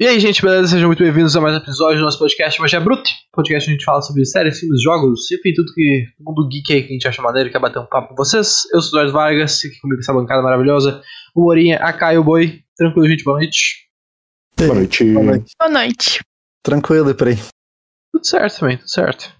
E 0.00 0.06
aí, 0.06 0.18
gente, 0.18 0.40
beleza? 0.40 0.68
Sejam 0.68 0.88
muito 0.88 1.02
bem-vindos 1.02 1.36
a 1.36 1.42
mais 1.42 1.54
um 1.54 1.58
episódio 1.58 1.98
do 1.98 2.06
nosso 2.06 2.18
podcast 2.18 2.58
Magia 2.58 2.80
Bruto. 2.80 3.10
Podcast 3.34 3.66
onde 3.66 3.74
a 3.74 3.76
gente 3.76 3.84
fala 3.84 4.00
sobre 4.00 4.24
séries, 4.24 4.58
filmes, 4.58 4.82
jogos, 4.82 5.30
enfim, 5.30 5.52
tudo 5.52 5.74
que 5.74 6.06
o 6.18 6.24
mundo 6.24 6.48
geek 6.48 6.72
aí 6.72 6.82
que 6.84 6.88
a 6.88 6.92
gente 6.94 7.06
acha 7.06 7.20
maneiro 7.20 7.50
e 7.50 7.52
quer 7.52 7.58
bater 7.58 7.80
um 7.80 7.84
papo 7.84 8.08
com 8.08 8.14
vocês. 8.14 8.62
Eu 8.72 8.80
sou 8.80 8.98
o 8.98 9.02
Eduardo 9.02 9.12
Vargas, 9.12 9.62
aqui 9.62 9.78
comigo 9.78 10.00
essa 10.00 10.14
bancada 10.14 10.40
maravilhosa. 10.40 11.02
O 11.34 11.42
Morinha, 11.42 11.76
a 11.76 11.92
Caio 11.92 12.24
Boi. 12.24 12.62
Tranquilo, 12.78 13.08
gente, 13.08 13.24
boa 13.24 13.36
noite. 13.40 13.90
Boa 14.56 14.74
noite. 14.74 15.04
Boa 15.04 15.24
noite. 15.26 15.52
Boa 15.60 15.70
noite. 15.70 16.20
Tranquilo 16.62 17.10
e 17.10 17.14
por 17.14 17.28
aí. 17.28 17.36
Tudo 18.10 18.26
certo 18.26 18.60
também, 18.60 18.78
tudo 18.78 18.90
certo. 18.90 19.34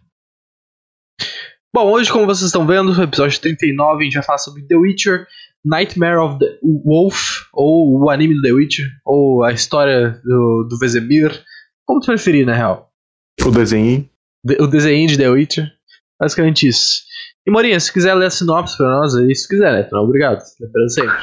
Bom, 1.75 1.91
hoje, 1.91 2.13
como 2.13 2.27
vocês 2.27 2.49
estão 2.49 2.67
vendo, 2.67 2.93
no 2.93 3.03
episódio 3.03 3.41
39, 3.41 4.03
a 4.03 4.05
gente 4.05 4.15
vai 4.15 4.23
falar 4.25 4.39
sobre 4.39 4.63
The 4.67 4.77
Witcher, 4.77 5.27
Nightmare 5.65 6.19
of 6.19 6.39
the 6.39 6.59
Wolf, 6.85 7.43
ou 7.53 8.01
o 8.01 8.11
anime 8.11 8.35
do 8.35 8.43
The 8.43 8.53
Witcher, 8.53 8.87
ou 9.05 9.43
a 9.45 9.53
história 9.53 10.21
do, 10.25 10.67
do 10.69 10.79
Vesemir, 10.79 11.43
como 11.87 12.01
tu 12.01 12.07
preferir, 12.07 12.47
na 12.47 12.55
real. 12.55 12.91
O 13.45 13.51
desenho. 13.51 14.09
De- 14.45 14.57
o 14.63 14.67
desenho 14.67 15.09
de 15.09 15.17
The 15.19 15.29
Witcher. 15.29 15.71
Basicamente 16.21 16.67
isso. 16.69 17.03
E 17.47 17.51
Morinha, 17.51 17.81
se 17.81 17.93
quiser 17.93 18.15
ler 18.15 18.27
a 18.27 18.31
sinopse 18.31 18.77
pra 18.77 18.87
nós, 18.91 19.15
aí 19.15 19.35
se 19.35 19.49
quiser, 19.49 19.73
né? 19.73 19.89
Não, 19.91 20.01
obrigado. 20.05 20.43
Lembrando 20.61 20.91
sempre. 20.93 21.17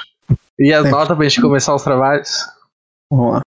E 0.59 0.73
a 0.73 0.77
Sempre. 0.77 0.91
nota 0.91 1.15
pra 1.15 1.27
gente 1.27 1.39
começar 1.41 1.75
os 1.75 1.83
trabalhos. 1.83 2.29
Vamos 3.11 3.33
lá. 3.33 3.41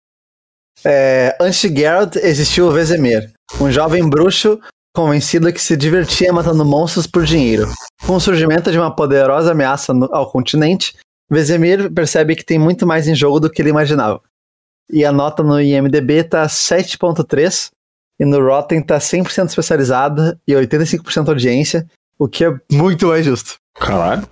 É, 0.84 1.36
antes 1.40 1.60
de 1.60 1.76
Geralt 1.80 2.16
existiu 2.16 2.68
o 2.68 2.72
Vesemir, 2.72 3.32
um 3.60 3.70
jovem 3.70 4.08
bruxo 4.08 4.60
convencido 4.94 5.52
que 5.52 5.60
se 5.62 5.76
divertia 5.76 6.32
matando 6.32 6.64
monstros 6.64 7.06
por 7.06 7.24
dinheiro. 7.24 7.66
Com 8.06 8.14
o 8.16 8.20
surgimento 8.20 8.70
de 8.72 8.78
uma 8.78 8.94
poderosa 8.94 9.52
ameaça 9.52 9.92
no- 9.94 10.12
ao 10.12 10.30
continente, 10.30 10.94
Vesemir 11.30 11.92
percebe 11.92 12.34
que 12.34 12.44
tem 12.44 12.58
muito 12.58 12.84
mais 12.86 13.06
em 13.06 13.14
jogo 13.14 13.38
do 13.38 13.48
que 13.48 13.62
ele 13.62 13.68
imaginava. 13.70 14.20
E 14.90 15.04
a 15.04 15.12
nota 15.12 15.44
no 15.44 15.60
IMDB 15.60 16.24
tá 16.24 16.48
7.3 16.48 17.70
e 18.18 18.24
no 18.24 18.44
Rotten 18.44 18.82
tá 18.82 18.98
100% 18.98 19.48
especializada 19.48 20.40
e 20.46 20.52
85% 20.54 21.28
audiência, 21.28 21.86
o 22.18 22.26
que 22.28 22.44
é 22.44 22.52
muito 22.72 23.06
mais 23.06 23.24
justo. 23.24 23.54
Caralho. 23.76 24.28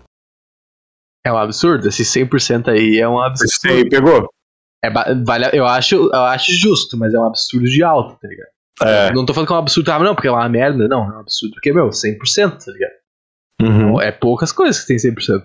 É 1.25 1.33
um 1.33 1.37
absurdo, 1.39 1.87
esse 1.89 2.05
100% 2.05 2.69
aí 2.69 2.99
é 2.99 3.09
um 3.09 3.21
absurdo. 3.21 3.49
Esse 3.51 3.69
aí 3.69 3.89
pegou? 3.89 4.29
É, 4.85 4.91
vale, 4.91 5.51
eu, 5.53 5.67
acho, 5.67 5.95
eu 5.95 6.23
acho 6.25 6.53
justo, 6.53 6.97
mas 6.97 7.15
é 7.15 7.19
um 7.19 7.25
absurdo 7.27 7.67
de 7.67 7.83
alto, 7.85 8.19
tá 8.21 8.27
ligado? 8.29 8.49
É. 8.83 9.13
Não 9.13 9.27
tô 9.27 9.35
falando 9.35 9.47
que 9.49 9.53
é 9.53 9.57
um 9.57 9.61
absurdo, 9.61 9.91
ah, 9.91 9.99
não, 9.99 10.15
porque 10.15 10.29
é 10.29 10.31
uma 10.31 10.49
merda. 10.49 10.87
Não, 10.89 11.05
é 11.05 11.17
um 11.17 11.21
absurdo 11.21 11.55
porque, 11.55 11.73
meu, 11.73 11.89
100%, 11.89 12.65
tá 12.65 12.73
ligado? 12.73 12.93
Uhum. 13.61 14.01
É 14.01 14.13
poucas 14.13 14.53
coisas 14.53 14.81
que 14.81 14.87
tem 14.87 14.97
100%. 14.97 15.43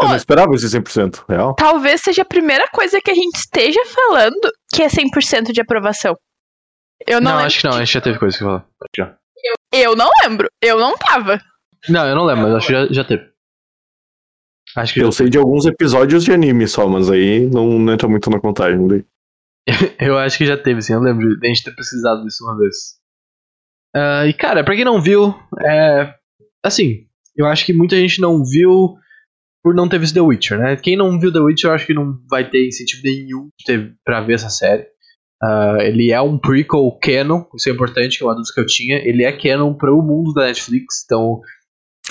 Eu 0.00 0.08
não 0.08 0.16
esperava 0.16 0.54
esse 0.54 0.66
100% 0.66 1.24
real. 1.28 1.54
Talvez 1.54 2.00
seja 2.00 2.22
a 2.22 2.24
primeira 2.24 2.66
coisa 2.68 3.00
que 3.00 3.10
a 3.10 3.14
gente 3.14 3.36
esteja 3.36 3.80
falando 3.86 4.50
que 4.72 4.82
é 4.82 4.86
100% 4.86 5.52
de 5.52 5.60
aprovação. 5.60 6.16
Eu 7.06 7.20
não, 7.20 7.32
Não, 7.32 7.38
acho 7.40 7.60
que 7.60 7.66
não, 7.66 7.74
a 7.74 7.78
gente 7.80 7.92
já 7.92 8.00
teve 8.00 8.18
coisa 8.18 8.36
que 8.36 8.44
falar. 8.44 8.66
Já. 8.96 9.16
Eu 9.72 9.96
não 9.96 10.08
lembro. 10.22 10.48
Eu 10.62 10.78
não 10.78 10.96
tava. 10.96 11.40
Não, 11.88 12.06
eu 12.06 12.14
não 12.14 12.24
lembro, 12.24 12.44
mas 12.44 12.54
acho 12.54 12.66
que 12.68 12.72
já, 12.72 12.86
já 12.86 13.04
teve. 13.04 13.32
Acho 14.76 14.94
que 14.94 15.00
Eu 15.00 15.06
já 15.06 15.12
sei 15.12 15.28
de 15.28 15.36
alguns 15.36 15.66
episódios 15.66 16.24
de 16.24 16.32
anime 16.32 16.66
só, 16.66 16.88
mas 16.88 17.10
aí 17.10 17.40
não, 17.50 17.78
não 17.78 17.92
entra 17.92 18.08
muito 18.08 18.30
na 18.30 18.40
contagem. 18.40 18.86
daí. 18.86 19.04
Eu 20.00 20.18
acho 20.18 20.38
que 20.38 20.46
já 20.46 20.56
teve, 20.56 20.82
sim. 20.82 20.92
Eu 20.92 21.00
lembro 21.00 21.38
de 21.38 21.46
a 21.46 21.48
gente 21.48 21.64
ter 21.64 21.74
precisado 21.74 22.22
disso 22.24 22.44
uma 22.44 22.56
vez. 22.58 22.74
Ah, 23.94 24.26
e, 24.26 24.32
cara, 24.32 24.64
pra 24.64 24.74
quem 24.74 24.84
não 24.84 25.00
viu, 25.00 25.34
é. 25.60 26.14
Assim, 26.64 27.06
eu 27.36 27.46
acho 27.46 27.64
que 27.66 27.72
muita 27.72 27.96
gente 27.96 28.20
não 28.20 28.42
viu 28.44 28.94
por 29.62 29.74
não 29.74 29.88
ter 29.88 29.98
visto 29.98 30.14
The 30.14 30.20
Witcher, 30.20 30.58
né? 30.58 30.76
Quem 30.76 30.96
não 30.96 31.18
viu 31.20 31.32
The 31.32 31.40
Witcher, 31.40 31.70
eu 31.70 31.74
acho 31.74 31.86
que 31.86 31.94
não 31.94 32.18
vai 32.28 32.48
ter 32.48 32.66
incentivo 32.66 33.02
nenhum 33.04 33.48
ter, 33.64 33.94
pra 34.04 34.20
ver 34.20 34.34
essa 34.34 34.50
série. 34.50 34.86
Ah, 35.42 35.76
ele 35.80 36.10
é 36.12 36.20
um 36.20 36.38
prequel 36.38 36.98
canon, 37.02 37.44
isso 37.56 37.68
é 37.68 37.72
importante, 37.72 38.18
que 38.18 38.24
é 38.24 38.26
uma 38.26 38.34
dúvida 38.34 38.52
que 38.54 38.60
eu 38.60 38.66
tinha. 38.66 38.96
Ele 38.96 39.24
é 39.24 39.32
canon 39.32 39.74
pro 39.74 40.00
mundo 40.02 40.32
da 40.32 40.46
Netflix, 40.46 41.02
então 41.04 41.40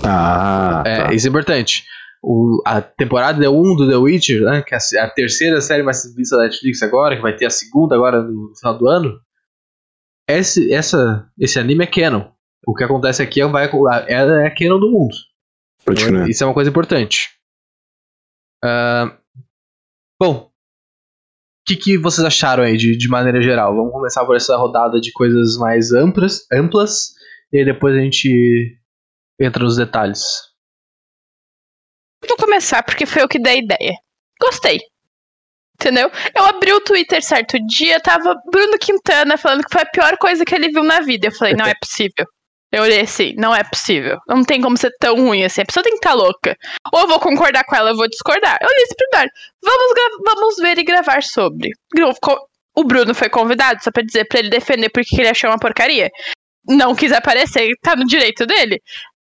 Ah, 0.03 0.83
é, 0.85 1.03
tá. 1.03 1.13
isso 1.13 1.27
é 1.27 1.29
importante. 1.29 1.83
O, 2.23 2.61
a 2.65 2.81
temporada 2.81 3.49
1 3.49 3.75
do 3.75 3.89
The 3.89 3.95
Witcher, 3.95 4.41
né, 4.43 4.61
que 4.61 4.75
é 4.75 4.99
a, 4.99 5.09
terceira 5.09 5.59
série 5.59 5.81
mais 5.81 6.03
vista 6.15 6.37
da 6.37 6.43
Netflix 6.43 6.81
agora, 6.83 7.15
que 7.15 7.21
vai 7.21 7.35
ter 7.35 7.47
a 7.47 7.49
segunda 7.49 7.95
agora 7.95 8.21
no, 8.21 8.53
final 8.55 8.77
do 8.77 8.87
ano. 8.87 9.19
Esse, 10.29 10.71
essa, 10.71 11.27
esse 11.39 11.59
anime 11.59 11.83
é 11.83 11.87
canon. 11.87 12.31
O 12.65 12.75
que 12.75 12.83
acontece 12.83 13.23
aqui 13.23 13.41
é, 13.41 13.47
vai, 13.47 13.65
é, 14.07 14.45
é 14.45 14.49
canon 14.51 14.79
do 14.79 14.91
mundo. 14.91 15.15
Crer. 15.85 16.29
Isso 16.29 16.43
é 16.43 16.47
uma 16.47 16.53
coisa 16.53 16.69
importante. 16.69 17.29
Ah, 18.63 19.17
bom, 20.19 20.51
o 21.61 21.63
que, 21.65 21.75
que 21.75 21.97
vocês 21.97 22.25
acharam 22.25 22.63
aí 22.63 22.77
de, 22.77 22.95
de 22.97 23.07
maneira 23.07 23.41
geral? 23.41 23.75
Vamos 23.75 23.91
começar 23.91 24.25
por 24.25 24.35
essa 24.35 24.55
rodada 24.57 24.99
de 24.99 25.11
coisas 25.11 25.57
mais 25.57 25.91
amplas, 25.91 26.45
amplas 26.51 27.13
e 27.51 27.59
aí 27.59 27.65
depois 27.65 27.95
a 27.95 27.99
gente 27.99 28.77
entra 29.39 29.63
nos 29.63 29.75
detalhes. 29.75 30.50
Vou 32.27 32.37
começar 32.37 32.83
porque 32.83 33.05
foi 33.05 33.21
eu 33.21 33.27
que 33.27 33.39
dei 33.39 33.53
a 33.53 33.57
ideia. 33.57 33.93
Gostei. 34.39 34.79
Entendeu? 35.75 36.11
Eu 36.35 36.45
abri 36.45 36.71
o 36.73 36.81
Twitter 36.81 37.23
certo 37.23 37.57
dia, 37.65 37.99
tava 37.99 38.35
Bruno 38.51 38.77
Quintana 38.77 39.37
falando 39.37 39.63
que 39.63 39.71
foi 39.71 39.81
a 39.81 39.85
pior 39.85 40.17
coisa 40.17 40.45
que 40.45 40.53
ele 40.53 40.69
viu 40.69 40.83
na 40.83 40.99
vida. 41.01 41.27
Eu 41.27 41.31
falei, 41.31 41.55
não 41.55 41.65
é 41.65 41.73
possível. 41.73 42.25
Eu 42.71 42.83
olhei 42.83 43.01
assim, 43.01 43.33
não 43.35 43.53
é 43.53 43.63
possível. 43.63 44.17
Não 44.27 44.43
tem 44.43 44.61
como 44.61 44.77
ser 44.77 44.91
tão 44.99 45.15
ruim 45.15 45.43
assim. 45.43 45.61
A 45.61 45.65
pessoa 45.65 45.83
tem 45.83 45.91
que 45.91 45.97
estar 45.97 46.13
louca. 46.13 46.55
Ou 46.93 47.01
eu 47.01 47.07
vou 47.07 47.19
concordar 47.19 47.65
com 47.65 47.75
ela, 47.75 47.85
ou 47.85 47.91
eu 47.91 47.97
vou 47.97 48.07
discordar. 48.07 48.57
Eu 48.61 48.67
olhei 48.67 48.85
Eduardo. 48.85 49.31
Vamos, 49.61 49.93
vamos 50.23 50.55
ver 50.57 50.77
e 50.77 50.83
gravar 50.83 51.21
sobre. 51.21 51.69
O 52.73 52.83
Bruno 52.85 53.13
foi 53.13 53.27
convidado 53.27 53.83
só 53.83 53.91
pra 53.91 54.03
dizer 54.03 54.25
pra 54.25 54.39
ele 54.39 54.49
defender 54.49 54.89
porque 54.89 55.15
que 55.15 55.21
ele 55.21 55.29
achou 55.29 55.49
uma 55.49 55.59
porcaria. 55.59 56.09
Não 56.67 56.95
quis 56.95 57.11
aparecer, 57.11 57.67
tá 57.81 57.95
no 57.95 58.05
direito 58.05 58.45
dele. 58.45 58.79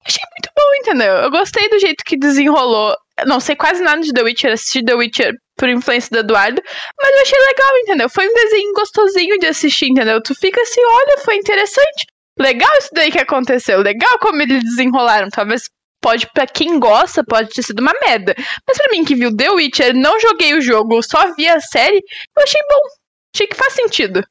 Achei 0.07 0.23
muito 0.31 0.51
bom, 0.57 0.75
entendeu? 0.81 1.15
Eu 1.15 1.31
gostei 1.31 1.69
do 1.69 1.79
jeito 1.79 2.05
que 2.05 2.17
desenrolou. 2.17 2.95
Eu 3.19 3.27
Não 3.27 3.41
sei 3.41 3.55
quase 3.55 3.83
nada 3.83 4.01
de 4.01 4.13
The 4.13 4.23
Witcher, 4.23 4.53
assisti 4.53 4.85
The 4.85 4.95
Witcher 4.95 5.33
por 5.57 5.69
influência 5.69 6.09
do 6.11 6.19
Eduardo, 6.21 6.63
mas 6.99 7.15
eu 7.15 7.23
achei 7.23 7.39
legal, 7.39 7.79
entendeu? 7.79 8.09
Foi 8.09 8.27
um 8.27 8.33
desenho 8.33 8.73
gostosinho 8.73 9.39
de 9.39 9.47
assistir, 9.47 9.91
entendeu? 9.91 10.23
Tu 10.23 10.35
fica 10.35 10.61
assim, 10.63 10.81
olha, 10.83 11.19
foi 11.19 11.37
interessante. 11.37 12.07
Legal 12.39 12.71
isso 12.79 12.89
daí 12.95 13.13
que 13.13 13.19
aconteceu, 13.19 13.83
legal 13.83 14.19
como 14.21 14.41
eles 14.41 14.65
desenrolaram. 14.65 15.29
Talvez 15.29 15.65
pode, 16.01 16.27
pra 16.33 16.47
quem 16.47 16.81
gosta, 16.81 17.23
pode 17.23 17.51
ter 17.51 17.63
sido 17.63 17.81
uma 17.81 17.93
merda. 18.03 18.35
Mas 18.67 18.79
pra 18.79 18.91
mim 18.91 19.05
que 19.05 19.15
viu 19.15 19.37
The 19.37 19.51
Witcher, 19.51 19.95
não 19.95 20.19
joguei 20.19 20.55
o 20.55 20.63
jogo, 20.63 21.03
só 21.03 21.35
vi 21.35 21.47
a 21.47 21.61
série, 21.61 22.01
eu 22.37 22.43
achei 22.43 22.61
bom. 22.63 22.83
Achei 23.35 23.47
que 23.47 23.57
faz 23.57 23.75
sentido. 23.75 24.25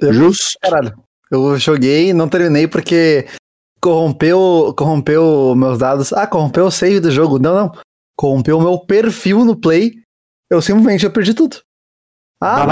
Justo. 0.00 0.58
Caralho. 0.62 0.94
Eu 1.30 1.58
joguei, 1.58 2.12
não 2.12 2.28
terminei 2.28 2.66
porque 2.66 3.26
corrompeu, 3.82 4.74
corrompeu 4.76 5.54
meus 5.56 5.78
dados. 5.78 6.12
Ah, 6.12 6.26
corrompeu 6.26 6.66
o 6.66 6.70
save 6.70 7.00
do 7.00 7.10
jogo. 7.10 7.38
Não, 7.38 7.54
não. 7.54 7.72
Corrompeu 8.16 8.58
o 8.58 8.62
meu 8.62 8.78
perfil 8.78 9.44
no 9.44 9.56
Play. 9.56 9.92
Eu 10.50 10.62
simplesmente 10.62 11.04
eu 11.04 11.10
perdi 11.10 11.34
tudo. 11.34 11.56
Ah, 12.40 12.62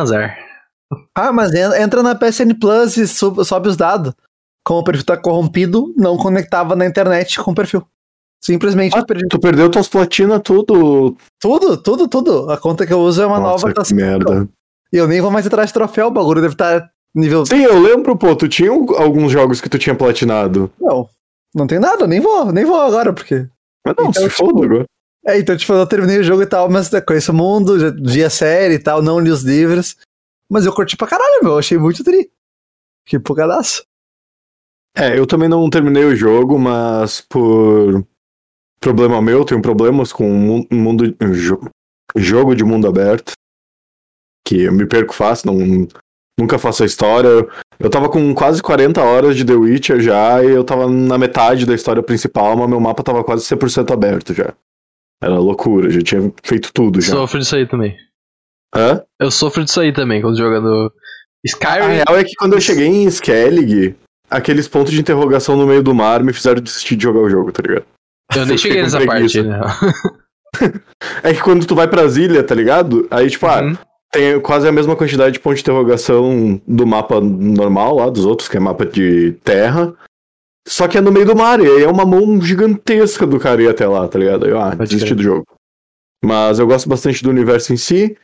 azar. 0.00 0.36
ah, 1.14 1.32
mas 1.32 1.52
en- 1.54 1.80
entra 1.82 2.02
na 2.02 2.14
PSN 2.14 2.54
Plus 2.60 2.96
e 2.96 3.06
sobe 3.06 3.68
os 3.68 3.76
dados. 3.76 4.12
Como 4.64 4.80
o 4.80 4.84
perfil 4.84 5.04
tá 5.04 5.16
corrompido, 5.16 5.92
não 5.96 6.16
conectava 6.16 6.76
na 6.76 6.86
internet 6.86 7.40
com 7.40 7.50
o 7.50 7.54
perfil. 7.54 7.84
Simplesmente 8.44 8.96
Ah, 8.96 9.04
perdi 9.04 9.26
tu 9.28 9.38
perdeu 9.38 9.70
tuas 9.70 9.88
platinas 9.88 10.40
tudo. 10.44 11.16
tudo, 11.40 11.76
tudo, 11.76 12.08
tudo. 12.08 12.50
A 12.50 12.56
conta 12.58 12.86
que 12.86 12.92
eu 12.92 13.00
uso 13.00 13.22
é 13.22 13.26
uma 13.26 13.38
Nossa, 13.38 13.66
nova. 13.68 13.82
que 13.82 13.88
tá- 13.88 13.94
merda. 13.94 14.48
E 14.92 14.96
eu 14.96 15.06
nem 15.08 15.20
vou 15.20 15.30
mais 15.30 15.46
atrás 15.46 15.68
de 15.70 15.74
troféu, 15.74 16.08
o 16.08 16.10
bagulho 16.10 16.40
deve 16.42 16.54
estar 16.54 16.90
nível. 17.14 17.44
Sim, 17.46 17.62
eu 17.62 17.78
lembro, 17.78 18.16
pô, 18.16 18.34
tu 18.36 18.48
tinha 18.48 18.70
alguns 18.70 19.30
jogos 19.32 19.60
que 19.60 19.68
tu 19.68 19.78
tinha 19.78 19.94
platinado. 19.94 20.70
Não, 20.80 21.08
não 21.54 21.66
tem 21.66 21.78
nada, 21.78 22.06
nem 22.06 22.20
vou, 22.20 22.52
nem 22.52 22.64
vou 22.64 22.80
agora, 22.80 23.12
porque. 23.12 23.46
Mas 23.84 23.94
não, 23.96 24.08
Então, 24.08 24.12
se 24.12 24.28
tipo, 24.28 24.34
foda 24.34 24.64
agora. 24.64 24.84
É, 25.26 25.38
então, 25.38 25.56
tipo, 25.56 25.72
eu 25.72 25.86
terminei 25.86 26.18
o 26.18 26.24
jogo 26.24 26.42
e 26.42 26.46
tal, 26.46 26.68
mas 26.70 26.92
eu 26.92 27.04
conheço 27.04 27.30
o 27.32 27.34
mundo, 27.34 27.78
já 27.78 27.90
vi 27.90 28.24
a 28.24 28.30
série 28.30 28.74
e 28.74 28.78
tal, 28.78 29.00
não 29.02 29.20
li 29.20 29.30
os 29.30 29.42
livros. 29.42 29.96
Mas 30.50 30.66
eu 30.66 30.72
curti 30.74 30.96
pra 30.96 31.06
caralho, 31.06 31.40
meu. 31.42 31.52
eu 31.52 31.58
Achei 31.58 31.78
muito 31.78 32.02
tri. 32.04 32.30
Que 33.06 33.16
empolgadaço. 33.16 33.84
É, 34.96 35.18
eu 35.18 35.26
também 35.26 35.48
não 35.48 35.68
terminei 35.70 36.04
o 36.04 36.14
jogo, 36.14 36.58
mas 36.58 37.20
por 37.22 38.04
problema 38.80 39.22
meu, 39.22 39.44
tenho 39.44 39.62
problemas 39.62 40.12
com 40.12 40.28
mu- 40.28 40.66
mundo, 40.70 41.10
jo- 41.34 41.60
jogo 42.16 42.54
de 42.54 42.62
mundo 42.64 42.86
aberto. 42.86 43.32
Que 44.46 44.62
eu 44.64 44.72
me 44.72 44.86
perco 44.86 45.14
fácil, 45.14 45.52
não, 45.52 45.88
nunca 46.38 46.58
faço 46.58 46.82
a 46.82 46.86
história. 46.86 47.46
Eu 47.78 47.90
tava 47.90 48.08
com 48.08 48.34
quase 48.34 48.62
40 48.62 49.00
horas 49.02 49.36
de 49.36 49.44
The 49.44 49.54
Witcher 49.54 50.00
já, 50.00 50.42
e 50.42 50.50
eu 50.50 50.64
tava 50.64 50.88
na 50.88 51.18
metade 51.18 51.66
da 51.66 51.74
história 51.74 52.02
principal, 52.02 52.56
mas 52.56 52.68
meu 52.68 52.80
mapa 52.80 53.02
tava 53.02 53.22
quase 53.24 53.44
100% 53.44 53.92
aberto 53.92 54.32
já. 54.34 54.52
Era 55.22 55.38
loucura, 55.38 55.90
já 55.90 56.00
tinha 56.00 56.32
feito 56.44 56.72
tudo 56.72 57.00
já. 57.00 57.12
Sofro 57.12 57.38
disso 57.38 57.54
aí 57.56 57.66
também. 57.66 57.96
Hã? 58.74 59.02
Eu 59.20 59.30
sofro 59.30 59.64
disso 59.64 59.80
aí 59.80 59.92
também, 59.92 60.20
quando 60.22 60.36
jogando 60.38 60.86
A 60.86 60.90
Skyrim. 61.44 61.86
real 61.86 62.16
é 62.18 62.24
que 62.24 62.34
quando 62.34 62.54
eu 62.54 62.60
cheguei 62.60 62.86
em 62.86 63.06
Skellig, 63.06 63.94
aqueles 64.30 64.66
pontos 64.66 64.92
de 64.92 65.00
interrogação 65.00 65.56
no 65.56 65.66
meio 65.66 65.82
do 65.82 65.94
mar 65.94 66.22
me 66.24 66.32
fizeram 66.32 66.60
desistir 66.60 66.96
de 66.96 67.02
jogar 67.04 67.20
o 67.20 67.30
jogo, 67.30 67.52
tá 67.52 67.62
ligado? 67.62 67.84
Eu 68.34 68.46
nem 68.46 68.54
eu 68.54 68.58
cheguei 68.58 68.82
nessa 68.82 68.98
com 68.98 69.06
parte, 69.06 69.32
preguiça. 69.40 69.42
né? 69.42 69.60
É 71.22 71.32
que 71.32 71.40
quando 71.42 71.66
tu 71.66 71.74
vai 71.74 71.88
pras 71.88 72.16
ilhas, 72.16 72.44
tá 72.46 72.54
ligado? 72.54 73.06
Aí, 73.10 73.28
tipo, 73.30 73.46
ah, 73.46 73.62
Uhum. 73.62 73.76
Tem 74.12 74.38
quase 74.40 74.68
a 74.68 74.72
mesma 74.72 74.94
quantidade 74.94 75.32
de 75.32 75.40
ponto 75.40 75.56
de 75.56 75.62
interrogação 75.62 76.60
do 76.68 76.86
mapa 76.86 77.18
normal 77.20 77.96
lá, 77.96 78.10
dos 78.10 78.26
outros, 78.26 78.48
que 78.48 78.58
é 78.58 78.60
mapa 78.60 78.84
de 78.84 79.32
terra. 79.42 79.94
Só 80.68 80.86
que 80.86 80.98
é 80.98 81.00
no 81.00 81.10
meio 81.10 81.26
do 81.26 81.34
mar, 81.34 81.60
e 81.60 81.66
aí 81.66 81.82
é 81.82 81.88
uma 81.88 82.04
mão 82.04 82.40
gigantesca 82.40 83.26
do 83.26 83.40
cara 83.40 83.62
ir 83.62 83.68
até 83.68 83.86
lá, 83.86 84.06
tá 84.06 84.18
ligado? 84.18 84.46
Eu, 84.46 84.60
ah, 84.60 84.76
Pode 84.76 84.90
desisti 84.90 85.14
do 85.14 85.22
jogo. 85.22 85.44
Mas 86.22 86.58
eu 86.58 86.66
gosto 86.66 86.88
bastante 86.88 87.22
do 87.22 87.30
universo 87.30 87.72
em 87.72 87.76
si. 87.76 88.16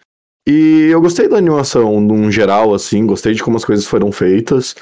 E 0.47 0.89
eu 0.91 1.01
gostei 1.01 1.27
da 1.27 1.37
animação, 1.37 2.01
num 2.01 2.31
geral, 2.31 2.73
assim, 2.73 3.07
gostei 3.07 3.35
de 3.35 3.43
como 3.43 3.57
as 3.57 3.65
coisas 3.65 3.87
foram 3.87 4.13
feitas. 4.13 4.77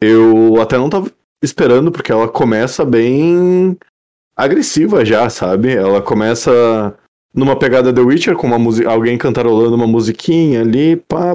Eu 0.00 0.60
até 0.60 0.76
não 0.76 0.90
tava 0.90 1.10
esperando, 1.42 1.90
porque 1.90 2.12
ela 2.12 2.28
começa 2.28 2.84
bem 2.84 3.76
agressiva 4.36 5.04
já, 5.04 5.30
sabe? 5.30 5.74
Ela 5.74 6.02
começa 6.02 6.96
numa 7.34 7.58
pegada 7.58 7.92
The 7.92 8.00
Witcher, 8.00 8.36
com 8.36 8.46
uma 8.46 8.58
música, 8.58 8.90
alguém 8.90 9.16
cantarolando 9.18 9.74
uma 9.74 9.86
musiquinha 9.86 10.60
ali, 10.62 10.96
pá, 10.96 11.34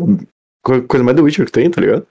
co- 0.63 0.81
coisa 0.87 1.03
mais 1.03 1.15
The 1.15 1.21
Witcher 1.23 1.45
que 1.45 1.51
tem, 1.51 1.69
tá 1.69 1.79
ligado? 1.81 2.07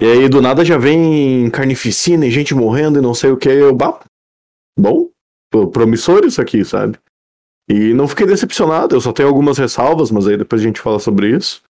E 0.00 0.04
aí 0.04 0.28
do 0.28 0.40
nada 0.40 0.64
já 0.64 0.78
vem 0.78 1.50
carnificina 1.50 2.24
e 2.26 2.30
gente 2.30 2.54
morrendo 2.54 2.98
e 2.98 3.02
não 3.02 3.12
sei 3.14 3.30
o 3.30 3.36
que, 3.36 3.48
eu, 3.48 3.74
bah, 3.74 4.00
bom, 4.78 5.10
promissor 5.72 6.24
isso 6.24 6.40
aqui, 6.40 6.64
sabe? 6.64 6.98
E 7.68 7.92
não 7.94 8.08
fiquei 8.08 8.26
decepcionado, 8.26 8.94
eu 8.96 9.00
só 9.00 9.12
tenho 9.12 9.28
algumas 9.28 9.58
ressalvas, 9.58 10.10
mas 10.10 10.26
aí 10.26 10.36
depois 10.36 10.60
a 10.60 10.64
gente 10.64 10.80
fala 10.80 10.98
sobre 10.98 11.36
isso. 11.36 11.62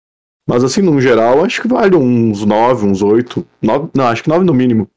Mas 0.48 0.62
assim, 0.64 0.80
no 0.80 1.00
geral, 1.00 1.44
acho 1.44 1.60
que 1.60 1.68
vale 1.68 1.94
uns 1.96 2.44
9, 2.44 2.86
uns 2.86 3.02
8, 3.02 3.46
9, 3.60 3.90
não, 3.94 4.06
acho 4.06 4.22
que 4.22 4.28
9 4.28 4.44
no 4.44 4.54
mínimo. 4.54 4.88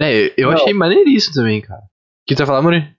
É, 0.00 0.34
eu 0.36 0.50
Não. 0.50 0.56
achei 0.56 0.72
maneiríssimo 0.74 1.34
também, 1.34 1.60
cara. 1.60 1.80
O 1.82 1.86
que 2.26 2.34
tu 2.34 2.40
ia 2.40 2.46
falar, 2.46 2.62
Muri? 2.62 2.94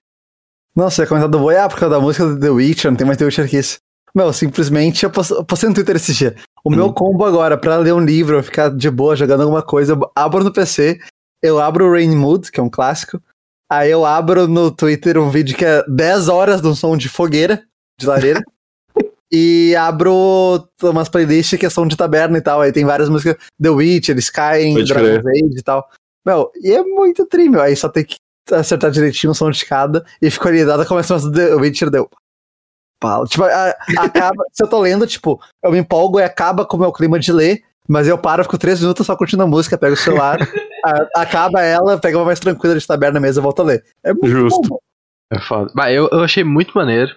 Não, 0.75 0.89
você 0.89 1.03
ia 1.03 1.07
comentar 1.07 1.29
do 1.29 1.39
Boi, 1.39 1.57
ah, 1.57 1.69
por 1.69 1.79
causa 1.79 1.95
da 1.95 2.01
música 2.01 2.25
do 2.25 2.39
The 2.39 2.49
Witcher, 2.49 2.91
não 2.91 2.97
tem 2.97 3.07
mais 3.07 3.17
The 3.17 3.25
Witcher 3.25 3.49
que 3.49 3.57
isso. 3.57 3.77
Meu, 4.13 4.31
simplesmente, 4.33 5.03
eu 5.03 5.09
post- 5.09 5.33
eu 5.33 5.43
postei 5.43 5.69
no 5.69 5.75
Twitter 5.75 5.95
esse 5.95 6.13
dia. 6.13 6.35
O 6.63 6.69
meu 6.69 6.85
Uhum. 6.87 6.93
combo 6.93 7.25
agora, 7.25 7.57
pra 7.57 7.77
ler 7.77 7.93
um 7.93 7.99
livro, 8.03 8.41
ficar 8.43 8.69
de 8.69 8.89
boa 8.89 9.15
jogando 9.15 9.41
alguma 9.41 9.61
coisa, 9.61 9.93
eu 9.93 10.11
abro 10.15 10.43
no 10.43 10.51
PC, 10.53 10.99
eu 11.41 11.59
abro 11.59 11.85
o 11.85 11.91
Rain 11.91 12.15
Mood, 12.15 12.51
que 12.51 12.59
é 12.59 12.63
um 12.63 12.69
clássico, 12.69 13.21
aí 13.69 13.89
eu 13.91 14.05
abro 14.05 14.47
no 14.47 14.71
Twitter 14.71 15.17
um 15.17 15.29
vídeo 15.29 15.55
que 15.57 15.65
é 15.65 15.83
10 15.87 16.27
horas 16.27 16.61
de 16.61 16.67
um 16.67 16.75
som 16.75 16.95
de 16.97 17.07
fogueira, 17.09 17.63
de 17.99 18.05
lareira, 18.07 18.41
e 19.31 19.75
abro 19.77 20.67
umas 20.81 21.09
playlists 21.09 21.59
que 21.59 21.65
é 21.65 21.69
som 21.69 21.85
de 21.87 21.95
taberna 21.97 22.37
e 22.37 22.41
tal, 22.41 22.61
aí 22.61 22.71
tem 22.71 22.85
várias 22.85 23.09
músicas, 23.09 23.35
The 23.61 23.69
Witcher, 23.69 24.17
Skyrim, 24.17 24.83
Dragon's 24.83 25.25
Age 25.27 25.57
e 25.59 25.63
tal. 25.63 25.87
Meu, 26.25 26.51
e 26.55 26.71
é 26.71 26.81
muito 26.83 27.25
tri, 27.27 27.47
meu, 27.49 27.61
aí 27.61 27.75
só 27.75 27.87
tem 27.89 28.03
que 28.03 28.15
acertar 28.51 28.91
direitinho 28.91 29.31
o 29.31 29.35
som 29.35 29.49
de 29.49 29.65
cada, 29.65 30.05
e 30.21 30.29
fico 30.29 30.47
ali, 30.47 30.63
nada 30.63 30.85
começa 30.85 31.15
a 31.15 31.31
The 31.31 31.55
Witcher, 31.55 31.89
deu. 31.89 32.09
Fala. 33.01 33.25
Tipo, 33.25 33.43
a- 33.43 33.75
acaba, 33.97 34.43
se 34.53 34.63
eu 34.63 34.67
tô 34.69 34.79
lendo, 34.79 35.05
tipo, 35.07 35.39
eu 35.63 35.71
me 35.71 35.77
empolgo 35.79 36.19
e 36.19 36.23
acaba 36.23 36.65
com 36.65 36.77
o 36.77 36.79
meu 36.79 36.91
clima 36.91 37.19
de 37.19 37.31
ler, 37.31 37.61
mas 37.87 38.07
eu 38.07 38.17
paro, 38.17 38.43
fico 38.43 38.57
três 38.57 38.79
minutos 38.81 39.05
só 39.05 39.15
curtindo 39.15 39.43
a 39.43 39.47
música, 39.47 39.77
pego 39.77 39.93
o 39.93 39.97
celular, 39.97 40.37
a- 40.83 41.21
acaba 41.21 41.61
ela, 41.61 41.97
pego 41.99 42.17
uma 42.19 42.25
mais 42.25 42.39
tranquila 42.39 42.77
de 42.77 42.85
taberna 42.87 43.19
mesmo 43.19 43.41
e 43.41 43.43
volto 43.43 43.61
a 43.61 43.65
ler. 43.65 43.83
É 44.03 44.13
muito 44.13 44.27
Justo. 44.27 44.67
bom. 44.69 44.77
É 45.31 45.39
foda. 45.39 45.71
Bah, 45.75 45.91
eu, 45.91 46.07
eu 46.11 46.23
achei 46.23 46.43
muito 46.43 46.71
maneiro. 46.75 47.11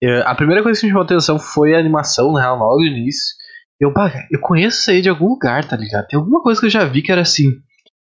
Eu- 0.00 0.26
a 0.26 0.34
primeira 0.34 0.62
coisa 0.62 0.78
que 0.80 0.86
me 0.86 0.90
chamou 0.92 1.04
atenção 1.04 1.38
foi 1.38 1.74
a 1.74 1.78
animação, 1.78 2.32
na 2.32 2.40
real, 2.40 2.58
logo 2.58 2.78
no 2.80 2.86
início. 2.86 3.34
Eu, 3.80 3.92
bah, 3.92 4.12
eu 4.30 4.40
conheço 4.40 4.80
isso 4.80 4.90
aí 4.90 5.00
de 5.02 5.08
algum 5.08 5.28
lugar, 5.28 5.66
tá 5.66 5.76
ligado? 5.76 6.06
Tem 6.06 6.18
alguma 6.18 6.42
coisa 6.42 6.60
que 6.60 6.66
eu 6.66 6.70
já 6.70 6.84
vi 6.84 7.02
que 7.02 7.10
era 7.12 7.22
assim. 7.22 7.50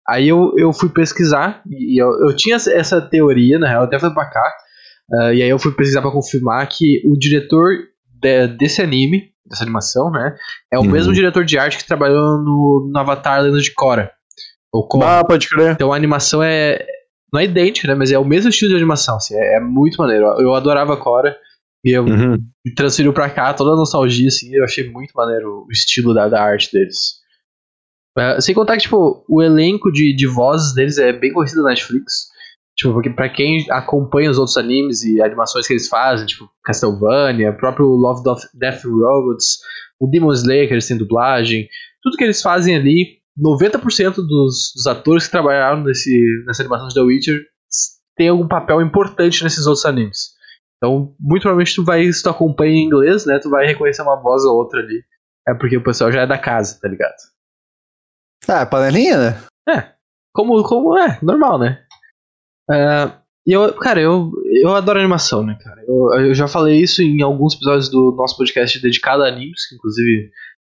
Aí 0.08 0.28
eu, 0.28 0.54
eu 0.58 0.74
fui 0.74 0.90
pesquisar, 0.90 1.62
e 1.70 2.02
eu, 2.02 2.10
eu 2.28 2.36
tinha 2.36 2.56
essa- 2.56 3.02
teoria, 3.02 3.60
na 3.60 3.68
real, 3.70 3.84
até 3.84 4.00
foi 4.00 4.14
pra 4.14 4.26
cá. 4.30 4.44
ah, 5.14 5.34
e 5.34 5.42
aí 5.44 5.50
eu 5.50 5.60
fui 5.60 5.72
pesquisar 5.74 6.02
pra 6.02 6.12
confirmar 6.12 6.68
que 6.70 7.02
o 7.06 7.18
diretor 7.18 7.70
de- 8.22 8.48
desse 8.58 8.82
anime, 8.82 9.30
dessa 9.46 9.64
animação, 9.64 10.10
né? 10.12 10.36
É 10.72 10.78
o 10.78 10.82
Uhum. 10.82 10.90
mesmo 10.92 11.12
diretor 11.14 11.44
de 11.46 11.58
arte 11.58 11.78
que 11.78 11.86
trabalhou 11.88 12.38
no, 12.38 12.90
no 12.92 13.00
Avatar 13.00 13.42
Lenda 13.42 13.60
de 13.60 13.74
Korra. 13.74 14.10
Ou 14.74 14.88
Korra. 14.88 15.20
Ah, 15.20 15.26
pode 15.26 15.50
crer. 15.50 15.72
Então 15.74 15.92
a 15.92 15.96
animação 15.96 16.42
é. 16.42 16.86
Não 17.34 17.40
é 17.40 17.46
idêntica, 17.46 17.88
né? 17.88 17.96
Mas 17.96 18.12
é 18.12 18.18
o 18.20 18.26
mesmo 18.26 18.50
estilo 18.50 18.72
de 18.72 18.78
animação. 18.78 19.16
Assim, 19.18 19.36
é, 19.36 19.56
é 19.58 19.60
muito 19.60 19.98
maneiro. 19.98 20.26
Eu 20.40 20.54
adorava 20.54 20.96
Cora. 20.98 21.36
E 21.84 21.92
eu 21.92 22.04
Uhum. 22.06 22.38
me 22.66 22.74
transferiu 22.76 23.12
pra 23.12 23.30
cá, 23.30 23.54
toda 23.54 23.72
a 23.72 23.76
nostalgia, 23.76 24.28
assim. 24.28 24.54
Eu 24.54 24.64
achei 24.64 24.90
muito 24.90 25.12
maneiro 25.16 25.66
o 25.68 25.72
estilo 25.72 26.14
da, 26.14 26.30
da 26.30 26.42
arte 26.44 26.72
deles. 26.72 27.21
É, 28.18 28.42
sem 28.42 28.54
contar 28.54 28.76
que, 28.76 28.84
tipo, 28.84 29.24
o 29.28 29.42
elenco 29.42 29.92
de, 29.92 30.16
de 30.16 30.28
vozes 30.28 30.74
deles 30.74 30.98
é 30.98 31.14
bem 31.14 31.32
conhecido 31.32 31.64
na 31.64 31.70
Netflix. 31.70 32.30
Tipo, 32.76 32.94
porque 32.94 33.10
pra 33.10 33.30
quem 33.30 33.66
acompanha 33.70 34.32
os 34.32 34.38
outros 34.38 34.58
animes 34.58 35.04
e 35.04 35.22
animações 35.22 35.68
que 35.68 35.74
eles 35.74 35.88
fazem, 35.88 36.26
tipo, 36.26 36.50
Castlevania, 36.64 37.54
próprio 37.54 37.88
Love, 37.88 38.24
Death 38.54 38.84
Robots, 38.84 39.60
o 40.00 40.08
Demon 40.08 40.32
Slayer, 40.34 40.68
que 40.68 40.74
eles 40.74 40.88
têm 40.88 40.98
dublagem, 40.98 41.68
tudo 42.02 42.18
que 42.18 42.24
eles 42.24 42.42
fazem 42.42 42.76
ali, 42.76 43.20
90% 43.40 44.16
dos, 44.16 44.74
dos 44.76 44.88
atores 44.88 45.26
que 45.26 45.32
trabalharam 45.32 45.84
nesse, 45.84 46.44
nessa 46.46 46.64
animação 46.64 46.88
de 46.88 46.96
The 46.96 47.02
Witcher 47.02 47.40
tem 48.18 48.30
algum 48.30 48.48
papel 48.48 48.82
importante 48.82 49.44
nesses 49.44 49.66
outros 49.66 49.86
animes. 49.86 50.32
Então, 50.78 51.14
muito 51.20 51.44
provavelmente 51.44 51.76
tu 51.76 51.86
vai, 51.86 52.12
se 52.12 52.24
tu 52.24 52.30
acompanha 52.30 52.74
em 52.74 52.86
inglês, 52.86 53.26
né, 53.26 53.40
tu 53.40 53.50
vai 53.50 53.66
reconhecer 53.66 54.02
uma 54.02 54.20
voz 54.20 54.44
ou 54.44 54.56
outra 54.56 54.80
ali. 54.80 55.04
É 55.48 55.54
porque 55.54 55.78
o 55.78 55.84
pessoal 55.84 56.12
já 56.12 56.22
é 56.22 56.28
da 56.28 56.38
casa, 56.38 56.80
tá 56.82 56.88
ligado? 56.88 57.16
Ah, 58.48 58.62
é 58.62 58.66
panelinha, 58.66 59.18
né? 59.18 59.94
Como, 60.34 60.64
como 60.64 60.98
é, 60.98 61.20
normal, 61.22 61.60
né? 61.60 61.84
É, 62.70 63.12
e 63.46 63.52
eu, 63.54 63.74
cara, 63.74 64.00
eu, 64.00 64.32
eu 64.62 64.74
adoro 64.74 65.00
animação, 65.00 65.44
né, 65.44 65.58
cara? 65.62 65.82
Eu, 65.88 66.28
eu 66.28 66.34
já 66.34 66.48
falei 66.48 66.80
isso 66.80 67.02
em 67.02 67.22
alguns 67.22 67.56
episódios 67.56 67.90
do 67.90 68.16
nosso 68.16 68.38
podcast 68.38 68.80
dedicado 68.82 69.24
a 69.24 69.28
animes, 69.28 69.68
que 69.68 69.76
inclusive 69.76 70.32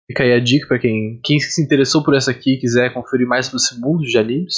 fica 0.07 0.23
aí 0.23 0.33
a 0.33 0.39
dica 0.39 0.67
pra 0.67 0.79
quem, 0.79 1.19
quem 1.23 1.39
se 1.39 1.63
interessou 1.63 2.03
por 2.03 2.15
essa 2.15 2.31
aqui 2.31 2.55
e 2.55 2.59
quiser 2.59 2.93
conferir 2.93 3.27
mais 3.27 3.45
sobre 3.45 3.57
esse 3.57 3.79
mundo 3.79 4.03
de 4.03 4.17
animes. 4.17 4.55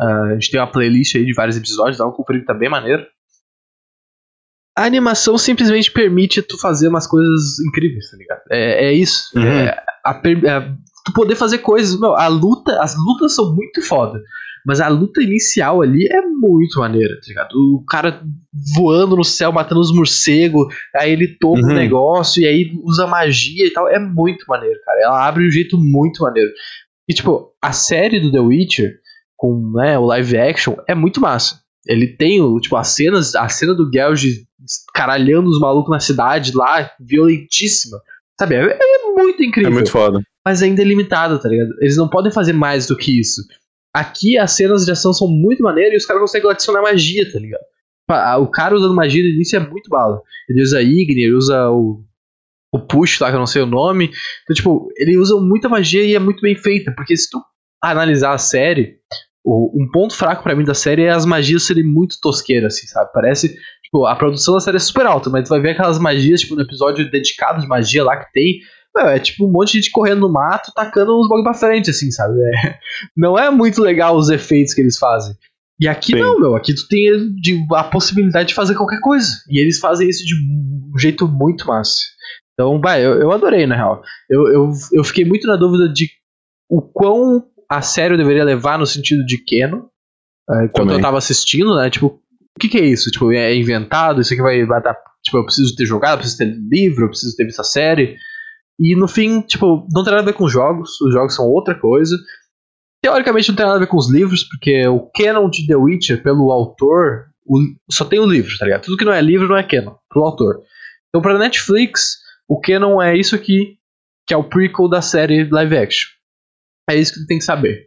Ah, 0.00 0.24
a 0.30 0.34
gente 0.34 0.50
tem 0.50 0.60
uma 0.60 0.70
playlist 0.70 1.16
aí 1.16 1.24
de 1.24 1.34
vários 1.34 1.56
episódios, 1.56 1.98
dá 1.98 2.04
uma 2.04 2.14
conferir 2.14 2.44
tá 2.44 2.54
bem 2.54 2.68
maneiro. 2.68 3.06
A 4.76 4.84
animação 4.84 5.36
simplesmente 5.36 5.90
permite 5.90 6.40
tu 6.40 6.56
fazer 6.56 6.86
umas 6.86 7.06
coisas 7.06 7.58
incríveis, 7.66 8.10
tá 8.10 8.16
ligado? 8.16 8.42
É, 8.50 8.86
é 8.86 8.92
isso. 8.92 9.36
Uhum. 9.36 9.42
É, 9.42 9.82
a 10.04 10.12
é, 10.12 10.76
tu 11.08 11.12
poder 11.14 11.34
fazer 11.36 11.58
coisas. 11.58 11.98
Meu, 11.98 12.14
a 12.16 12.28
luta, 12.28 12.80
as 12.82 12.94
lutas 12.96 13.34
são 13.34 13.54
muito 13.54 13.82
foda. 13.82 14.20
Mas 14.66 14.80
a 14.80 14.88
luta 14.88 15.22
inicial 15.22 15.80
ali 15.80 16.06
é 16.10 16.20
muito 16.20 16.80
maneira, 16.80 17.14
tá 17.14 17.26
ligado? 17.28 17.52
O 17.54 17.84
cara 17.88 18.22
voando 18.76 19.16
no 19.16 19.24
céu, 19.24 19.50
matando 19.52 19.80
os 19.80 19.94
morcegos, 19.94 20.66
aí 20.94 21.12
ele 21.12 21.36
toma 21.40 21.60
Uhum. 21.62 21.70
um 21.70 21.74
negócio 21.74 22.42
e 22.42 22.46
aí 22.46 22.72
usa 22.82 23.06
magia 23.06 23.66
e 23.66 23.70
tal. 23.70 23.88
É 23.88 23.98
muito 23.98 24.44
maneiro, 24.48 24.78
cara. 24.84 25.00
Ela 25.00 25.26
abre 25.26 25.44
de 25.44 25.48
um 25.48 25.52
jeito 25.52 25.78
muito 25.78 26.22
maneiro. 26.22 26.50
E, 27.08 27.14
tipo, 27.14 27.52
a 27.62 27.72
série 27.72 28.20
do 28.20 28.30
The 28.30 28.40
Witcher, 28.40 28.96
com 29.36 29.72
né, 29.74 29.98
o 29.98 30.04
live 30.04 30.36
action, 30.36 30.74
é 30.86 30.94
muito 30.94 31.20
massa. 31.20 31.60
Ele 31.86 32.06
tem, 32.08 32.42
o, 32.42 32.60
tipo, 32.60 32.76
as 32.76 32.88
cenas, 32.88 33.34
a 33.34 33.48
cena 33.48 33.74
do 33.74 33.90
Geralt 33.90 34.22
caralhando 34.92 35.48
os 35.48 35.58
malucos 35.60 35.90
na 35.90 36.00
cidade 36.00 36.52
lá, 36.54 36.90
violentíssima. 37.00 37.98
Sabe? 38.38 38.56
É, 38.56 38.78
é 38.78 39.12
muito 39.14 39.42
É 39.42 39.46
incrível 39.46 39.72
muito 39.72 39.90
foda. 39.90 40.20
Mas 40.48 40.62
ainda 40.62 40.80
é 40.80 40.84
limitado, 40.84 41.38
tá 41.38 41.46
ligado? 41.46 41.74
Eles 41.78 41.98
não 41.98 42.08
podem 42.08 42.32
fazer 42.32 42.54
mais 42.54 42.86
do 42.86 42.96
que 42.96 43.20
isso. 43.20 43.42
Aqui 43.94 44.38
as 44.38 44.52
cenas 44.52 44.86
de 44.86 44.90
ação 44.90 45.12
são 45.12 45.28
muito 45.28 45.62
maneiras 45.62 45.92
e 45.92 45.96
os 45.98 46.06
caras 46.06 46.22
conseguem 46.22 46.50
adicionar 46.50 46.80
magia, 46.80 47.30
tá 47.30 47.38
ligado? 47.38 47.60
O 48.40 48.46
cara 48.46 48.74
usando 48.74 48.94
magia 48.94 49.22
no 49.22 49.28
início 49.28 49.58
é 49.58 49.60
muito 49.60 49.90
bala. 49.90 50.22
Ele 50.48 50.62
usa 50.62 50.80
Igni, 50.80 51.24
ele 51.24 51.34
usa 51.34 51.68
o, 51.68 52.02
o 52.72 52.78
Push 52.80 53.20
lá, 53.20 53.28
que 53.28 53.36
eu 53.36 53.40
não 53.40 53.46
sei 53.46 53.60
o 53.60 53.66
nome. 53.66 54.10
Então, 54.44 54.56
tipo, 54.56 54.88
ele 54.96 55.18
usa 55.18 55.36
muita 55.36 55.68
magia 55.68 56.02
e 56.02 56.14
é 56.14 56.18
muito 56.18 56.40
bem 56.40 56.56
feita, 56.56 56.90
porque 56.96 57.14
se 57.14 57.28
tu 57.28 57.38
analisar 57.82 58.32
a 58.32 58.38
série, 58.38 58.96
um 59.44 59.86
ponto 59.92 60.14
fraco 60.14 60.42
pra 60.42 60.56
mim 60.56 60.64
da 60.64 60.72
série 60.72 61.02
é 61.02 61.10
as 61.10 61.26
magias 61.26 61.64
serem 61.64 61.84
muito 61.84 62.18
tosqueiras, 62.22 62.74
assim, 62.74 62.86
sabe? 62.86 63.10
Parece, 63.12 63.54
tipo, 63.84 64.06
a 64.06 64.16
produção 64.16 64.54
da 64.54 64.60
série 64.60 64.78
é 64.78 64.80
super 64.80 65.04
alta, 65.04 65.28
mas 65.28 65.46
tu 65.46 65.50
vai 65.50 65.60
ver 65.60 65.72
aquelas 65.72 65.98
magias, 65.98 66.40
tipo, 66.40 66.54
no 66.54 66.62
episódio 66.62 67.10
dedicado 67.10 67.60
de 67.60 67.68
magia 67.68 68.02
lá 68.02 68.16
que 68.16 68.32
tem, 68.32 68.60
meu, 68.96 69.06
é 69.06 69.18
tipo 69.18 69.46
um 69.46 69.52
monte 69.52 69.72
de 69.72 69.78
gente 69.78 69.90
correndo 69.90 70.20
no 70.20 70.32
mato, 70.32 70.72
tacando 70.74 71.18
uns 71.18 71.28
bagulho 71.28 71.44
pra 71.44 71.54
frente, 71.54 71.90
assim, 71.90 72.10
sabe? 72.10 72.38
É- 72.40 72.78
não 73.16 73.38
é 73.38 73.50
muito 73.50 73.80
legal 73.80 74.16
os 74.16 74.28
efeitos 74.28 74.74
que 74.74 74.80
eles 74.80 74.98
fazem. 74.98 75.34
E 75.80 75.86
aqui 75.86 76.12
Sim. 76.12 76.18
não, 76.20 76.40
meu. 76.40 76.56
Aqui 76.56 76.74
tu 76.74 76.88
tem 76.88 77.08
a 77.72 77.84
possibilidade 77.84 78.48
de 78.48 78.54
fazer 78.54 78.74
qualquer 78.74 79.00
coisa. 79.00 79.28
E 79.48 79.60
eles 79.60 79.78
fazem 79.78 80.08
isso 80.08 80.24
de 80.24 80.34
um 80.34 80.98
jeito 80.98 81.28
muito 81.28 81.66
massa. 81.68 82.00
Então, 82.52 82.80
vai, 82.80 83.04
eu, 83.06 83.14
eu 83.20 83.30
adorei, 83.30 83.64
na 83.66 83.76
real. 83.76 84.02
Eu, 84.28 84.48
eu, 84.48 84.72
eu 84.92 85.04
fiquei 85.04 85.24
muito 85.24 85.46
na 85.46 85.54
dúvida 85.54 85.88
de 85.88 86.10
o 86.68 86.82
quão 86.82 87.44
a 87.70 87.80
sério 87.80 88.14
eu 88.14 88.18
deveria 88.18 88.42
levar 88.42 88.76
no 88.78 88.86
sentido 88.86 89.24
de 89.24 89.38
Canon. 89.44 89.84
eh, 90.50 90.68
Quando 90.72 90.92
eu 90.92 91.00
tava 91.00 91.18
assistindo, 91.18 91.76
né? 91.76 91.88
Tipo, 91.88 92.06
o 92.06 92.60
que, 92.60 92.68
que 92.68 92.78
é 92.78 92.84
isso? 92.84 93.10
Tipo, 93.12 93.30
é 93.32 93.54
inventado? 93.54 94.20
Isso 94.20 94.32
aqui 94.32 94.42
vai, 94.42 94.64
vai 94.64 94.82
dar. 94.82 94.96
Tipo, 95.22 95.38
eu 95.38 95.44
preciso 95.44 95.76
ter 95.76 95.86
jogado, 95.86 96.14
eu 96.14 96.18
preciso 96.18 96.38
ter 96.38 96.52
livro, 96.68 97.04
eu 97.04 97.08
preciso 97.08 97.36
ter 97.36 97.44
visto 97.44 97.60
a 97.60 97.64
série. 97.64 98.16
E 98.80 98.94
no 98.96 99.08
fim, 99.08 99.40
tipo, 99.40 99.86
não 99.92 100.04
tem 100.04 100.12
nada 100.12 100.22
a 100.22 100.26
ver 100.26 100.34
com 100.34 100.44
os 100.44 100.52
jogos, 100.52 101.00
os 101.00 101.12
jogos 101.12 101.34
são 101.34 101.46
outra 101.46 101.74
coisa. 101.74 102.16
Teoricamente 103.02 103.48
não 103.48 103.56
tem 103.56 103.64
nada 103.66 103.76
a 103.76 103.80
ver 103.80 103.86
com 103.86 103.96
os 103.96 104.10
livros, 104.10 104.44
porque 104.44 104.86
o 104.88 105.08
canon 105.14 105.48
de 105.48 105.66
The 105.66 105.76
Witcher, 105.76 106.22
pelo 106.22 106.50
autor, 106.50 107.26
o- 107.46 107.74
só 107.90 108.04
tem 108.04 108.18
o 108.18 108.26
livro, 108.26 108.56
tá 108.58 108.64
ligado? 108.64 108.82
Tudo 108.82 108.96
que 108.96 109.04
não 109.04 109.12
é 109.12 109.20
livro 109.20 109.48
não 109.48 109.56
é 109.56 109.62
canon, 109.62 109.94
pro 110.08 110.22
autor. 110.24 110.60
Então 111.08 111.22
pra 111.22 111.38
Netflix, 111.38 112.16
o 112.48 112.60
canon 112.60 113.00
é 113.00 113.16
isso 113.16 113.34
aqui, 113.34 113.76
que 114.26 114.34
é 114.34 114.36
o 114.36 114.44
prequel 114.48 114.88
da 114.88 115.00
série 115.00 115.48
live 115.48 115.76
action. 115.76 116.08
É 116.90 116.96
isso 116.96 117.14
que 117.14 117.26
tem 117.26 117.38
que 117.38 117.44
saber. 117.44 117.86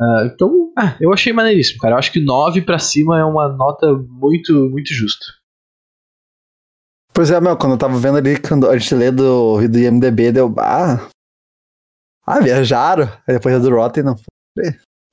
Ah, 0.00 0.28
então, 0.32 0.72
ah, 0.78 0.96
eu 1.00 1.12
achei 1.12 1.32
maneiríssimo, 1.32 1.78
cara. 1.80 1.94
Eu 1.94 1.98
acho 1.98 2.10
que 2.12 2.20
9 2.20 2.62
pra 2.62 2.78
cima 2.78 3.18
é 3.18 3.24
uma 3.24 3.48
nota 3.48 3.92
muito, 4.08 4.52
muito 4.70 4.92
justa. 4.92 5.24
Pois 7.14 7.30
é, 7.30 7.40
meu, 7.40 7.56
quando 7.56 7.72
eu 7.72 7.78
tava 7.78 7.96
vendo 7.96 8.18
ali, 8.18 8.40
quando 8.40 8.68
a 8.68 8.76
gente 8.76 8.92
lê 8.94 9.10
do, 9.12 9.66
do 9.68 9.78
IMDB, 9.78 10.32
deu. 10.32 10.52
Ah, 10.58 11.08
ah 12.26 12.40
viajaram. 12.40 13.04
Aí 13.26 13.34
depois 13.34 13.54
a 13.54 13.58
do 13.60 13.70
Rotten, 13.70 14.02
não. 14.02 14.16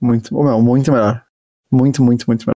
Muito, 0.01 0.33
meu, 0.33 0.59
muito 0.61 0.91
melhor. 0.91 1.23
Muito, 1.71 2.03
muito, 2.03 2.25
muito 2.25 2.41
melhor. 2.41 2.55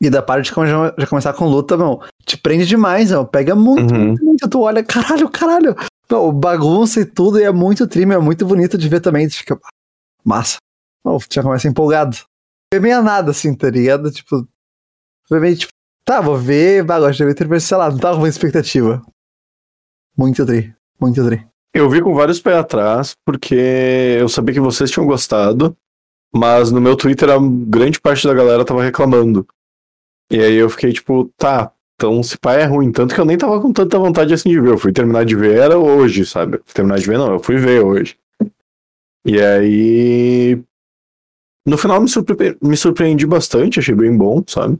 E 0.00 0.08
da 0.08 0.22
parte 0.22 0.50
de 0.50 0.54
já, 0.54 0.94
já 0.98 1.06
começar 1.06 1.34
com 1.34 1.46
luta, 1.46 1.76
meu, 1.76 2.00
te 2.24 2.38
prende 2.38 2.64
demais, 2.66 3.10
meu. 3.10 3.26
Pega 3.26 3.54
muito, 3.54 3.94
Uhum. 3.94 4.06
muito, 4.06 4.24
muito. 4.24 4.48
Tu 4.48 4.60
olha, 4.60 4.82
caralho, 4.82 5.28
caralho. 5.28 5.76
Meu, 6.10 6.32
bagunça 6.32 7.00
e 7.00 7.04
tudo, 7.04 7.38
e 7.38 7.42
é 7.42 7.52
muito 7.52 7.86
trim, 7.86 8.10
é 8.12 8.18
muito 8.18 8.46
bonito 8.46 8.78
de 8.78 8.88
ver 8.88 9.00
também. 9.00 9.28
Tu 9.28 9.36
fica, 9.36 9.60
massa. 10.24 10.56
Meu, 11.04 11.18
tu 11.18 11.34
já 11.34 11.42
começa 11.42 11.68
empolgado. 11.68 12.16
Foi 12.72 12.80
meio 12.80 12.98
a 12.98 13.02
nada, 13.02 13.30
assim, 13.30 13.54
tá 13.54 13.68
ligado? 13.68 14.10
Tipo, 14.10 14.48
foi 15.28 15.38
meio 15.38 15.56
tipo, 15.56 15.72
tá, 16.04 16.20
vou 16.20 16.36
ver, 16.36 16.84
bah, 16.84 17.00
gosto 17.00 17.18
de 17.18 17.34
ver, 17.34 17.48
mas 17.48 17.64
sei 17.64 17.76
lá, 17.76 17.90
não 17.90 17.98
tava 17.98 18.18
com 18.18 18.26
expectativa. 18.26 19.02
Muito 20.16 20.44
tri, 20.46 20.74
muito 21.00 21.24
tri. 21.24 21.46
Eu 21.74 21.90
vi 21.90 22.00
com 22.00 22.14
vários 22.14 22.40
pés 22.40 22.56
atrás, 22.56 23.16
porque 23.24 24.16
eu 24.20 24.28
sabia 24.28 24.54
que 24.54 24.60
vocês 24.60 24.90
tinham 24.90 25.06
gostado, 25.06 25.76
mas 26.32 26.70
no 26.70 26.80
meu 26.80 26.96
Twitter 26.96 27.30
a 27.30 27.38
grande 27.40 28.00
parte 28.00 28.26
da 28.26 28.34
galera 28.34 28.64
tava 28.64 28.82
reclamando. 28.82 29.46
E 30.30 30.40
aí 30.40 30.54
eu 30.54 30.70
fiquei 30.70 30.92
tipo, 30.92 31.32
tá, 31.36 31.72
então 31.94 32.22
se 32.22 32.38
pá 32.38 32.54
é 32.54 32.64
ruim. 32.64 32.92
Tanto 32.92 33.14
que 33.14 33.20
eu 33.20 33.24
nem 33.24 33.38
tava 33.38 33.60
com 33.60 33.72
tanta 33.72 33.98
vontade 33.98 34.32
assim 34.34 34.50
de 34.50 34.60
ver. 34.60 34.70
Eu 34.70 34.78
fui 34.78 34.92
terminar 34.92 35.24
de 35.24 35.34
ver, 35.34 35.58
era 35.58 35.78
hoje, 35.78 36.24
sabe? 36.26 36.58
Terminar 36.72 36.98
de 36.98 37.06
ver, 37.06 37.18
não, 37.18 37.32
eu 37.32 37.40
fui 37.40 37.56
ver 37.56 37.84
hoje. 37.84 38.16
E 39.24 39.40
aí. 39.40 40.62
No 41.66 41.78
final 41.78 42.00
me, 42.00 42.08
surpre... 42.08 42.58
me 42.60 42.76
surpreendi 42.76 43.26
bastante, 43.26 43.78
achei 43.78 43.94
bem 43.94 44.14
bom, 44.16 44.42
sabe? 44.46 44.78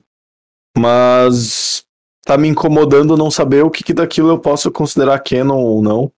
Mas 0.77 1.85
tá 2.25 2.37
me 2.37 2.49
incomodando 2.49 3.17
não 3.17 3.31
saber 3.31 3.65
o 3.65 3.71
que, 3.71 3.85
que 3.85 3.93
daquilo 3.93 4.31
eu 4.31 4.39
posso 4.39 4.71
considerar 4.71 5.21
canon 5.21 5.61
ou 5.61 5.83
não. 5.83 6.11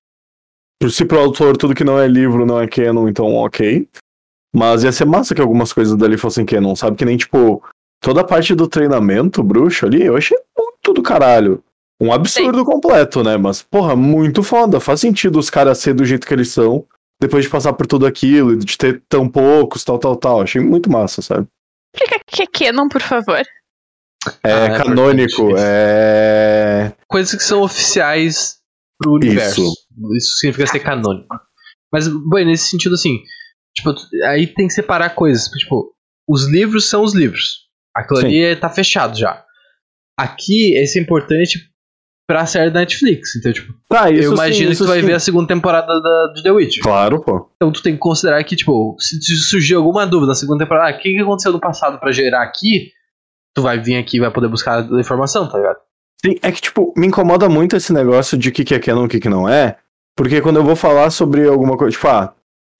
Se 0.90 1.04
pro 1.04 1.18
autor 1.18 1.56
tudo 1.56 1.74
que 1.74 1.84
não 1.84 1.98
é 1.98 2.06
livro 2.06 2.46
não 2.46 2.60
é 2.60 2.66
canon, 2.66 3.08
então 3.08 3.34
ok. 3.34 3.88
Mas 4.54 4.84
ia 4.84 4.92
ser 4.92 5.04
massa 5.04 5.34
que 5.34 5.40
algumas 5.40 5.72
coisas 5.72 5.96
dali 5.96 6.16
fossem 6.16 6.46
canon, 6.46 6.74
sabe? 6.74 6.96
Que 6.96 7.04
nem, 7.04 7.16
tipo, 7.16 7.62
toda 8.00 8.20
a 8.20 8.24
parte 8.24 8.54
do 8.54 8.68
treinamento 8.68 9.42
bruxo 9.42 9.84
ali, 9.84 10.02
eu 10.02 10.16
achei 10.16 10.38
muito 10.56 10.94
do 10.94 11.02
caralho. 11.02 11.62
Um 12.00 12.12
absurdo 12.12 12.64
completo, 12.64 13.22
né? 13.22 13.36
Mas, 13.36 13.62
porra, 13.62 13.96
muito 13.96 14.42
foda. 14.42 14.80
Faz 14.80 15.00
sentido 15.00 15.38
os 15.38 15.50
caras 15.50 15.78
ser 15.78 15.94
do 15.94 16.04
jeito 16.04 16.26
que 16.26 16.32
eles 16.32 16.50
são, 16.50 16.84
depois 17.20 17.44
de 17.44 17.50
passar 17.50 17.72
por 17.72 17.86
tudo 17.86 18.06
aquilo, 18.06 18.52
e 18.52 18.56
de 18.56 18.78
ter 18.78 19.02
tão 19.08 19.28
poucos, 19.28 19.82
tal, 19.82 19.98
tal, 19.98 20.16
tal. 20.16 20.42
Achei 20.42 20.60
muito 20.60 20.90
massa, 20.90 21.22
sabe? 21.22 21.46
Explica 21.94 22.16
o 22.16 22.20
que 22.26 22.42
é 22.42 22.46
canon, 22.46 22.88
por 22.88 23.00
favor. 23.00 23.42
É 24.44 24.52
Ah, 24.52 24.64
é 24.66 24.76
canônico, 24.78 25.48
isso. 25.50 25.54
é. 25.58 26.92
Coisas 27.08 27.34
que 27.34 27.42
são 27.44 27.62
oficiais 27.62 28.56
pro 28.98 29.12
universo. 29.14 29.62
Isso, 30.16 30.36
significa 30.38 30.66
ser 30.66 30.80
canônico. 30.80 31.34
Mas, 31.92 32.08
bem, 32.08 32.44
nesse 32.46 32.68
sentido, 32.68 32.94
assim, 32.94 33.18
tipo, 33.74 33.94
aí 34.24 34.46
tem 34.46 34.66
que 34.68 34.74
separar 34.74 35.10
coisas. 35.10 35.48
Tipo, 35.48 35.92
os 36.28 36.46
livros 36.46 36.88
são 36.88 37.02
os 37.02 37.14
livros. 37.14 37.66
Aquilo 37.94 38.20
Sim. 38.20 38.26
ali 38.26 38.44
é- 38.44 38.56
tá 38.56 38.68
fechado 38.68 39.16
já. 39.16 39.42
Aqui, 40.18 40.76
isso 40.82 40.98
é 40.98 41.00
importante 41.02 41.58
pra 42.28 42.44
série 42.46 42.70
da 42.70 42.80
Netflix. 42.80 43.36
Então, 43.36 43.52
tipo, 43.52 43.72
Tá, 43.88 44.10
isso 44.10 44.24
eu 44.24 44.32
imagino 44.32 44.66
sim, 44.66 44.72
isso 44.72 44.82
que 44.82 44.86
tu 44.86 44.88
vai 44.92 45.00
sim. 45.00 45.06
ver 45.06 45.12
a 45.14 45.20
segunda 45.20 45.46
temporada 45.46 46.00
da, 46.00 46.32
de 46.34 46.42
The 46.42 46.50
Witcher. 46.50 46.82
Claro, 46.82 47.20
pô. 47.22 47.50
Então 47.56 47.70
tu 47.70 47.82
tem 47.82 47.92
que 47.94 48.00
considerar 48.00 48.42
que, 48.44 48.56
tipo, 48.56 48.96
se 48.98 49.20
surgir 49.36 49.74
alguma 49.74 50.06
dúvida 50.06 50.28
na 50.30 50.34
segunda 50.34 50.64
temporada, 50.64 50.90
ah, 50.90 50.98
o 50.98 51.00
que, 51.00 51.12
que 51.14 51.20
aconteceu 51.20 51.52
no 51.52 51.60
passado 51.60 52.00
pra 52.00 52.10
gerar 52.12 52.42
aqui, 52.42 52.90
tu 53.56 53.62
vai 53.62 53.80
vir 53.80 53.96
aqui 53.96 54.18
e 54.18 54.20
vai 54.20 54.30
poder 54.30 54.48
buscar 54.48 54.80
a 54.84 55.00
informação, 55.00 55.48
tá 55.48 55.56
ligado? 55.58 55.78
Sim, 56.24 56.36
é 56.42 56.52
que, 56.52 56.60
tipo, 56.60 56.92
me 56.96 57.06
incomoda 57.06 57.48
muito 57.48 57.74
esse 57.76 57.92
negócio 57.92 58.36
de 58.36 58.50
o 58.50 58.52
que, 58.52 58.64
que 58.64 58.74
é 58.74 58.78
canon 58.78 59.02
e 59.04 59.06
o 59.06 59.08
que, 59.08 59.18
que 59.20 59.28
não 59.28 59.48
é. 59.48 59.76
Porque 60.16 60.40
quando 60.40 60.56
eu 60.56 60.64
vou 60.64 60.76
falar 60.76 61.10
sobre 61.10 61.46
alguma 61.48 61.76
coisa, 61.76 61.92
tipo, 61.92 62.06
ah, 62.08 62.32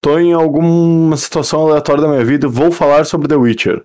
tô 0.02 0.18
em 0.18 0.32
alguma 0.32 1.16
situação 1.16 1.62
aleatória 1.66 2.02
da 2.02 2.08
minha 2.08 2.24
vida, 2.24 2.46
vou 2.48 2.70
falar 2.70 3.04
sobre 3.04 3.28
The 3.28 3.36
Witcher. 3.36 3.84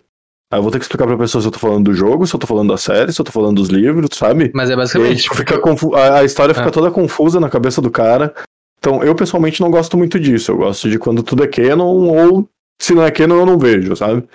Aí 0.53 0.59
eu 0.59 0.63
vou 0.63 0.71
ter 0.71 0.79
que 0.79 0.83
explicar 0.85 1.07
pra 1.07 1.17
pessoa 1.17 1.41
se 1.41 1.47
eu 1.47 1.51
tô 1.51 1.59
falando 1.59 1.85
do 1.85 1.93
jogo, 1.93 2.27
se 2.27 2.35
eu 2.35 2.39
tô 2.39 2.45
falando 2.47 2.69
da 2.69 2.77
série, 2.77 3.11
se 3.13 3.19
eu 3.21 3.25
tô 3.25 3.31
falando 3.31 3.55
dos 3.57 3.69
livros, 3.69 4.09
sabe? 4.17 4.51
Mas 4.53 4.69
é 4.69 4.73
aí, 4.73 4.77
basicamente. 4.77 5.23
tipo, 5.23 5.35
fica 5.35 5.59
confu- 5.59 5.95
a, 5.95 6.19
a 6.19 6.23
história 6.25 6.53
fica 6.53 6.67
Ah. 6.67 6.71
toda 6.71 6.91
confusa 6.91 7.39
na 7.39 7.49
cabeça 7.49 7.81
do 7.81 7.89
cara. 7.89 8.33
Então, 8.79 9.01
eu 9.03 9.15
pessoalmente 9.15 9.61
não 9.61 9.69
gosto 9.71 9.97
muito 9.97 10.19
disso. 10.19 10.51
Eu 10.51 10.57
gosto 10.57 10.89
de 10.89 10.97
quando 10.99 11.23
tudo 11.23 11.43
é 11.43 11.47
canon, 11.47 11.85
ou 12.07 12.49
se 12.81 12.93
não 12.93 13.03
é 13.03 13.11
canon, 13.11 13.35
eu 13.37 13.45
não 13.45 13.57
vejo, 13.57 13.95
sabe? 13.95 14.27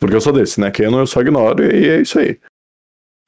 Porque 0.00 0.16
eu 0.16 0.20
sou 0.20 0.32
desse, 0.32 0.54
se 0.54 0.60
não 0.60 0.66
é 0.68 0.70
canon, 0.70 1.00
eu 1.00 1.06
só 1.06 1.20
ignoro, 1.20 1.62
e 1.64 1.88
é 1.88 2.00
isso 2.00 2.18
aí. 2.18 2.40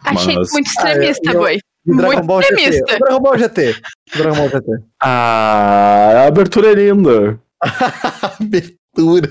Achei 0.05 0.35
Mas- 0.35 0.51
muito 0.53 0.67
extremista, 0.67 1.31
Ah, 1.31 1.33
eu- 1.35 1.39
boi. 1.41 1.59
Dragon 1.85 2.13
Muito 2.13 2.27
Ball 2.27 2.43
GT. 2.43 2.55
extremista. 2.55 2.95
O 2.95 2.99
Dragon 3.01 3.21
Ball 3.21 3.39
GT. 3.39 3.83
Dragon 4.17 4.37
Ball 4.37 4.49
GT. 4.49 4.67
Ah, 5.03 6.13
a 6.23 6.27
abertura 6.29 6.71
é 6.71 6.75
linda. 6.75 7.41
Abertura. 8.41 9.31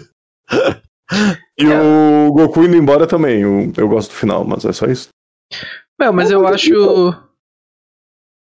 E 1.57 1.65
o 1.65 2.31
Goku 2.33 2.63
indo 2.63 2.75
embora 2.75 3.07
também. 3.07 3.41
Eu, 3.41 3.71
eu 3.77 3.87
gosto 3.87 4.09
do 4.11 4.15
final, 4.15 4.43
mas 4.45 4.65
é 4.65 4.73
só 4.73 4.85
isso. 4.85 5.09
Não, 5.99 6.11
mas 6.11 6.29
eu 6.31 6.45
acho. 6.47 6.73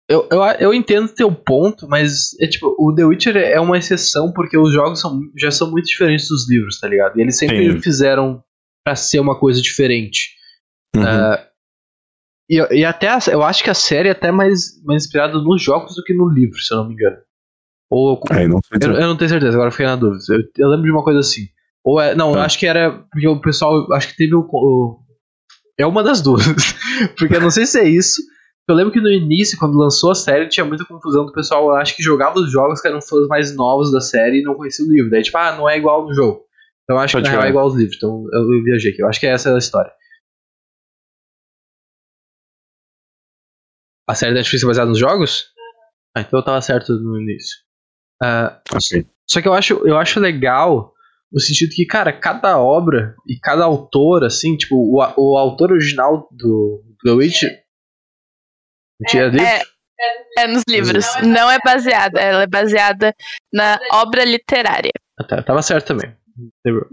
Eu, 0.08 0.28
eu, 0.30 0.42
eu 0.60 0.74
entendo 0.74 1.08
teu 1.14 1.32
ponto, 1.34 1.88
mas 1.88 2.34
é 2.40 2.46
tipo, 2.46 2.74
o 2.78 2.94
The 2.94 3.04
Witcher 3.06 3.36
é 3.36 3.58
uma 3.58 3.78
exceção 3.78 4.32
porque 4.34 4.58
os 4.58 4.72
jogos 4.72 5.00
são, 5.00 5.18
já 5.38 5.50
são 5.50 5.70
muito 5.70 5.86
diferentes 5.86 6.28
dos 6.28 6.48
livros, 6.50 6.78
tá 6.78 6.86
ligado? 6.88 7.16
E 7.18 7.22
eles 7.22 7.38
sempre 7.38 7.72
Sim. 7.72 7.80
fizeram 7.80 8.42
pra 8.84 8.94
ser 8.94 9.18
uma 9.20 9.38
coisa 9.38 9.60
diferente. 9.62 10.34
Uhum. 10.94 11.02
Ah, 11.04 11.48
e, 12.48 12.80
e 12.80 12.84
até 12.84 13.08
a- 13.08 13.18
eu 13.30 13.42
acho 13.42 13.64
que 13.64 13.70
a 13.70 13.74
série 13.74 14.08
é 14.08 14.12
até 14.12 14.30
mais, 14.30 14.82
mais 14.84 15.04
inspirada 15.04 15.38
nos 15.38 15.62
jogos 15.62 15.94
do 15.94 16.02
que 16.04 16.12
no 16.14 16.28
livro, 16.28 16.58
se 16.58 16.72
eu 16.72 16.78
não 16.78 16.88
me 16.88 16.94
engano. 16.94 17.16
Ou 17.90 18.20
Aí 18.30 18.46
não 18.46 18.60
eu, 18.80 18.92
eu 18.92 19.06
não 19.08 19.16
tenho 19.16 19.28
certeza, 19.30 19.52
agora 19.54 19.68
eu 19.68 19.72
fiquei 19.72 19.86
na 19.86 19.96
dúvida. 19.96 20.22
Eu, 20.28 20.40
eu 20.58 20.68
lembro 20.68 20.84
de 20.84 20.90
uma 20.92 21.02
coisa 21.04 21.20
assim. 21.20 21.46
Ou 21.82 22.00
é, 22.00 22.14
não, 22.14 22.28
eu 22.30 22.34
Tá. 22.36 22.44
acho 22.44 22.58
que 22.58 22.66
era 22.66 22.90
porque 23.10 23.28
o 23.28 23.40
pessoal, 23.40 23.90
acho 23.92 24.08
que 24.08 24.16
teve 24.16 24.34
o, 24.34 24.40
o- 24.40 24.98
é 25.78 25.86
uma 25.86 26.02
das 26.02 26.20
duas, 26.22 26.42
porque 27.18 27.36
eu 27.36 27.40
não 27.40 27.50
sei 27.50 27.66
se 27.66 27.78
é 27.80 27.88
isso. 27.88 28.20
Eu 28.68 28.74
lembro 28.74 28.92
que 28.92 29.00
no 29.00 29.10
início, 29.10 29.58
quando 29.58 29.76
lançou 29.76 30.10
a 30.10 30.14
série, 30.14 30.48
tinha 30.48 30.64
muita 30.64 30.86
confusão 30.86 31.26
do 31.26 31.32
pessoal, 31.32 31.64
eu 31.68 31.74
acho 31.76 31.94
que 31.94 32.02
jogava 32.02 32.38
os 32.38 32.50
jogos 32.50 32.80
que 32.80 32.88
eram 32.88 33.00
fãs 33.02 33.26
mais 33.28 33.54
novos 33.54 33.92
da 33.92 34.00
série 34.00 34.40
e 34.40 34.42
não 34.42 34.54
conhecia 34.54 34.84
o 34.86 34.90
livro. 34.90 35.10
Daí 35.10 35.22
tipo, 35.22 35.36
ah, 35.36 35.54
não 35.56 35.68
é 35.68 35.76
igual 35.76 36.06
no 36.06 36.14
jogo. 36.14 36.43
Então 36.84 36.96
eu 36.96 36.98
acho 36.98 37.14
Pode 37.14 37.24
que 37.24 37.30
na 37.30 37.36
real 37.36 37.46
é 37.46 37.50
igual 37.50 37.64
aos 37.64 37.74
livros. 37.74 37.96
Então 37.96 38.24
eu, 38.32 38.62
viajei 38.62 38.92
aqui. 38.92 39.02
Eu 39.02 39.08
acho 39.08 39.18
que 39.18 39.26
essa 39.26 39.50
é 39.50 39.54
a 39.54 39.58
história. 39.58 39.92
A 44.08 44.14
série 44.14 44.32
da 44.32 44.38
Netflix 44.38 44.62
é 44.62 44.66
baseada 44.66 44.90
nos 44.90 44.98
jogos? 44.98 45.50
Ah, 46.14 46.20
então 46.20 46.38
eu 46.38 46.44
tava 46.44 46.60
certo 46.60 46.92
no 46.92 47.20
início. 47.20 47.58
Ah, 48.22 48.60
Ok. 48.70 49.06
só 49.28 49.40
que 49.40 49.48
eu 49.48 49.54
acho, 49.54 49.86
eu 49.86 49.96
acho 49.96 50.20
legal 50.20 50.92
no 51.32 51.40
sentido 51.40 51.74
que, 51.74 51.86
cara, 51.86 52.12
cada 52.12 52.60
obra 52.60 53.16
e 53.26 53.38
cada 53.40 53.64
autor, 53.64 54.24
assim, 54.24 54.56
tipo, 54.56 54.76
o, 54.76 54.98
o 54.98 55.36
autor 55.36 55.72
original 55.72 56.28
do 56.30 56.84
The 57.02 57.10
Witcher. 57.10 57.64
Tinha 59.08 59.26
livro? 59.26 59.44
É, 59.44 59.62
é 60.44 60.46
nos 60.46 60.62
livros. 60.68 61.04
Não 61.22 61.50
é 61.50 61.58
baseada. 61.64 62.20
Ela 62.20 62.42
é 62.42 62.46
baseada 62.46 63.14
na 63.52 63.80
obra 63.92 64.24
literária. 64.24 64.92
Ah, 65.18 65.24
tá, 65.24 65.42
tava 65.42 65.62
certo 65.62 65.88
também. 65.88 66.14
Lembrou. 66.66 66.86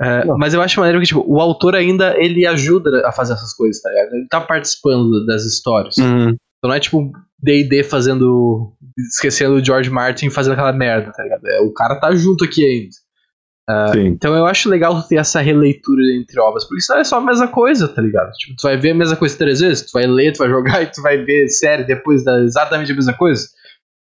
É, 0.00 0.24
Não. 0.24 0.38
mas 0.38 0.54
eu 0.54 0.62
acho 0.62 0.80
maneiro 0.80 0.98
que, 1.00 1.06
tipo, 1.06 1.22
o 1.26 1.38
autor 1.40 1.74
ainda 1.74 2.16
ele 2.16 2.46
ajuda 2.46 3.06
a 3.06 3.12
fazer 3.12 3.34
essas 3.34 3.52
coisas, 3.52 3.82
tá 3.82 3.90
ligado? 3.90 4.14
Ele 4.14 4.26
tá 4.28 4.40
participando 4.40 5.26
das 5.26 5.44
histórias. 5.44 5.96
Uhum. 5.98 6.30
Então 6.30 6.68
não 6.68 6.74
é 6.74 6.80
tipo 6.80 7.12
D&D 7.42 7.84
fazendo. 7.84 8.72
esquecendo 8.98 9.56
o 9.56 9.64
George 9.64 9.90
Martin 9.90 10.30
fazendo 10.30 10.52
aquela 10.54 10.72
merda, 10.72 11.12
tá 11.12 11.22
ligado? 11.22 11.46
É, 11.46 11.60
o 11.60 11.72
cara 11.72 12.00
tá 12.00 12.14
junto 12.14 12.44
aqui 12.44 12.64
ainda. 12.64 13.92
Sim. 13.92 14.06
Então 14.06 14.34
eu 14.34 14.46
acho 14.46 14.68
legal 14.68 15.00
ter 15.02 15.14
essa 15.16 15.40
releitura 15.40 16.02
entre 16.16 16.40
obras, 16.40 16.64
porque 16.64 16.80
senão 16.80 17.00
é 17.00 17.04
só 17.04 17.18
a 17.18 17.20
mesma 17.20 17.46
coisa, 17.46 17.86
tá 17.86 18.02
ligado? 18.02 18.32
Tipo, 18.32 18.56
tu 18.56 18.62
vai 18.62 18.76
ver 18.76 18.90
a 18.90 18.94
mesma 18.94 19.16
coisa 19.16 19.38
três 19.38 19.60
vezes, 19.60 19.86
tu 19.86 19.92
vai 19.92 20.06
ler, 20.08 20.32
tu 20.32 20.38
vai 20.38 20.48
jogar 20.48 20.82
e 20.82 20.86
tu 20.90 21.00
vai 21.02 21.18
ver 21.18 21.46
série 21.48 21.84
depois 21.84 22.24
da 22.24 22.40
exatamente 22.42 22.90
a 22.90 22.94
mesma 22.94 23.12
coisa. 23.16 23.46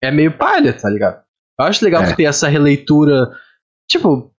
É 0.02 0.10
meio 0.10 0.36
palha, 0.36 0.72
tá 0.72 0.88
ligado? 0.90 1.22
Eu 1.60 1.66
acho 1.66 1.84
legal 1.84 2.02
É. 2.02 2.14
ter 2.14 2.24
essa 2.24 2.48
releitura. 2.48 3.30
Tipo, 3.92 4.32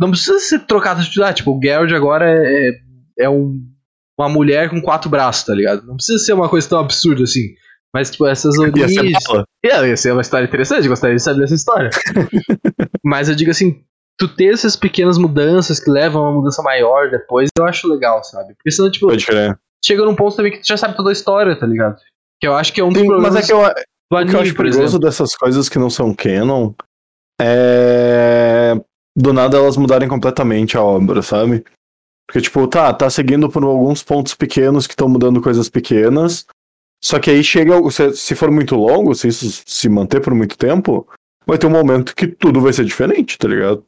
não 0.00 0.10
precisa 0.10 0.38
ser 0.38 0.60
trocado 0.60 1.02
de 1.02 1.22
ah, 1.24 1.32
tipo, 1.32 1.50
o 1.50 1.60
Geralt 1.60 1.90
agora 1.92 2.30
é, 2.30 2.68
é, 2.68 3.24
é 3.24 3.28
um, 3.28 3.60
uma 4.16 4.28
mulher 4.28 4.70
com 4.70 4.80
quatro 4.80 5.10
braços, 5.10 5.44
tá 5.44 5.52
ligado? 5.52 5.84
Não 5.84 5.96
precisa 5.96 6.24
ser 6.24 6.32
uma 6.34 6.48
coisa 6.48 6.68
tão 6.68 6.78
absurda 6.78 7.24
assim. 7.24 7.48
Mas, 7.92 8.12
tipo, 8.12 8.26
essas 8.28 8.54
Ia 8.56 8.88
ser 8.88 9.00
origens. 9.00 9.24
É, 9.64 9.88
ia 9.88 9.96
ser 9.96 10.12
uma 10.12 10.22
história 10.22 10.46
interessante, 10.46 10.88
gostaria 10.88 11.16
de 11.16 11.22
saber 11.22 11.40
dessa 11.40 11.54
história. 11.54 11.90
Mas 13.04 13.28
eu 13.28 13.34
digo 13.34 13.50
assim, 13.50 13.82
tu 14.16 14.28
ter 14.28 14.54
essas 14.54 14.76
pequenas 14.76 15.18
mudanças 15.18 15.80
que 15.80 15.90
levam 15.90 16.24
a 16.24 16.30
uma 16.30 16.38
mudança 16.38 16.62
maior 16.62 17.10
depois, 17.10 17.50
eu 17.58 17.64
acho 17.64 17.88
legal, 17.88 18.22
sabe? 18.22 18.54
Porque 18.54 18.70
senão, 18.70 18.88
tipo, 18.88 19.08
chega 19.84 20.04
num 20.04 20.14
ponto 20.14 20.36
também 20.36 20.52
que 20.52 20.60
tu 20.60 20.66
já 20.68 20.76
sabe 20.76 20.96
toda 20.96 21.10
a 21.10 21.12
história, 21.12 21.58
tá 21.58 21.66
ligado? 21.66 21.96
Que 22.40 22.46
eu 22.46 22.54
acho 22.54 22.72
que 22.72 22.80
é 22.80 22.84
um 22.84 22.90
dos 22.90 23.02
Sim, 23.02 23.08
problemas. 23.08 23.34
mas 23.34 23.44
é 23.44 23.46
que 23.46 23.52
eu, 23.52 23.58
O 23.60 24.26
que 24.26 24.36
eu 24.36 24.40
acho 24.40 24.54
perigoso 24.54 24.98
dessas 25.00 25.34
coisas 25.34 25.68
que 25.68 25.78
não 25.78 25.90
são 25.90 26.14
canon 26.14 26.72
é. 27.40 28.41
Do 29.16 29.32
nada 29.32 29.58
elas 29.58 29.76
mudarem 29.76 30.08
completamente 30.08 30.76
a 30.76 30.82
obra, 30.82 31.22
sabe? 31.22 31.64
Porque, 32.26 32.40
tipo, 32.40 32.66
tá, 32.66 32.92
tá 32.94 33.10
seguindo 33.10 33.48
por 33.50 33.62
alguns 33.62 34.02
pontos 34.02 34.34
pequenos 34.34 34.86
que 34.86 34.94
estão 34.94 35.08
mudando 35.08 35.42
coisas 35.42 35.68
pequenas. 35.68 36.46
Só 37.02 37.18
que 37.18 37.30
aí 37.30 37.42
chega. 37.44 37.74
Se, 37.90 38.12
se 38.14 38.34
for 38.34 38.50
muito 38.50 38.74
longo, 38.74 39.14
se 39.14 39.28
isso 39.28 39.62
se 39.66 39.88
manter 39.88 40.20
por 40.20 40.34
muito 40.34 40.56
tempo, 40.56 41.06
vai 41.46 41.58
ter 41.58 41.66
um 41.66 41.70
momento 41.70 42.14
que 42.14 42.26
tudo 42.26 42.60
vai 42.60 42.72
ser 42.72 42.84
diferente, 42.84 43.36
tá 43.36 43.48
ligado? 43.48 43.84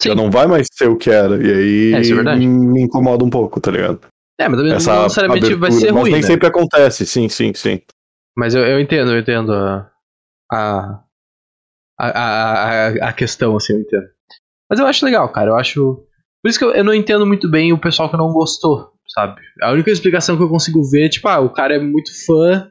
Sim. 0.00 0.10
Já 0.10 0.14
não 0.14 0.30
vai 0.30 0.46
mais 0.46 0.66
ser 0.72 0.88
o 0.88 0.96
que 0.96 1.10
era. 1.10 1.36
E 1.36 1.52
aí 1.52 1.94
é, 1.94 2.32
é 2.32 2.36
me 2.36 2.82
incomoda 2.82 3.24
um 3.24 3.30
pouco, 3.30 3.60
tá 3.60 3.70
ligado? 3.70 4.00
É, 4.38 4.48
mas 4.48 4.60
Essa 4.60 4.94
não 4.94 5.02
necessariamente 5.02 5.46
abertura, 5.46 5.60
vai 5.60 5.72
ser 5.72 5.90
ruim. 5.90 6.02
Mas 6.02 6.12
nem 6.12 6.22
né? 6.22 6.26
sempre 6.26 6.48
acontece, 6.48 7.06
sim, 7.06 7.28
sim, 7.28 7.52
sim. 7.54 7.80
Mas 8.36 8.54
eu, 8.54 8.64
eu 8.64 8.80
entendo, 8.80 9.12
eu 9.12 9.18
entendo 9.18 9.52
a, 9.52 9.90
a, 10.52 11.04
a, 11.98 12.08
a, 12.08 12.88
a 13.08 13.12
questão, 13.12 13.56
assim, 13.56 13.74
eu 13.74 13.80
entendo. 13.80 14.08
Mas 14.68 14.78
eu 14.78 14.86
acho 14.86 15.04
legal, 15.04 15.28
cara. 15.30 15.50
Eu 15.50 15.56
acho. 15.56 16.04
Por 16.42 16.48
isso 16.48 16.58
que 16.58 16.64
eu, 16.64 16.72
eu 16.72 16.84
não 16.84 16.94
entendo 16.94 17.26
muito 17.26 17.50
bem 17.50 17.72
o 17.72 17.78
pessoal 17.78 18.10
que 18.10 18.16
não 18.16 18.32
gostou, 18.32 18.90
sabe? 19.08 19.40
A 19.62 19.72
única 19.72 19.90
explicação 19.90 20.36
que 20.36 20.42
eu 20.42 20.48
consigo 20.48 20.82
ver 20.90 21.06
é, 21.06 21.08
tipo, 21.08 21.28
ah, 21.28 21.40
o 21.40 21.50
cara 21.50 21.76
é 21.76 21.78
muito 21.78 22.10
fã 22.26 22.70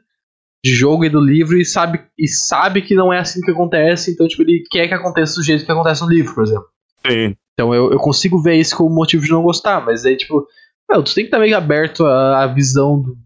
de 0.64 0.72
jogo 0.72 1.04
e 1.04 1.10
do 1.10 1.20
livro 1.20 1.58
e 1.58 1.64
sabe, 1.64 2.00
e 2.18 2.26
sabe 2.26 2.80
que 2.80 2.94
não 2.94 3.12
é 3.12 3.18
assim 3.18 3.40
que 3.42 3.50
acontece, 3.50 4.10
então, 4.10 4.26
tipo, 4.26 4.42
ele 4.42 4.64
quer 4.70 4.88
que 4.88 4.94
aconteça 4.94 5.34
do 5.34 5.44
jeito 5.44 5.66
que 5.66 5.70
acontece 5.70 6.00
no 6.00 6.08
livro, 6.08 6.34
por 6.34 6.44
exemplo. 6.44 6.66
Sim. 7.06 7.36
Então 7.52 7.74
eu, 7.74 7.92
eu 7.92 7.98
consigo 7.98 8.40
ver 8.40 8.54
isso 8.54 8.76
como 8.76 8.94
motivo 8.94 9.24
de 9.24 9.30
não 9.30 9.42
gostar, 9.42 9.84
mas 9.84 10.06
aí, 10.06 10.16
tipo, 10.16 10.46
meu, 10.90 11.02
tu 11.02 11.14
tem 11.14 11.24
que 11.24 11.28
estar 11.28 11.38
meio 11.38 11.56
aberto 11.56 12.06
à, 12.06 12.42
à 12.42 12.46
visão 12.46 13.00
do, 13.00 13.16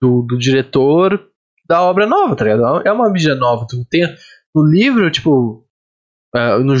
do, 0.00 0.22
do, 0.22 0.38
diretor 0.38 1.20
da 1.68 1.82
obra 1.82 2.06
nova, 2.06 2.34
tá 2.34 2.44
ligado? 2.44 2.86
É 2.86 2.92
uma 2.92 3.10
mídia 3.10 3.34
nova. 3.34 3.66
Tu 3.68 3.84
tem, 3.90 4.06
no 4.54 4.64
livro, 4.64 5.10
tipo, 5.10 5.66
uh, 6.34 6.62
no, 6.62 6.74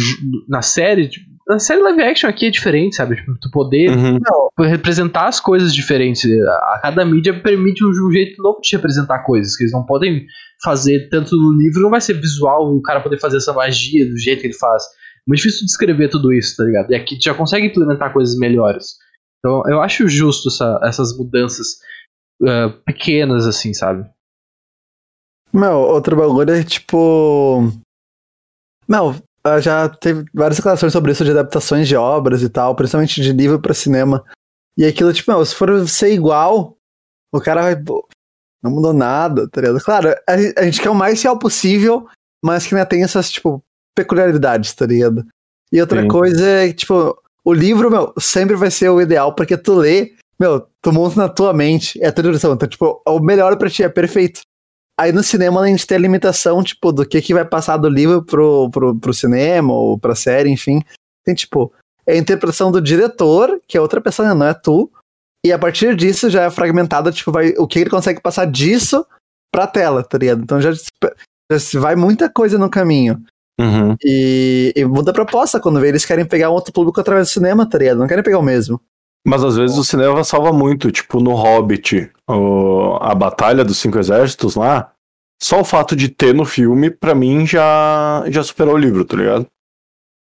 na 0.48 0.62
série, 0.62 1.08
tipo, 1.08 1.26
na 1.48 1.58
série 1.58 1.80
live 1.80 2.02
action 2.02 2.28
aqui 2.28 2.46
é 2.46 2.50
diferente, 2.50 2.96
sabe? 2.96 3.16
Tipo, 3.16 3.34
tu 3.40 3.50
poder 3.50 3.90
uhum. 3.90 4.18
representar 4.66 5.28
as 5.28 5.40
coisas 5.40 5.74
diferentes. 5.74 6.30
A, 6.46 6.80
cada 6.82 7.04
mídia 7.06 7.40
permite 7.40 7.82
um, 7.82 7.88
um, 7.88 8.12
jeito 8.12 8.42
novo 8.42 8.60
de 8.60 8.76
representar 8.76 9.20
coisas, 9.20 9.56
que 9.56 9.62
eles 9.62 9.72
não 9.72 9.86
podem 9.86 10.26
fazer 10.62 11.08
tanto 11.08 11.34
no 11.36 11.52
livro, 11.52 11.80
não 11.80 11.90
vai 11.90 12.02
ser 12.02 12.14
visual 12.14 12.74
o 12.74 12.82
cara 12.82 13.00
poder 13.00 13.18
fazer 13.18 13.38
essa 13.38 13.54
magia 13.54 14.06
do 14.06 14.18
jeito 14.18 14.42
que 14.42 14.48
ele 14.48 14.54
faz. 14.54 14.82
É 14.84 14.88
muito 15.26 15.40
difícil 15.40 15.64
descrever 15.64 16.08
tudo 16.08 16.32
isso, 16.32 16.56
tá 16.56 16.64
ligado? 16.64 16.90
E 16.90 16.94
aqui 16.94 17.18
tu 17.18 17.24
já 17.24 17.34
consegue 17.34 17.66
implementar 17.66 18.12
coisas 18.12 18.36
melhores. 18.36 18.96
Então 19.38 19.62
eu 19.68 19.80
acho 19.80 20.06
justo 20.06 20.48
essa, 20.48 20.80
essas 20.82 21.16
mudanças 21.16 21.78
uh, 22.42 22.70
pequenas, 22.84 23.46
assim, 23.46 23.72
sabe? 23.72 24.06
Meu, 25.50 25.78
outro 25.78 26.14
bagulho 26.14 26.50
é 26.50 26.62
tipo. 26.62 27.72
Meu, 28.86 29.14
já 29.60 29.88
teve 29.88 30.24
várias 30.34 30.56
declarações 30.56 30.92
sobre 30.92 31.12
isso 31.12 31.24
de 31.24 31.30
adaptações 31.30 31.88
de 31.88 31.96
obras 31.96 32.42
e 32.42 32.48
tal, 32.48 32.74
principalmente 32.74 33.20
de 33.22 33.32
livro 33.32 33.60
para 33.60 33.74
cinema. 33.74 34.24
E 34.76 34.84
aquilo, 34.84 35.12
tipo, 35.12 35.30
meu, 35.30 35.44
se 35.44 35.54
for 35.54 35.88
ser 35.88 36.12
igual, 36.12 36.76
o 37.32 37.40
cara 37.40 37.62
vai. 37.62 37.82
Não 38.62 38.70
mudou 38.70 38.92
nada, 38.92 39.48
tá 39.48 39.60
ligado? 39.60 39.80
Claro, 39.80 40.10
a, 40.10 40.60
a 40.60 40.64
gente 40.64 40.80
quer 40.80 40.90
o 40.90 40.94
mais 40.94 41.22
real 41.22 41.38
possível, 41.38 42.06
mas 42.42 42.66
que 42.66 42.74
ainda 42.74 42.86
tem 42.86 43.02
essas, 43.02 43.30
tipo, 43.30 43.62
peculiaridades, 43.94 44.74
tá 44.74 44.86
ligado? 44.86 45.24
E 45.72 45.80
outra 45.80 46.02
Sim. 46.02 46.08
coisa 46.08 46.44
é, 46.44 46.72
tipo, 46.72 47.16
o 47.44 47.52
livro, 47.52 47.90
meu, 47.90 48.12
sempre 48.18 48.56
vai 48.56 48.70
ser 48.70 48.88
o 48.88 49.00
ideal, 49.00 49.34
porque 49.34 49.56
tu 49.56 49.74
lê, 49.74 50.12
meu, 50.38 50.66
tu 50.82 50.92
monta 50.92 51.16
na 51.16 51.28
tua 51.28 51.52
mente, 51.52 52.02
é 52.02 52.08
a 52.08 52.12
tua 52.12 52.24
direção. 52.24 52.52
Então, 52.52 52.68
tipo, 52.68 53.02
o 53.06 53.20
melhor 53.20 53.56
pra 53.56 53.70
ti 53.70 53.82
é 53.82 53.88
perfeito. 53.88 54.40
Aí 54.98 55.12
no 55.12 55.22
cinema 55.22 55.60
a 55.60 55.66
gente 55.66 55.86
tem 55.86 55.96
a 55.96 56.00
limitação, 56.00 56.62
tipo, 56.62 56.90
do 56.90 57.06
que, 57.06 57.22
que 57.22 57.32
vai 57.32 57.44
passar 57.44 57.76
do 57.76 57.88
livro 57.88 58.22
pro, 58.24 58.68
pro, 58.70 58.96
pro 58.96 59.14
cinema 59.14 59.72
ou 59.72 59.96
pra 59.96 60.16
série, 60.16 60.50
enfim. 60.50 60.82
Tem, 61.24 61.34
tipo, 61.34 61.72
é 62.04 62.14
a 62.14 62.16
interpretação 62.18 62.72
do 62.72 62.80
diretor, 62.80 63.60
que 63.68 63.76
é 63.76 63.80
outra 63.80 64.00
pessoa, 64.00 64.34
não 64.34 64.46
é 64.46 64.54
tu. 64.54 64.90
E 65.46 65.52
a 65.52 65.58
partir 65.58 65.94
disso 65.94 66.28
já 66.28 66.44
é 66.44 66.50
fragmentado, 66.50 67.12
tipo, 67.12 67.30
vai, 67.30 67.50
o 67.58 67.66
que 67.66 67.78
ele 67.78 67.90
consegue 67.90 68.20
passar 68.20 68.44
disso 68.46 69.06
pra 69.52 69.68
tela, 69.68 70.02
tá 70.02 70.18
ligado? 70.18 70.42
Então 70.42 70.60
já, 70.60 70.72
já 70.72 71.80
vai 71.80 71.94
muita 71.94 72.28
coisa 72.28 72.58
no 72.58 72.68
caminho. 72.68 73.22
Uhum. 73.60 73.96
E, 74.04 74.72
e, 74.74 74.84
muda 74.84 75.10
a 75.10 75.14
proposta 75.14 75.60
quando 75.60 75.80
vê, 75.80 75.88
eles 75.88 76.04
querem 76.04 76.24
pegar 76.24 76.50
um 76.50 76.54
outro 76.54 76.72
público 76.72 77.00
através 77.00 77.28
do 77.28 77.32
cinema, 77.32 77.68
tá 77.68 77.78
ligado? 77.78 77.98
Não 77.98 78.08
querem 78.08 78.24
pegar 78.24 78.38
o 78.38 78.42
mesmo. 78.42 78.80
Mas 79.26 79.44
às 79.44 79.56
vezes 79.56 79.76
o 79.76 79.84
cinema 79.84 80.24
salva 80.24 80.52
muito, 80.52 80.90
tipo 80.90 81.20
no 81.20 81.34
Hobbit, 81.34 82.10
o, 82.28 82.96
a 83.00 83.14
Batalha 83.14 83.64
dos 83.64 83.78
Cinco 83.78 83.98
Exércitos 83.98 84.54
lá. 84.54 84.92
Só 85.40 85.60
o 85.60 85.64
fato 85.64 85.94
de 85.94 86.08
ter 86.08 86.34
no 86.34 86.44
filme, 86.44 86.90
pra 86.90 87.14
mim, 87.14 87.46
já, 87.46 88.24
já 88.28 88.42
superou 88.42 88.74
o 88.74 88.78
livro, 88.78 89.04
tá 89.04 89.16
ligado? 89.16 89.46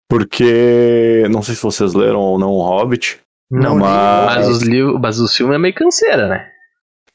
Porque. 0.09 1.27
Não 1.31 1.43
sei 1.43 1.55
se 1.55 1.63
vocês 1.63 1.95
leram 1.95 2.19
ou 2.19 2.39
não 2.39 2.51
o 2.51 2.63
Hobbit. 2.63 3.21
Não, 3.51 3.77
mas... 3.77 4.37
mas 4.37 4.49
os 4.49 4.63
livros, 4.63 5.01
mas 5.01 5.21
o 5.21 5.29
filme 5.29 5.55
é 5.55 5.59
meio 5.59 5.75
canseira, 5.75 6.29
né? 6.29 6.51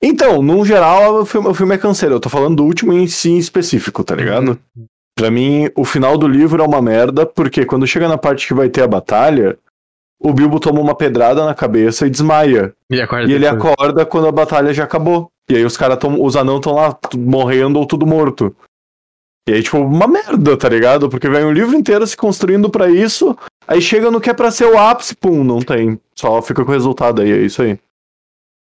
Então, 0.01 0.41
no 0.41 0.65
geral, 0.65 1.21
o 1.21 1.25
filme, 1.25 1.47
o 1.47 1.53
filme 1.53 1.75
é 1.75 1.77
canseiro. 1.77 2.15
Eu 2.15 2.19
tô 2.19 2.29
falando 2.29 2.57
do 2.57 2.65
último 2.65 2.91
em 2.93 3.07
si 3.07 3.29
em 3.29 3.37
específico, 3.37 4.03
tá 4.03 4.15
ligado? 4.15 4.59
Uhum. 4.75 4.85
Pra 5.15 5.29
mim, 5.29 5.69
o 5.75 5.85
final 5.85 6.17
do 6.17 6.27
livro 6.27 6.61
é 6.61 6.65
uma 6.65 6.81
merda, 6.81 7.25
porque 7.25 7.65
quando 7.65 7.85
chega 7.85 8.07
na 8.07 8.17
parte 8.17 8.47
que 8.47 8.53
vai 8.53 8.67
ter 8.67 8.81
a 8.81 8.87
batalha, 8.87 9.57
o 10.23 10.33
Bilbo 10.33 10.59
toma 10.59 10.79
uma 10.79 10.95
pedrada 10.95 11.45
na 11.45 11.53
cabeça 11.53 12.07
e 12.07 12.09
desmaia. 12.09 12.73
E, 12.89 12.95
e 12.95 13.33
ele 13.33 13.45
acorda 13.45 14.05
quando 14.05 14.27
a 14.27 14.31
batalha 14.31 14.73
já 14.73 14.85
acabou. 14.85 15.29
E 15.49 15.55
aí 15.55 15.65
os 15.65 15.75
caras 15.75 15.99
os 16.19 16.35
anãos 16.37 16.57
estão 16.57 16.73
lá 16.73 16.97
morrendo 17.15 17.77
ou 17.77 17.85
tudo 17.85 18.07
morto. 18.07 18.55
E 19.47 19.53
aí, 19.53 19.61
tipo, 19.61 19.77
uma 19.77 20.07
merda, 20.07 20.55
tá 20.55 20.69
ligado? 20.69 21.09
Porque 21.09 21.27
vem 21.27 21.43
um 21.43 21.51
livro 21.51 21.75
inteiro 21.75 22.07
se 22.07 22.15
construindo 22.15 22.69
para 22.69 22.89
isso, 22.89 23.37
aí 23.67 23.81
chega 23.81 24.09
no 24.09 24.21
que 24.21 24.29
é 24.29 24.33
pra 24.33 24.49
ser 24.49 24.65
o 24.65 24.77
ápice, 24.77 25.13
pum, 25.15 25.43
não 25.43 25.59
tem. 25.59 25.99
Só 26.15 26.41
fica 26.41 26.63
com 26.63 26.71
o 26.71 26.73
resultado 26.73 27.21
aí, 27.21 27.29
é 27.29 27.41
isso 27.41 27.61
aí. 27.61 27.77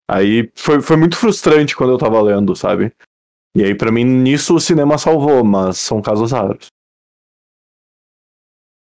Aí 0.09 0.49
foi, 0.55 0.81
foi 0.81 0.97
muito 0.97 1.15
frustrante 1.15 1.75
quando 1.75 1.93
eu 1.93 1.97
tava 1.97 2.21
lendo, 2.21 2.53
sabe? 2.53 2.91
E 3.55 3.63
aí, 3.63 3.73
para 3.73 3.91
mim, 3.91 4.03
nisso 4.03 4.55
o 4.55 4.59
cinema 4.59 4.97
salvou, 4.97 5.41
mas 5.43 5.77
são 5.77 6.01
casos 6.01 6.33
raros. 6.33 6.67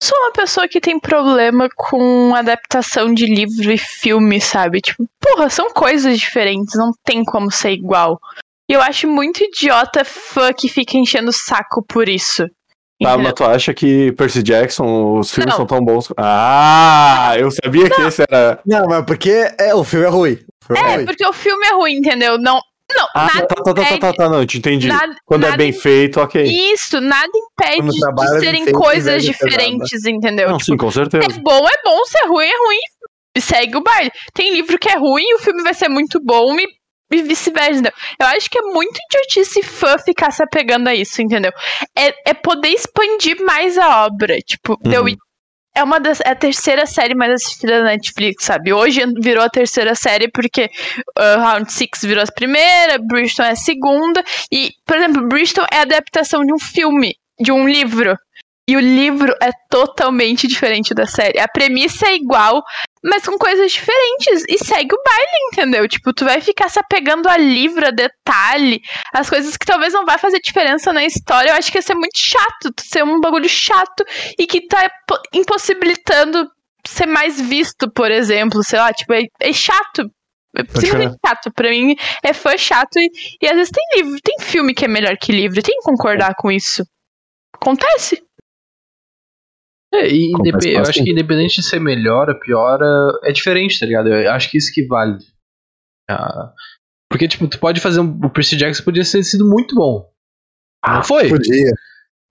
Sou 0.02 0.18
uma 0.18 0.32
pessoa 0.32 0.68
que 0.68 0.80
tem 0.80 0.98
problema 0.98 1.68
com 1.76 2.34
adaptação 2.34 3.14
de 3.14 3.26
livro 3.26 3.72
e 3.72 3.78
filme, 3.78 4.40
sabe? 4.40 4.80
Tipo, 4.80 5.06
porra, 5.20 5.50
são 5.50 5.72
coisas 5.72 6.18
diferentes, 6.18 6.76
não 6.76 6.92
tem 7.04 7.24
como 7.26 7.52
ser 7.52 7.72
igual. 7.72 8.20
E 8.70 8.74
eu 8.74 8.82
acho 8.82 9.08
muito 9.08 9.44
idiota 9.44 10.06
fã 10.06 10.54
que 10.54 10.70
fica 10.70 10.98
enchendo 10.98 11.30
o 11.30 11.34
saco 11.34 11.84
por 11.84 12.08
isso. 12.08 12.46
Tá, 13.02 13.18
mas 13.18 13.34
tu 13.34 13.46
acha 13.46 13.74
que 13.74 14.12
Percy 14.12 14.44
Jackson, 14.44 15.20
os 15.20 15.32
filmes 15.32 15.52
não. 15.52 15.58
são 15.58 15.66
tão 15.66 15.84
bons? 15.84 16.12
Ah, 16.18 17.34
eu 17.38 17.50
sabia 17.50 17.88
não. 17.88 17.96
que 17.96 18.02
esse 18.02 18.22
era. 18.22 18.60
Não, 18.66 18.88
mas 18.88 19.06
porque 19.06 19.50
é, 19.58 19.74
o 19.74 19.86
filme 19.86 20.06
é 20.06 20.10
ruim. 20.10 20.40
Filme 20.66 20.82
é, 20.82 20.92
é 20.92 20.96
ruim. 20.96 21.06
porque 21.06 21.26
o 21.26 21.34
filme 21.34 21.66
é 21.66 21.74
ruim, 21.74 21.94
entendeu? 21.94 22.38
Não, 22.38 22.60
não, 22.96 23.08
ah, 23.14 23.26
nada 23.34 23.48
tá, 23.48 23.56
tá, 23.64 23.74
tá, 23.74 23.98
tá, 23.98 24.14
tá, 24.14 24.30
não, 24.30 24.46
te 24.46 24.58
entendi. 24.58 24.88
Nada, 24.88 25.16
Quando 25.26 25.44
é 25.44 25.50
nada, 25.50 25.62
é 25.62 25.66
bem 25.66 25.74
feito, 25.74 26.20
ok. 26.20 26.44
Isso, 26.44 27.00
nada 27.00 27.30
impede 27.36 27.90
de 27.90 28.40
serem 28.40 28.64
feito, 28.64 28.80
coisas 28.80 29.24
diferentes, 29.24 30.06
entendeu? 30.06 30.50
Não, 30.50 30.58
tipo, 30.58 30.72
sim, 30.72 30.78
com 30.78 30.92
certeza. 30.92 31.26
É 31.26 31.40
bom, 31.40 31.68
é 31.68 31.84
bom, 31.84 32.06
se 32.06 32.18
é 32.18 32.28
ruim, 32.28 32.48
é 32.48 32.58
ruim. 32.66 32.80
Segue 33.38 33.78
o 33.78 33.84
baile. 33.84 34.12
Tem 34.34 34.54
livro 34.54 34.78
que 34.80 34.90
é 34.90 34.98
ruim 34.98 35.24
e 35.24 35.36
o 35.36 35.40
filme 35.40 35.62
vai 35.62 35.74
ser 35.74 35.88
muito 35.88 36.20
bom 36.24 36.58
e, 36.60 36.68
e 37.14 37.22
vice-versa, 37.22 37.72
entendeu? 37.72 37.94
Eu 38.20 38.28
acho 38.28 38.50
que 38.50 38.58
é 38.58 38.62
muito 38.64 39.00
idiotice 39.10 39.62
fã 39.62 39.98
ficar 39.98 40.32
se 40.32 40.42
apegando 40.42 40.88
a 40.88 40.96
isso, 40.96 41.22
entendeu? 41.22 41.52
É, 41.96 42.32
é 42.32 42.34
poder 42.34 42.70
expandir 42.70 43.40
mais 43.46 43.78
a 43.78 44.06
obra. 44.06 44.38
Tipo, 44.40 44.78
uhum. 44.84 44.92
eu 44.92 45.08
é 45.76 45.84
uma 45.84 46.00
das, 46.00 46.20
é 46.22 46.30
a 46.30 46.36
terceira 46.36 46.86
série 46.86 47.16
mais 47.16 47.34
assistida 47.34 47.80
da 47.80 47.86
Netflix, 47.86 48.46
sabe? 48.46 48.74
Hoje 48.74 49.02
virou 49.22 49.44
a 49.44 49.50
terceira 49.50 49.96
série 49.96 50.30
porque 50.30 50.70
uh, 51.18 51.40
Round 51.40 51.72
Six 51.72 52.02
virou 52.02 52.24
a 52.24 52.32
primeira, 52.32 52.98
Bristol 53.00 53.46
é 53.46 53.52
a 53.52 53.56
segunda. 53.56 54.24
E, 54.52 54.74
por 54.86 54.98
exemplo, 54.98 55.28
Bristol 55.28 55.66
é 55.72 55.78
a 55.78 55.82
adaptação 55.82 56.46
de 56.46 56.54
um 56.54 56.60
filme, 56.60 57.16
de 57.40 57.52
um 57.52 57.68
livro. 57.68 58.18
E 58.70 58.76
o 58.78 58.80
livro 58.80 59.36
é 59.42 59.50
totalmente 59.68 60.46
diferente 60.46 60.94
da 60.94 61.08
série. 61.08 61.40
A 61.40 61.48
premissa 61.48 62.06
é 62.06 62.14
igual, 62.14 62.62
mas 63.04 63.26
com 63.26 63.36
coisas 63.36 63.72
diferentes. 63.72 64.44
E 64.48 64.60
segue 64.60 64.94
o 64.94 65.04
baile, 65.04 65.48
entendeu? 65.52 65.88
Tipo, 65.88 66.14
tu 66.14 66.24
vai 66.24 66.40
ficar 66.40 66.70
se 66.70 66.78
apegando 66.78 67.28
a 67.28 67.36
livro, 67.36 67.88
a 67.88 67.90
detalhe, 67.90 68.80
as 69.12 69.28
coisas 69.28 69.58
que 69.58 69.66
talvez 69.66 69.92
não 69.92 70.06
vai 70.06 70.20
fazer 70.20 70.40
diferença 70.40 70.94
na 70.94 71.04
história. 71.04 71.50
Eu 71.50 71.56
acho 71.56 71.72
que 71.72 71.80
ia 71.80 71.82
ser 71.82 71.96
muito 71.96 72.20
chato, 72.20 72.72
ser 72.80 73.04
um 73.04 73.20
bagulho 73.20 73.50
chato 73.50 74.06
e 74.38 74.46
que 74.46 74.68
tá 74.68 74.88
impossibilitando 75.34 76.48
ser 76.86 77.08
mais 77.08 77.42
visto, 77.42 77.92
por 77.92 78.12
exemplo. 78.12 78.64
Sei 78.64 78.78
lá, 78.78 78.94
tipo, 78.94 79.12
é, 79.14 79.24
é 79.42 79.52
chato. 79.52 80.12
É 80.56 80.62
simplesmente 80.64 81.18
chato. 81.26 81.52
Pra 81.56 81.72
mim, 81.72 81.96
é 82.24 82.34
fã 82.34 82.56
chato. 82.56 83.00
E, 83.00 83.10
e 83.42 83.48
às 83.48 83.56
vezes 83.56 83.72
tem 83.72 83.84
livro, 83.96 84.22
tem 84.22 84.36
filme 84.42 84.76
que 84.76 84.86
é 84.86 84.88
melhor 84.88 85.18
que 85.18 85.32
livro. 85.32 85.60
Tem 85.60 85.76
que 85.80 85.86
concordar 85.86 86.36
com 86.36 86.52
isso. 86.52 86.84
Acontece. 87.52 88.29
É, 89.94 90.08
e 90.08 90.32
eu 90.32 90.82
acho 90.82 91.04
que 91.04 91.12
independente 91.12 91.56
de 91.62 91.64
ser 91.64 91.80
melhor 91.80 92.30
ou 92.30 92.40
pior, 92.40 92.80
é 93.24 93.32
diferente, 93.32 93.80
tá 93.80 93.86
ligado? 93.86 94.10
Eu 94.10 94.32
acho 94.32 94.50
que 94.52 94.58
isso 94.58 94.72
que 94.74 94.86
vale. 94.86 95.18
Ah, 96.10 96.54
porque, 97.12 97.28
tipo, 97.28 97.48
tu 97.48 97.60
pode 97.60 97.80
fazer 97.80 98.00
um, 98.00 98.20
o 98.24 98.30
Percy 98.30 98.56
Jackson 98.56 98.84
podia 98.84 99.04
ter 99.04 99.24
sido 99.24 99.50
muito 99.50 99.76
bom. 99.76 100.08
Não 100.88 101.04
foi. 101.04 101.28
Podia. 101.28 101.72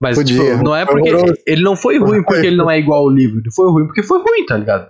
Mas 0.01 0.15
podia. 0.17 0.51
tipo, 0.51 0.63
não 0.63 0.73
é 0.75 0.85
porque. 0.85 1.09
Ele 1.45 1.61
não 1.61 1.75
foi 1.75 1.99
ruim 1.99 2.23
porque 2.23 2.47
ele 2.47 2.55
não 2.55 2.71
é 2.71 2.79
igual 2.79 3.01
ao 3.01 3.09
livro. 3.09 3.39
Ele 3.39 3.51
foi 3.53 3.69
ruim 3.69 3.85
porque 3.85 4.03
foi 4.03 4.19
ruim, 4.19 4.45
tá 4.45 4.57
ligado? 4.57 4.89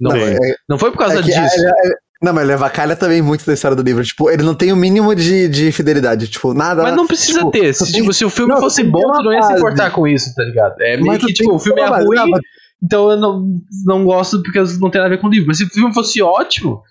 Não, 0.00 0.10
Sim. 0.10 0.18
é- 0.18 0.56
não 0.68 0.78
foi 0.78 0.90
por 0.90 0.98
causa 0.98 1.20
é 1.20 1.22
que- 1.22 1.28
disso. 1.28 1.66
é- 1.66 1.88
é- 1.88 1.94
não, 2.22 2.32
mas 2.32 2.44
ele 2.44 2.54
avacalha 2.54 2.96
também 2.96 3.20
muito 3.20 3.44
da 3.44 3.52
história 3.52 3.76
do 3.76 3.82
livro. 3.82 4.02
Tipo, 4.02 4.30
ele 4.30 4.42
não 4.42 4.54
tem 4.54 4.72
o 4.72 4.76
mínimo 4.76 5.14
de, 5.14 5.48
de 5.48 5.70
fidelidade. 5.70 6.28
Tipo, 6.28 6.54
nada. 6.54 6.82
Mas 6.82 6.96
não 6.96 7.06
precisa 7.06 7.38
tipo, 7.40 7.50
ter. 7.50 7.74
Se, 7.74 7.84
tem- 7.92 8.00
tipo, 8.00 8.12
se 8.12 8.24
o 8.24 8.30
filme 8.30 8.54
não, 8.54 8.60
fosse 8.60 8.82
bom, 8.82 9.00
tu 9.00 9.22
não 9.22 9.32
ia 9.32 9.42
se 9.42 9.52
importar 9.52 9.90
com 9.90 10.06
isso, 10.08 10.34
tá 10.34 10.42
ligado? 10.42 10.80
É 10.80 10.96
meio 10.96 11.06
Mas 11.06 11.24
que, 11.24 11.32
tipo, 11.32 11.54
o 11.54 11.58
filme 11.58 11.80
é 11.80 11.86
ruim, 11.86 12.30
mas- 12.30 12.40
então 12.82 13.10
eu 13.10 13.16
não, 13.16 13.46
não 13.84 14.04
gosto 14.04 14.42
porque 14.42 14.58
não 14.80 14.90
tem 14.90 15.00
nada 15.00 15.06
a 15.06 15.16
ver 15.16 15.20
com 15.20 15.26
o 15.26 15.30
livro. 15.30 15.46
Mas 15.48 15.58
se 15.58 15.64
o 15.64 15.68
filme 15.68 15.92
fosse 15.92 16.22
ótimo, 16.22 16.82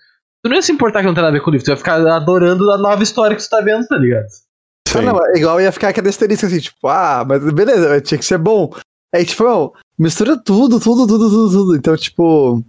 tu 0.42 0.48
não 0.48 0.56
ia 0.56 0.62
se 0.62 0.72
importar 0.72 1.00
que 1.00 1.06
não 1.06 1.14
tem 1.14 1.22
nada 1.22 1.34
a 1.36 1.38
ver 1.38 1.42
com 1.44 1.50
o 1.50 1.52
livro. 1.52 1.64
Tu 1.64 1.70
ia 1.70 1.76
ficar 1.76 1.94
adorando 2.06 2.70
a 2.70 2.78
nova 2.78 3.02
história 3.02 3.36
que 3.36 3.42
tu 3.42 3.48
tá 3.48 3.60
vendo, 3.60 3.86
tá 3.86 3.96
ligado? 3.96 4.26
Ah, 4.94 5.02
não, 5.02 5.18
é 5.26 5.38
igual 5.38 5.60
ia 5.60 5.72
ficar 5.72 5.88
aquele 5.88 6.08
asterisco 6.08 6.46
assim, 6.46 6.60
tipo, 6.60 6.86
ah, 6.88 7.24
mas 7.28 7.42
beleza, 7.52 7.88
mas 7.88 8.02
tinha 8.02 8.16
que 8.16 8.24
ser 8.24 8.38
bom. 8.38 8.70
Aí, 9.14 9.24
tipo, 9.24 9.44
não, 9.44 9.72
mistura 9.98 10.36
tudo, 10.36 10.78
tudo, 10.80 11.06
tudo, 11.06 11.28
tudo, 11.28 11.50
tudo. 11.50 11.76
Então, 11.76 11.96
tipo, 11.96 12.62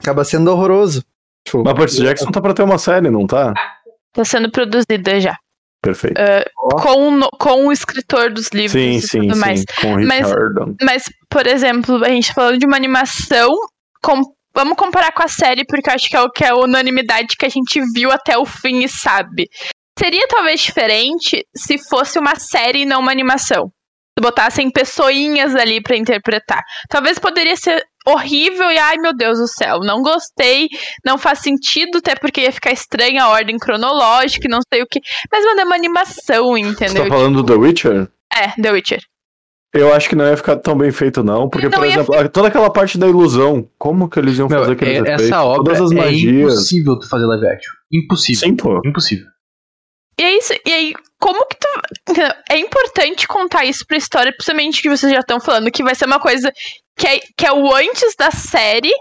acaba 0.00 0.24
sendo 0.24 0.50
horroroso. 0.50 1.04
Tipo, 1.44 1.62
Mas 1.64 1.74
Percy 1.74 2.02
Jackson 2.02 2.30
tá 2.30 2.40
pra 2.40 2.54
ter 2.54 2.62
uma 2.62 2.78
série, 2.78 3.10
não 3.10 3.26
tá? 3.26 3.52
Tá 4.12 4.24
sendo 4.24 4.50
produzida 4.50 5.20
já. 5.20 5.36
Perfeito. 5.82 6.20
Com, 6.80 7.08
o 7.08 7.10
no- 7.10 7.30
com 7.40 7.66
o 7.66 7.72
escritor 7.72 8.30
dos 8.30 8.48
livros 8.52 8.72
sim, 8.72 8.96
e 8.96 9.00
sim, 9.02 9.20
tudo 9.22 9.34
sim. 9.34 9.40
mais. 9.40 9.64
Com 9.80 9.94
Mas-. 10.06 10.32
Mas, 10.80 11.02
por 11.28 11.46
exemplo, 11.46 12.04
a 12.04 12.08
gente 12.08 12.28
tá 12.28 12.34
falando 12.34 12.58
de 12.58 12.66
uma 12.66 12.76
animação. 12.76 13.50
com- 14.02 14.20
Vamos 14.54 14.76
comparar 14.76 15.12
com 15.12 15.22
a 15.22 15.28
série, 15.28 15.64
porque 15.66 15.88
eu 15.88 15.94
acho 15.94 16.08
que 16.10 16.14
é 16.16 16.20
o 16.20 16.30
que 16.30 16.44
é 16.44 16.48
a 16.50 16.54
unanimidade 16.56 17.36
que 17.38 17.46
a 17.46 17.48
gente 17.48 17.80
viu 17.94 18.12
até 18.12 18.36
o 18.36 18.44
fim 18.44 18.84
e 18.84 18.88
sabe. 18.88 19.48
Seria 19.98 20.28
talvez 20.28 20.60
diferente 20.60 21.42
se 21.56 21.78
fosse 21.88 22.18
uma 22.18 22.36
série 22.36 22.82
e 22.82 22.84
não 22.84 23.00
uma 23.00 23.10
animação. 23.10 23.72
Se 24.18 24.22
botassem 24.22 24.70
pessoinhas 24.70 25.56
ali 25.56 25.82
pra 25.82 25.96
interpretar. 25.96 26.60
Talvez 26.90 27.18
poderia 27.18 27.56
ser 27.56 27.82
horrível 28.06 28.70
e, 28.70 28.78
ai 28.78 28.96
meu 28.98 29.14
Deus 29.14 29.38
do 29.38 29.46
céu, 29.48 29.80
não 29.80 30.02
gostei, 30.02 30.68
não 31.04 31.16
faz 31.18 31.40
sentido, 31.40 31.98
até 31.98 32.14
porque 32.14 32.40
ia 32.42 32.52
ficar 32.52 32.72
estranha 32.72 33.24
a 33.24 33.28
ordem 33.28 33.58
cronológica 33.58 34.46
e 34.46 34.50
não 34.50 34.60
sei 34.72 34.82
o 34.82 34.86
que. 34.86 35.00
Mas, 35.30 35.44
mano, 35.44 35.60
é 35.60 35.64
uma 35.64 35.74
animação, 35.76 36.52
Você 36.52 36.60
entendeu? 36.60 37.02
tá 37.04 37.08
falando 37.08 37.42
do 37.42 37.46
The 37.52 37.58
Witcher? 37.58 38.08
É, 38.34 38.60
The 38.60 38.72
Witcher. 38.72 39.00
Eu 39.74 39.90
acho 39.94 40.06
que 40.08 40.14
não 40.14 40.26
ia 40.26 40.36
ficar 40.36 40.56
tão 40.56 40.76
bem 40.76 40.90
feito, 40.92 41.24
não. 41.24 41.48
Porque, 41.48 41.66
Não 41.66 41.78
por 41.78 41.86
exemplo, 41.86 42.28
toda 42.28 42.48
aquela 42.48 42.68
parte 42.70 42.98
da 42.98 43.08
ilusão, 43.08 43.66
como 43.78 44.06
que 44.06 44.18
eles 44.18 44.36
iam 44.36 44.46
Meu, 44.46 44.58
fazer 44.60 44.72
aqueles 44.72 44.94
é- 44.98 45.00
efeitos? 45.00 45.24
essa 45.24 45.42
obra 45.42 45.64
Todas 45.74 45.80
as 45.80 45.90
é 45.92 45.94
magias. 45.94 46.52
impossível 46.52 46.98
tu 46.98 47.08
fazer 47.08 47.24
live 47.24 47.46
action. 47.46 47.72
Impossível. 47.90 48.40
Sim, 48.48 48.54
pô. 48.56 48.80
Impossível. 48.84 49.26
E 50.20 50.22
é 50.22 50.36
isso, 50.36 50.52
e 50.66 50.72
aí, 50.72 50.94
como 51.22 51.46
que 51.46 51.56
tu. 51.56 51.68
É 52.50 52.58
importante 52.58 53.28
contar 53.28 53.64
isso 53.64 53.86
pra 53.86 53.96
história, 53.96 54.32
principalmente 54.32 54.82
que 54.82 54.88
vocês 54.88 55.12
já 55.12 55.20
estão 55.20 55.40
falando, 55.40 55.70
que 55.70 55.84
vai 55.84 55.94
ser 55.94 56.06
uma 56.06 56.18
coisa 56.18 56.52
que 56.96 57.06
é, 57.06 57.20
que 57.36 57.46
é 57.46 57.52
o 57.52 57.72
antes 57.72 58.16
da 58.18 58.32
série. 58.32 58.92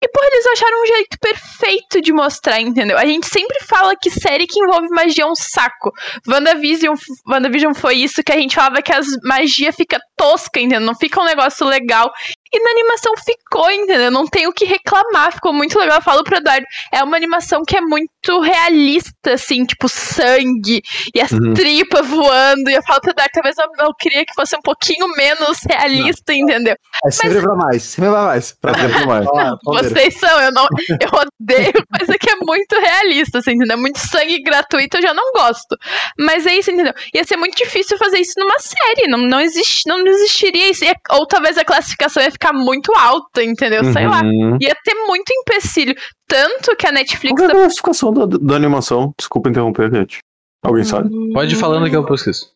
E, 0.00 0.08
porra, 0.08 0.26
eles 0.32 0.46
acharam 0.46 0.82
um 0.82 0.86
jeito 0.86 1.18
perfeito 1.18 2.00
de 2.00 2.12
mostrar, 2.12 2.60
entendeu? 2.60 2.96
A 2.96 3.06
gente 3.06 3.26
sempre 3.26 3.58
fala 3.64 3.94
que 4.00 4.10
série 4.10 4.46
que 4.46 4.60
envolve 4.60 4.86
magia 4.90 5.24
é 5.24 5.26
um 5.26 5.34
saco. 5.34 5.90
WandaVision, 6.28 6.94
WandaVision 7.26 7.74
foi 7.74 7.96
isso, 7.96 8.22
que 8.22 8.30
a 8.30 8.38
gente 8.38 8.54
falava 8.54 8.82
que 8.82 8.92
as 8.92 9.06
magia 9.24 9.72
fica 9.72 9.98
tosca, 10.16 10.60
entendeu? 10.60 10.80
Não 10.80 10.94
fica 10.94 11.20
um 11.20 11.24
negócio 11.24 11.66
legal. 11.66 12.12
E 12.56 12.60
na 12.62 12.70
animação 12.70 13.12
ficou, 13.16 13.68
entendeu? 13.70 14.10
Não 14.12 14.26
tem 14.26 14.46
o 14.46 14.52
que 14.52 14.64
reclamar, 14.64 15.32
ficou 15.32 15.52
muito 15.52 15.76
legal. 15.78 15.96
Eu 15.98 16.02
falo 16.02 16.22
pro 16.22 16.36
Eduardo, 16.36 16.64
é 16.92 17.02
uma 17.02 17.16
animação 17.16 17.62
que 17.66 17.76
é 17.76 17.80
muito 17.80 18.40
realista, 18.40 19.32
assim, 19.34 19.64
tipo, 19.64 19.88
sangue 19.88 20.80
e 21.14 21.20
as 21.20 21.32
Uhum. 21.32 21.52
tripas 21.54 22.06
voando. 22.06 22.70
E 22.70 22.74
eu 22.74 22.82
falo 22.84 23.00
pro 23.00 23.10
Eduardo, 23.10 23.30
talvez 23.34 23.56
eu, 23.58 23.66
eu 23.86 23.94
queria 23.98 24.24
que 24.24 24.34
fosse 24.34 24.56
um 24.56 24.60
pouquinho 24.62 25.08
menos 25.16 25.58
realista, 25.68 26.32
entendeu? 26.32 26.76
é 27.04 27.10
sempre 27.10 27.40
pra 27.42 27.54
mais, 27.56 27.82
sempre 27.82 28.10
pra 28.10 28.22
mais. 28.22 28.52
Pra 28.52 28.72
Pra 28.72 28.82
sempre 28.88 29.06
mais. 29.06 29.24
Palmeiras. 29.26 29.58
Vocês 29.92 30.14
são, 30.14 30.40
eu 30.40 30.52
não. 30.52 30.66
Eu 31.00 31.08
odeio 31.12 31.72
coisa 31.98 32.16
que 32.18 32.30
é 32.30 32.36
muito 32.36 32.78
realista, 32.78 33.38
assim, 33.38 33.52
entendeu? 33.52 33.78
Muito 33.78 33.98
sangue 33.98 34.40
gratuito, 34.42 34.96
eu 34.98 35.02
já 35.02 35.12
não 35.14 35.32
gosto. 35.32 35.76
Mas 36.18 36.46
é 36.46 36.54
isso, 36.54 36.70
entendeu? 36.70 36.92
Ia 37.14 37.24
ser 37.24 37.36
muito 37.36 37.56
difícil 37.56 37.98
fazer 37.98 38.18
isso 38.18 38.34
numa 38.38 38.58
série. 38.60 39.08
Não, 39.08 39.18
não, 39.18 39.40
existe, 39.40 39.88
não 39.88 39.98
existiria 40.06 40.70
isso. 40.70 40.84
Ia- 40.84 40.94
ou 41.10 41.26
talvez 41.26 41.58
a 41.58 41.64
classificação 41.64 42.22
ia 42.22 42.30
ficar 42.30 42.43
muito 42.52 42.92
alta, 42.96 43.42
entendeu? 43.42 43.84
Sei 43.92 44.06
lá. 44.06 44.22
Uhum. 44.22 44.58
Ia 44.60 44.76
ter 44.84 44.94
muito 45.06 45.30
empecilho. 45.32 45.94
Tanto 46.26 46.76
que 46.76 46.86
a 46.86 46.92
Netflix. 46.92 47.34
Qual 47.40 47.48
é 47.48 47.52
a 47.52 47.56
classificação 47.56 48.12
da, 48.12 48.26
da 48.26 48.56
animação? 48.56 49.12
Desculpa 49.18 49.48
interromper, 49.48 49.90
Kate. 49.90 50.18
Alguém 50.62 50.84
sabe? 50.84 51.10
Pode 51.32 51.54
ir 51.54 51.58
falando 51.58 51.88
que 51.88 51.96
eu 51.96 52.14
esqueço. 52.14 52.52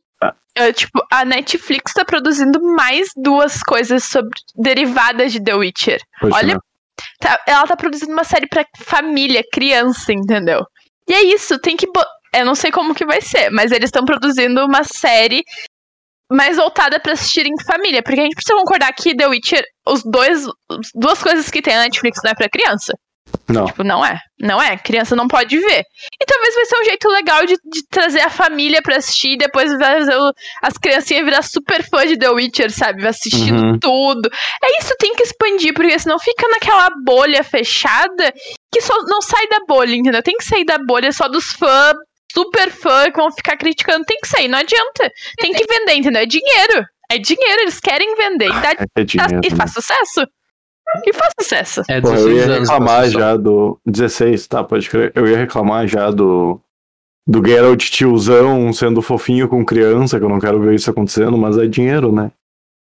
É, 0.54 0.72
tipo, 0.72 1.00
a 1.12 1.24
Netflix 1.24 1.92
tá 1.92 2.04
produzindo 2.04 2.60
mais 2.60 3.08
duas 3.16 3.62
coisas 3.62 4.02
sobre 4.04 4.30
derivadas 4.56 5.30
de 5.30 5.40
The 5.40 5.54
Witcher. 5.54 6.00
Pode 6.20 6.34
Olha, 6.34 6.48
falar. 6.48 6.62
Tá- 7.20 7.40
ela 7.46 7.66
tá 7.66 7.76
produzindo 7.76 8.12
uma 8.12 8.24
série 8.24 8.48
pra 8.48 8.64
família, 8.80 9.44
criança, 9.52 10.12
entendeu? 10.12 10.64
E 11.08 11.12
é 11.12 11.22
isso, 11.22 11.58
tem 11.60 11.76
que. 11.76 11.86
bo- 11.86 12.04
Eu 12.34 12.44
não 12.44 12.54
sei 12.56 12.72
como 12.72 12.94
que 12.94 13.06
vai 13.06 13.20
ser, 13.20 13.50
mas 13.50 13.70
eles 13.70 13.88
estão 13.88 14.04
produzindo 14.04 14.64
uma 14.64 14.82
série 14.82 15.44
mais 16.30 16.56
voltada 16.56 16.98
pra 17.00 17.12
assistir 17.12 17.46
em 17.46 17.64
família. 17.64 18.02
Porque 18.02 18.20
a 18.20 18.24
gente 18.24 18.34
precisa 18.34 18.58
concordar 18.58 18.92
que 18.92 19.16
The 19.16 19.26
Witcher, 19.28 19.64
os 19.86 20.02
dois. 20.04 20.44
as 20.70 20.88
duas 20.94 21.22
coisas 21.22 21.50
que 21.50 21.62
tem 21.62 21.74
na 21.74 21.82
Netflix 21.84 22.18
não 22.24 22.30
é 22.30 22.34
pra 22.34 22.48
criança. 22.48 22.92
Não. 23.46 23.66
Tipo, 23.66 23.84
não 23.84 24.02
é. 24.04 24.18
Não 24.40 24.60
é. 24.62 24.76
Criança 24.78 25.14
não 25.14 25.28
pode 25.28 25.58
ver. 25.58 25.82
E 26.20 26.24
talvez 26.26 26.54
vai 26.54 26.64
ser 26.64 26.80
um 26.80 26.84
jeito 26.84 27.08
legal 27.08 27.44
de, 27.44 27.54
de 27.56 27.86
trazer 27.90 28.20
a 28.20 28.30
família 28.30 28.80
pra 28.82 28.96
assistir 28.96 29.32
e 29.34 29.36
depois 29.38 29.70
o- 29.70 30.32
as 30.62 30.74
criancinhas 30.78 31.24
virar 31.26 31.42
super 31.42 31.86
fã 31.90 32.06
de 32.06 32.18
The 32.18 32.30
Witcher, 32.30 32.70
sabe? 32.72 33.06
Assistindo 33.06 33.62
Uhum. 33.62 33.78
tudo. 33.78 34.30
É 34.64 34.78
isso, 34.80 34.94
tem 34.98 35.14
que 35.14 35.22
expandir, 35.24 35.74
porque 35.74 35.98
senão 35.98 36.18
fica 36.18 36.48
naquela 36.48 36.88
bolha 37.04 37.44
fechada 37.44 38.32
que 38.72 38.80
só 38.80 38.94
não 39.06 39.20
sai 39.20 39.46
da 39.48 39.60
bolha, 39.68 39.94
entendeu? 39.94 40.22
Tem 40.22 40.36
que 40.36 40.44
sair 40.44 40.64
da 40.64 40.78
bolha 40.78 41.12
só 41.12 41.28
dos 41.28 41.52
fãs, 41.52 41.94
super 42.32 42.70
fã, 42.70 43.10
que 43.10 43.16
vão 43.20 43.30
ficar 43.32 43.56
criticando. 43.56 44.04
Tem 44.04 44.18
que 44.20 44.28
sair, 44.28 44.48
não 44.48 44.58
adianta. 44.58 45.12
Tem 45.38 45.52
que 45.52 45.64
vender, 45.66 45.94
entendeu? 45.94 46.22
É 46.22 46.26
dinheiro. 46.26 46.84
É 47.10 47.18
dinheiro, 47.18 47.62
eles 47.62 47.80
querem 47.80 48.14
vender. 48.16 48.46
E, 48.46 48.60
dá, 48.60 48.74
É 48.96 49.04
dinheiro. 49.04 49.40
e 49.44 49.50
né? 49.50 49.56
faz 49.56 49.72
sucesso. 49.72 50.26
E 51.06 51.12
faz 51.12 51.32
sucesso. 51.40 51.82
É 51.88 52.00
Porra, 52.00 52.18
eu 52.18 52.28
16 52.28 52.46
ia 52.46 52.60
reclamar 52.60 53.08
já 53.08 53.36
do. 53.36 53.78
16, 53.86 54.46
tá, 54.46 54.64
pode 54.64 54.88
crer. 54.88 55.12
Eu 55.14 55.26
ia 55.26 55.36
reclamar 55.38 55.86
já 55.86 56.10
do. 56.10 56.60
Do 57.26 57.46
Geralt 57.46 57.90
tiozão 57.90 58.72
sendo 58.72 59.02
fofinho 59.02 59.48
com 59.48 59.62
criança, 59.62 60.18
que 60.18 60.24
eu 60.24 60.30
não 60.30 60.38
quero 60.40 60.60
ver 60.62 60.74
isso 60.74 60.90
acontecendo, 60.90 61.36
mas 61.36 61.58
é 61.58 61.66
dinheiro, 61.66 62.10
né? 62.10 62.30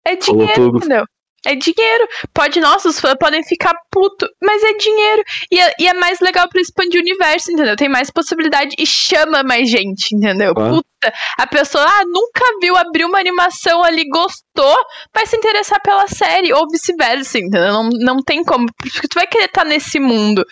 É 0.07 0.17
Falou 0.21 0.43
dinheiro, 0.43 0.63
tudo. 0.65 0.79
entendeu? 0.79 1.05
É 1.47 1.55
dinheiro. 1.55 2.09
Pode, 2.33 2.59
nossa, 2.61 2.89
os 2.89 2.99
fãs 3.01 3.15
podem 3.21 3.43
ficar 3.45 3.75
puto, 3.91 4.27
mas 4.43 4.63
é 4.63 4.73
dinheiro. 4.75 5.23
E 5.51 5.61
é, 5.61 5.75
e 5.79 5.87
é 5.89 5.95
mais 5.95 6.21
legal 6.21 6.49
pra 6.49 6.61
expandir 6.61 6.99
o 7.01 7.03
universo, 7.03 7.53
entendeu? 7.53 7.77
Tem 7.77 7.89
mais 7.89 8.11
possibilidade 8.11 8.75
e 8.79 8.87
chama 8.87 9.43
mais 9.43 9.69
gente, 9.71 10.15
entendeu? 10.15 10.53
Ah. 10.57 10.71
Puta, 10.71 11.13
a 11.39 11.47
pessoa, 11.47 11.85
ah, 11.85 12.05
nunca 12.07 12.45
viu, 12.63 12.77
abriu 12.77 13.07
uma 13.09 13.19
animação 13.19 13.83
ali, 13.85 14.09
gostou, 14.09 14.77
vai 15.15 15.27
se 15.27 15.37
interessar 15.37 15.81
pela 15.83 16.07
série, 16.09 16.53
ou 16.53 16.67
vice-versa, 16.71 17.39
entendeu? 17.39 17.73
Não, 17.73 17.89
não 17.91 18.17
tem 18.23 18.43
como, 18.43 18.67
porque 18.79 19.07
tu 19.09 19.15
vai 19.15 19.27
querer 19.27 19.47
estar 19.47 19.65
nesse 19.65 20.01
mundo. 20.01 20.45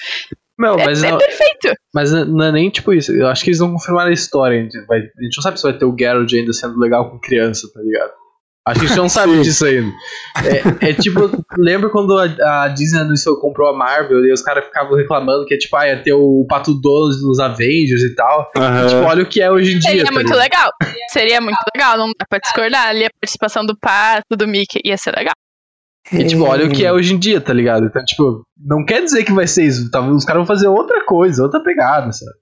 Não, 0.58 0.78
É, 0.78 0.84
mas, 0.84 1.02
é 1.02 1.10
não, 1.10 1.18
perfeito. 1.18 1.72
mas 1.94 2.12
não 2.12 2.44
é 2.44 2.52
nem 2.52 2.68
tipo 2.70 2.92
isso. 2.92 3.10
Eu 3.12 3.26
acho 3.28 3.42
que 3.42 3.50
eles 3.50 3.58
não 3.60 3.72
confirmaram 3.72 4.10
a 4.10 4.12
história. 4.14 4.58
A 4.60 4.62
gente, 4.62 4.78
vai- 4.86 4.98
a 5.00 5.22
gente 5.22 5.36
não 5.36 5.42
sabe 5.42 5.56
se 5.58 5.62
vai 5.62 5.76
ter 5.76 5.86
o 5.86 5.96
Geralt 5.98 6.30
ainda 6.32 6.52
sendo 6.52 6.78
legal 6.78 7.10
com 7.10 7.18
criança, 7.18 7.66
tá 7.72 7.80
ligado? 7.80 8.12
Acho 8.66 8.78
que 8.78 8.86
a 8.86 8.88
gente 8.88 8.98
não 8.98 9.08
sabe 9.08 9.38
disso 9.42 9.64
ainda. 9.66 9.92
É, 10.80 10.90
é 10.90 10.94
tipo, 10.94 11.20
lembra 11.58 11.90
quando 11.90 12.16
a, 12.16 12.64
a 12.64 12.68
Disney 12.68 13.00
anunciou, 13.00 13.40
comprou 13.40 13.68
a 13.68 13.76
Marvel 13.76 14.24
e 14.24 14.32
os 14.32 14.40
caras 14.40 14.64
ficavam 14.64 14.96
reclamando 14.96 15.44
que 15.44 15.54
é 15.54 15.58
tipo, 15.58 15.76
ah, 15.76 15.88
ia 15.88 16.02
ter 16.02 16.12
o 16.12 16.46
Pato 16.48 16.72
Donos 16.74 17.22
nos 17.22 17.40
Avengers 17.40 18.02
e 18.02 18.14
tal. 18.14 18.50
Aham. 18.56 18.86
Tipo, 18.86 19.00
olha 19.02 19.22
o 19.24 19.28
que 19.28 19.42
é 19.42 19.50
hoje 19.50 19.74
em 19.74 19.78
dia. 19.78 19.90
Seria 19.90 20.04
tá 20.04 20.12
muito 20.12 20.32
ligado? 20.32 20.40
legal. 20.40 20.70
Seria 21.10 21.40
muito 21.40 21.58
legal, 21.74 21.98
não 21.98 22.06
dá 22.08 22.24
pra 22.28 22.38
discordar. 22.38 22.88
Ali 22.88 23.04
a 23.04 23.10
participação 23.20 23.66
do 23.66 23.76
Pato, 23.76 24.36
do 24.36 24.46
Mickey, 24.46 24.80
ia 24.84 24.96
ser 24.96 25.14
legal. 25.16 25.34
E 26.12 26.24
tipo, 26.26 26.42
olha 26.42 26.66
o 26.66 26.70
que 26.70 26.84
é 26.84 26.92
hoje 26.92 27.14
em 27.14 27.18
dia, 27.18 27.40
tá 27.40 27.52
ligado? 27.52 27.86
Então, 27.86 28.04
tipo, 28.04 28.44
não 28.64 28.84
quer 28.84 29.02
dizer 29.02 29.24
que 29.24 29.32
vai 29.32 29.46
ser 29.46 29.64
isso. 29.64 29.90
Talvez 29.90 30.16
os 30.16 30.24
caras 30.24 30.40
vão 30.40 30.46
fazer 30.46 30.68
outra 30.68 31.04
coisa, 31.04 31.42
outra 31.42 31.62
pegada, 31.62 32.12
sabe? 32.12 32.32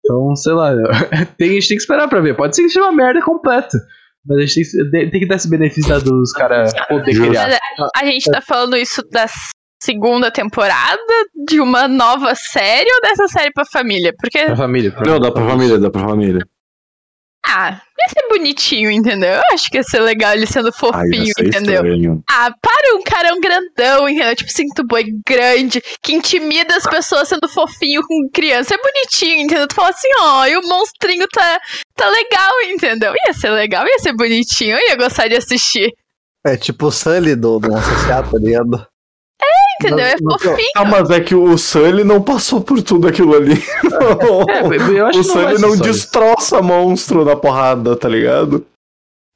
Então, 0.00 0.36
sei 0.36 0.52
lá, 0.52 0.70
tem, 1.36 1.50
a 1.50 1.52
gente 1.54 1.68
tem 1.68 1.76
que 1.76 1.82
esperar 1.82 2.08
pra 2.08 2.20
ver. 2.20 2.36
Pode 2.36 2.54
ser 2.54 2.62
que 2.62 2.68
seja 2.68 2.84
uma 2.84 2.92
merda 2.92 3.20
completa. 3.20 3.76
Mas 4.28 4.38
a 4.38 4.40
gente 4.46 4.90
tem, 4.90 5.04
que- 5.04 5.10
tem 5.10 5.20
que 5.20 5.26
dar 5.28 5.36
esse 5.36 5.48
benefício 5.48 5.88
da- 5.90 5.98
dos 6.00 6.32
caras 6.32 6.72
poder 6.88 7.12
Justo. 7.12 7.28
criar. 7.30 7.48
Mas 7.78 7.90
a 7.96 8.04
gente 8.04 8.30
tá 8.30 8.40
falando 8.40 8.76
isso 8.76 9.02
da 9.10 9.26
segunda 9.82 10.30
temporada 10.30 11.00
de 11.46 11.60
uma 11.60 11.86
nova 11.86 12.34
série 12.34 12.88
ou 12.92 13.00
dessa 13.02 13.28
série 13.28 13.52
pra 13.52 13.64
família? 13.70 14.12
Porque, 14.20 14.44
Pra 14.46 14.56
família. 14.56 14.90
pra- 14.90 15.06
Não, 15.06 15.20
dá 15.20 15.30
pra 15.30 15.46
família, 15.46 15.78
dá 15.78 15.90
pra 15.90 16.02
família. 16.02 16.44
Ah, 17.48 17.80
ia 17.98 18.08
ser 18.08 18.28
bonitinho, 18.28 18.90
entendeu? 18.90 19.34
Eu 19.34 19.42
acho 19.52 19.70
que 19.70 19.76
ia 19.76 19.82
ser 19.82 20.00
legal 20.00 20.32
ele 20.32 20.46
sendo 20.46 20.66
Ai, 20.66 20.72
fofinho, 20.72 21.32
entendeu? 21.38 21.74
estranho. 21.74 22.22
Ah, 22.28 22.52
para 22.60 22.96
um 22.96 23.02
carão 23.02 23.40
grandão, 23.40 24.08
entendeu? 24.08 24.34
Tipo, 24.34 24.50
cinto 24.50 24.84
boi 24.84 25.04
grande, 25.26 25.82
que 26.02 26.12
intimida 26.12 26.76
as 26.76 26.84
pessoas 26.84 27.28
sendo 27.28 27.48
fofinho 27.48 28.02
com 28.02 28.28
criança. 28.32 28.74
É 28.74 28.78
bonitinho, 28.78 29.44
entendeu? 29.44 29.68
Tu 29.68 29.74
fala 29.74 29.90
assim, 29.90 30.08
ó, 30.20 30.46
e 30.46 30.56
o 30.56 30.68
monstrinho 30.68 31.26
tá, 31.28 31.60
tá 31.94 32.08
legal, 32.08 32.52
entendeu? 32.64 33.12
Ia 33.26 33.32
ser 33.32 33.50
legal, 33.50 33.86
ia 33.86 33.98
ser 33.98 34.12
bonitinho, 34.12 34.76
eu 34.76 34.88
ia 34.88 34.96
gostar 34.96 35.28
de 35.28 35.36
assistir. 35.36 35.92
É 36.44 36.56
tipo 36.56 36.86
o 36.86 36.92
Sully 36.92 37.34
do, 37.34 37.58
do 37.58 37.74
associado, 37.74 38.30
tá 38.30 38.38
ligado? 38.38 38.86
Entendeu? 39.80 40.06
É 40.06 40.14
Não, 40.20 40.30
não, 40.32 40.38
fofinho. 40.38 40.68
Ah, 40.76 40.84
mas 40.84 41.10
é 41.10 41.20
que 41.20 41.34
o 41.34 41.56
Sully 41.58 42.02
não 42.02 42.22
passou 42.22 42.60
por 42.60 42.82
tudo 42.82 43.08
aquilo 43.08 43.34
ali. 43.34 43.54
É, 44.48 44.98
eu 44.98 45.06
acho 45.06 45.20
o 45.20 45.22
não 45.22 45.32
Sully 45.34 45.58
não 45.60 45.74
isso. 45.74 45.82
destroça 45.82 46.62
monstro 46.62 47.24
na 47.24 47.36
porrada, 47.36 47.96
tá 47.96 48.08
ligado? 48.08 48.66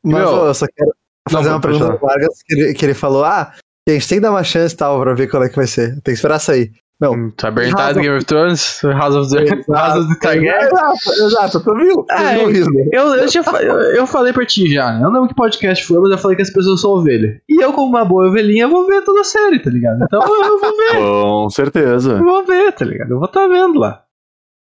Mas 0.04 0.14
Meu, 0.22 0.46
eu 0.46 0.54
só 0.54 0.66
quero 0.74 0.90
fazer 1.28 1.48
não, 1.48 1.54
uma 1.56 1.60
pergunta 1.60 1.96
pro 1.96 2.06
Vargas, 2.06 2.42
que 2.42 2.54
ele, 2.54 2.74
que 2.74 2.84
ele 2.84 2.94
falou, 2.94 3.24
ah, 3.24 3.52
a 3.88 3.92
gente 3.92 4.08
tem 4.08 4.18
que 4.18 4.22
dar 4.22 4.30
uma 4.30 4.44
chance 4.44 4.74
e 4.74 4.76
tal 4.76 5.00
pra 5.00 5.14
ver 5.14 5.28
qual 5.28 5.42
é 5.42 5.48
que 5.48 5.56
vai 5.56 5.66
ser. 5.66 5.92
Tem 5.94 6.02
que 6.02 6.12
esperar 6.12 6.38
sair. 6.38 6.72
Não. 7.00 7.12
Hum, 7.14 7.30
Tu 7.34 7.46
é 7.46 7.48
abertado 7.48 7.98
of- 7.98 8.00
Game 8.00 8.16
of 8.16 8.24
Thrones, 8.26 8.80
House 8.82 9.14
of 9.14 9.30
the, 9.30 9.44
House 9.72 9.96
of 10.00 10.08
the 10.08 10.20
Targaryen. 10.20 10.66
Exato, 10.66 11.12
exato, 11.26 11.60
tu 11.64 11.74
viu? 11.74 11.94
Tu 11.94 12.06
Ah, 12.10 12.32
viu 12.34 12.48
é. 12.48 12.52
isso, 12.52 12.70
né? 12.70 12.84
Eu, 12.92 13.14
eu, 13.14 13.28
já, 13.28 13.40
eu, 13.62 13.78
eu 13.96 14.06
falei 14.06 14.32
pra 14.32 14.44
ti 14.44 14.70
já, 14.72 14.90
né? 14.92 14.98
Eu 14.98 15.04
não 15.04 15.12
lembro 15.12 15.28
que 15.28 15.34
podcast 15.34 15.86
foi, 15.86 15.98
mas 16.00 16.10
eu 16.10 16.18
falei 16.18 16.36
que 16.36 16.42
as 16.42 16.52
pessoas 16.52 16.80
são 16.80 16.90
ovelha. 16.90 17.40
E 17.48 17.62
eu, 17.64 17.72
como 17.72 17.88
uma 17.88 18.04
boa 18.04 18.28
ovelhinha, 18.28 18.68
vou 18.68 18.86
ver 18.86 19.02
toda 19.02 19.20
a 19.20 19.24
série, 19.24 19.58
tá 19.62 19.70
ligado? 19.70 19.98
Então 20.04 20.20
eu 20.22 20.58
vou 20.60 20.76
ver, 20.76 20.96
Com 21.00 21.48
certeza. 21.50 22.12
eu 22.12 22.24
vou 22.24 22.44
ver, 22.44 22.72
tá 22.72 22.84
ligado? 22.84 23.10
Eu 23.12 23.16
vou 23.18 23.26
estar 23.26 23.48
vendo 23.48 23.78
lá. 23.78 24.02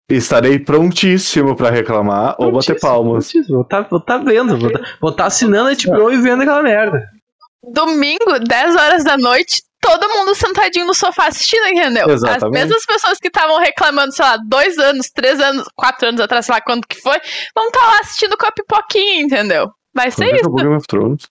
Estarei 0.09 0.59
prontíssimo 0.59 1.57
pra 1.57 1.71
reclamar 1.71 2.37
ou 2.39 2.53
bater 2.53 2.67
Prontíssimo, 2.77 2.81
palmas. 2.81 3.33
prontíssimo. 3.33 3.55
Vou 3.57 3.63
estar 3.65 3.81
vou 3.91 4.01
tá 4.01 4.19
vendo, 4.19 4.57
vou 4.59 4.69
estar 4.69 4.97
vou 5.01 5.13
tá 5.13 5.25
assinando 5.27 5.69
a 5.71 5.73
HBO 5.73 6.13
e 6.13 6.17
vendo 6.21 6.43
aquela 6.43 6.63
merda. 6.63 7.03
Domingo, 7.73 8.39
10 8.47 8.77
horas 8.77 9.03
da 9.05 9.19
noite, 9.19 9.63
todo 9.87 10.09
mundo 10.15 10.35
sentadinho 10.35 10.87
no 10.87 10.95
sofá 10.95 11.29
assistindo, 11.29 11.67
entendeu? 11.69 12.09
Exatamente. 12.11 12.45
As 12.45 12.51
mesmas 12.51 12.85
pessoas 12.87 13.19
que 13.19 13.29
estavam 13.29 13.59
reclamando, 13.59 14.13
sei 14.13 14.25
lá, 14.25 14.37
dois 14.37 14.77
anos, 14.79 15.09
três 15.11 15.39
anos, 15.41 15.67
quatro 15.75 16.09
anos 16.09 16.21
atrás, 16.21 16.45
sei 16.47 16.55
lá 16.55 16.61
quanto 16.61 16.87
que 16.89 17.01
foi, 17.01 17.19
vão 17.55 17.69
estar 17.69 17.87
lá 17.87 18.01
assistindo 18.01 18.37
com 18.37 18.47
a 18.47 18.53
pipoquinha, 18.53 19.23
entendeu? 19.23 19.71
Vai 19.95 20.11
ser 20.11 20.25
é 20.25 20.27
isso. 20.33 20.41
acabou 20.41 20.57
Game 20.59 20.75
of 20.77 20.87
Thrones? 20.87 21.23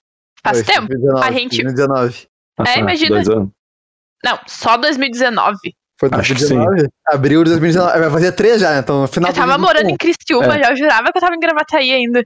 Faz 0.43 0.63
Foi, 0.63 0.73
tempo. 0.73 0.87
2019, 0.87 1.25
A 1.27 1.31
gente- 1.31 1.63
2019. 1.63 2.27
Ah, 2.57 2.63
É, 2.63 2.73
tá, 2.73 2.79
imagina. 2.79 3.15
Dois 3.15 3.29
anos. 3.29 3.49
Não, 4.23 4.39
só 4.47 4.77
2019. 4.77 5.57
Foi 5.99 6.09
Acho 6.11 6.33
que 6.35 6.39
2019? 6.41 6.89
Abril 7.07 7.43
de 7.43 7.51
2019. 7.51 7.99
Vai 7.99 8.09
fazer 8.11 8.31
três 8.33 8.59
já, 8.61 8.71
né? 8.73 8.79
Então, 8.79 9.01
no 9.01 9.07
final 9.07 9.29
Eu 9.29 9.35
tava 9.35 9.57
2021. 9.57 9.61
morando 9.67 9.89
em 9.93 9.97
Criciúma, 9.97 10.55
É. 10.57 10.63
já 10.63 10.69
eu 10.71 10.75
jurava 10.77 11.11
que 11.11 11.17
eu 11.17 11.21
tava 11.21 11.35
em 11.35 11.39
Gravataí 11.39 11.91
ainda. 11.91 12.23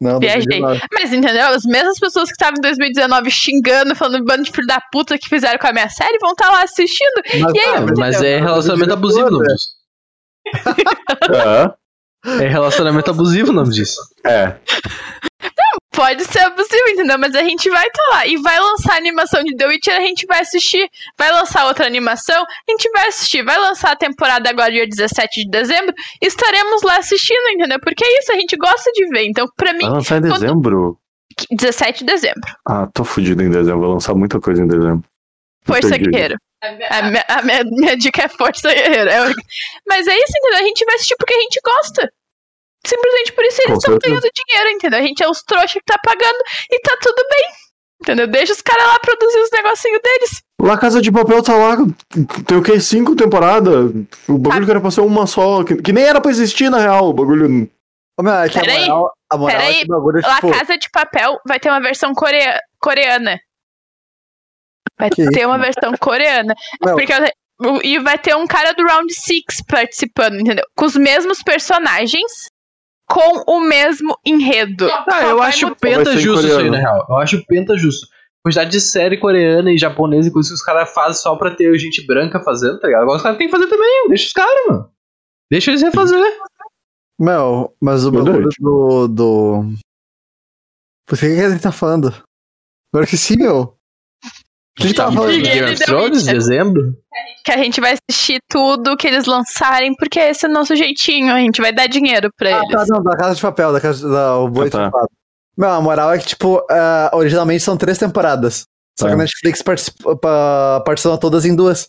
Não, 0.00 0.18
Viajei. 0.18 0.46
2019. 0.60 0.80
Mas 0.94 1.12
entendeu? 1.12 1.46
As 1.48 1.64
mesmas 1.64 1.98
pessoas 1.98 2.28
que 2.28 2.32
estavam 2.32 2.54
em 2.58 2.62
2019 2.62 3.30
xingando, 3.30 3.94
falando 3.94 4.24
bando 4.24 4.44
de 4.44 4.50
filho 4.50 4.66
da 4.66 4.80
puta 4.92 5.18
que 5.18 5.28
fizeram 5.28 5.58
com 5.58 5.66
a 5.66 5.72
minha 5.72 5.88
série, 5.90 6.18
vão 6.20 6.30
estar 6.32 6.48
lá 6.50 6.62
assistindo. 6.62 7.22
Mas, 7.40 7.54
E 7.54 7.58
aí, 7.58 7.74
ah? 7.76 7.86
Mas 7.98 8.22
é 8.22 8.38
relacionamento 8.40 8.92
abusivo 8.94 9.26
o 9.26 9.30
nome 9.30 9.46
disso. 9.46 9.68
É, 12.26 12.44
É 12.44 12.48
relacionamento 12.48 13.10
abusivo 13.10 13.50
o 13.50 13.54
nome 13.54 13.70
disso. 13.70 14.00
é. 14.26 14.56
Pode 16.00 16.24
ser 16.24 16.38
abusivo, 16.40 16.88
entendeu? 16.88 17.18
Mas 17.18 17.34
a 17.34 17.42
gente 17.42 17.68
vai 17.68 17.86
estar 17.86 18.02
lá. 18.10 18.26
E 18.26 18.36
vai 18.38 18.58
lançar 18.58 18.94
a 18.94 18.96
animação 18.96 19.44
de 19.44 19.54
The 19.54 19.66
Witcher, 19.66 19.94
a 19.96 20.00
gente 20.00 20.24
vai 20.24 20.40
assistir. 20.40 20.88
Vai 21.18 21.30
lançar 21.30 21.66
outra 21.66 21.86
animação, 21.86 22.42
a 22.42 22.70
gente 22.70 22.90
vai 22.90 23.08
assistir. 23.08 23.42
Vai 23.44 23.58
lançar 23.58 23.92
a 23.92 23.96
temporada 23.96 24.48
agora, 24.48 24.70
dia 24.70 24.86
17 24.88 25.44
de 25.44 25.50
dezembro. 25.50 25.94
Estaremos 26.22 26.82
lá 26.82 26.96
assistindo, 26.96 27.50
entendeu? 27.50 27.78
Porque 27.80 28.02
é 28.02 28.18
isso, 28.18 28.32
a 28.32 28.36
gente 28.36 28.56
gosta 28.56 28.90
de 28.92 29.06
ver. 29.08 29.26
Então, 29.26 29.46
pra 29.54 29.74
mim, 29.74 29.80
Vai 29.80 29.90
lançar 29.90 30.16
em 30.16 30.22
dezembro? 30.22 30.98
17 31.50 31.98
de 32.00 32.04
dezembro. 32.12 32.40
Ah, 32.66 32.86
tô 32.94 33.04
fudido 33.04 33.42
em 33.42 33.50
dezembro. 33.50 33.80
Vou 33.80 33.92
lançar 33.94 34.14
muita 34.14 34.40
coisa 34.40 34.62
em 34.62 34.66
dezembro. 34.66 35.04
Força. 35.64 35.98
Guerreiro. 35.98 36.36
A 36.62 37.02
minha, 37.02 37.24
a 37.28 37.42
minha- 37.42 37.64
minha 37.64 37.96
dica 37.96 38.22
é 38.24 38.28
Força 38.28 38.72
Guerreiro. 38.72 39.10
É 39.10 39.32
Mas 39.86 40.06
é 40.06 40.14
isso, 40.16 40.32
entendeu? 40.38 40.58
A 40.60 40.62
gente 40.64 40.84
vai 40.84 40.94
assistir 40.94 41.14
porque 41.18 41.34
a 41.34 41.40
gente 41.40 41.60
gosta. 41.64 42.10
Simplesmente 42.86 43.32
por 43.32 43.44
isso 43.44 43.60
eles 43.62 43.78
estão 43.78 43.98
ganhando 43.98 44.28
dinheiro, 44.34 44.70
entendeu? 44.70 44.98
A 44.98 45.02
gente 45.02 45.22
é 45.22 45.28
os 45.28 45.42
trouxas 45.42 45.72
que 45.72 45.82
tá 45.84 45.98
pagando 46.02 46.38
e 46.70 46.80
tá 46.80 46.96
tudo 47.02 47.22
bem. 47.30 47.46
Entendeu? 48.02 48.26
Deixa 48.26 48.54
os 48.54 48.62
caras 48.62 48.86
lá 48.86 48.98
produzir 48.98 49.38
os 49.40 49.50
negocinhos 49.50 50.00
deles. 50.02 50.42
La 50.62 50.78
Casa 50.78 51.02
de 51.02 51.12
Papel 51.12 51.42
tá 51.42 51.54
lá. 51.54 51.76
Tem 52.46 52.56
o 52.56 52.62
quê? 52.62 52.80
Cinco 52.80 53.14
temporadas? 53.14 53.92
O 54.26 54.38
bagulho 54.38 54.64
que 54.64 54.70
era 54.70 54.80
pra 54.80 54.90
ser 54.90 55.02
uma 55.02 55.26
só. 55.26 55.62
Que, 55.62 55.76
que 55.82 55.92
nem 55.92 56.04
era 56.04 56.18
pra 56.20 56.30
existir, 56.30 56.70
na 56.70 56.78
real. 56.78 57.10
O 57.10 57.12
bagulho. 57.12 57.70
Ô, 58.18 58.22
meu, 58.22 58.32
é 58.32 58.48
que 58.48 58.58
a 58.58 58.62
Peraí, 58.62 58.86
moral, 58.88 59.12
a 59.30 59.36
moral 59.36 59.56
peraí. 59.58 59.74
é 59.74 59.78
que 59.80 59.84
o 59.84 59.88
bagulho 59.88 60.18
é 60.18 60.26
La 60.26 60.34
tipo... 60.36 60.50
Casa 60.50 60.78
de 60.78 60.90
Papel 60.90 61.38
vai 61.46 61.60
ter 61.60 61.68
uma 61.68 61.80
versão 61.80 62.14
corea- 62.14 62.58
coreana. 62.80 63.38
Vai 64.98 65.10
Que 65.10 65.16
ter 65.28 65.38
isso, 65.40 65.46
uma 65.48 65.58
versão 65.58 65.92
coreana. 66.00 66.54
Meu. 66.84 66.94
Porque 66.96 67.12
e 67.84 67.98
vai 67.98 68.18
ter 68.18 68.34
um 68.34 68.46
cara 68.46 68.72
do 68.72 68.82
Round 68.86 69.12
6 69.12 69.42
participando, 69.68 70.40
entendeu? 70.40 70.64
Com 70.74 70.86
os 70.86 70.96
mesmos 70.96 71.42
personagens, 71.42 72.46
com 73.10 73.42
o 73.52 73.60
mesmo 73.60 74.16
enredo. 74.24 74.88
Ah, 75.10 75.26
eu 75.26 75.42
acho 75.42 75.74
penta 75.74 76.16
justo 76.16 76.46
isso 76.46 76.58
aí, 76.58 76.70
na 76.70 76.78
real. 76.78 77.04
Eu 77.08 77.16
acho 77.16 77.44
penta 77.46 77.76
justo. 77.76 78.06
Quantidade 78.42 78.70
de 78.70 78.80
série 78.80 79.18
coreana 79.18 79.72
e 79.72 79.76
japonesa 79.76 80.28
e 80.28 80.32
coisas 80.32 80.50
que 80.50 80.54
os 80.54 80.62
caras 80.62 80.94
fazem 80.94 81.20
só 81.20 81.34
pra 81.36 81.54
ter 81.54 81.76
gente 81.78 82.06
branca 82.06 82.40
fazendo, 82.40 82.78
tá 82.78 82.86
ligado? 82.86 83.02
Agora 83.02 83.16
os 83.16 83.22
caras 83.22 83.36
têm 83.36 83.48
que 83.48 83.52
fazer 83.52 83.66
também. 83.66 84.08
Deixa 84.08 84.26
os 84.28 84.32
caras, 84.32 84.66
mano. 84.68 84.90
Deixa 85.50 85.70
eles 85.70 85.82
refazer. 85.82 86.38
Meu, 87.18 87.74
mas 87.80 88.06
o 88.06 88.12
bagulho 88.12 88.48
do... 88.58 89.08
do... 89.08 89.64
Por 91.04 91.18
que 91.18 91.34
que 91.34 91.40
a 91.42 91.50
gente 91.50 91.62
tá 91.62 91.72
falando? 91.72 92.14
Agora 92.94 93.06
que 93.06 93.16
sim, 93.16 93.36
meu. 93.36 93.76
Gente 94.78 94.94
tava 94.94 95.12
falando? 95.12 95.32
Sim. 95.34 95.42
Game 95.42 95.58
ele 95.58 95.72
of 95.74 95.84
Thrones, 95.84 96.24
dezembro. 96.24 96.96
Que 97.44 97.52
a 97.52 97.56
gente 97.58 97.80
vai 97.80 97.94
assistir 98.08 98.40
tudo 98.48 98.96
que 98.96 99.06
eles 99.06 99.26
lançarem, 99.26 99.94
porque 99.96 100.18
esse 100.18 100.46
é 100.46 100.48
o 100.48 100.52
nosso 100.52 100.74
jeitinho. 100.76 101.32
A 101.32 101.38
gente 101.38 101.60
vai 101.60 101.72
dar 101.72 101.86
dinheiro 101.86 102.30
pra 102.36 102.48
Ah, 102.60 102.62
eles. 102.62 102.70
tá, 102.70 102.84
não, 102.88 103.02
da 103.02 103.16
Casa 103.16 103.34
de 103.34 103.42
Papel, 103.42 103.72
da 103.72 103.80
Casa 103.80 104.08
da 104.08 104.36
o 104.38 104.48
Boi 104.48 104.68
Ah, 104.68 104.70
tá. 104.70 104.84
Chupado. 104.86 105.08
Meu, 105.58 105.70
a 105.70 105.80
moral 105.80 106.12
é 106.14 106.18
que, 106.18 106.26
tipo, 106.26 106.64
ah, 106.70 107.10
originalmente 107.12 107.62
são 107.62 107.76
três 107.76 107.98
temporadas. 107.98 108.64
Só 108.98 109.06
que 109.06 109.10
Tá. 109.12 109.14
a 109.14 109.18
Netflix 109.18 109.62
participou 109.62 111.18
todas 111.18 111.44
em 111.44 111.54
duas. 111.54 111.88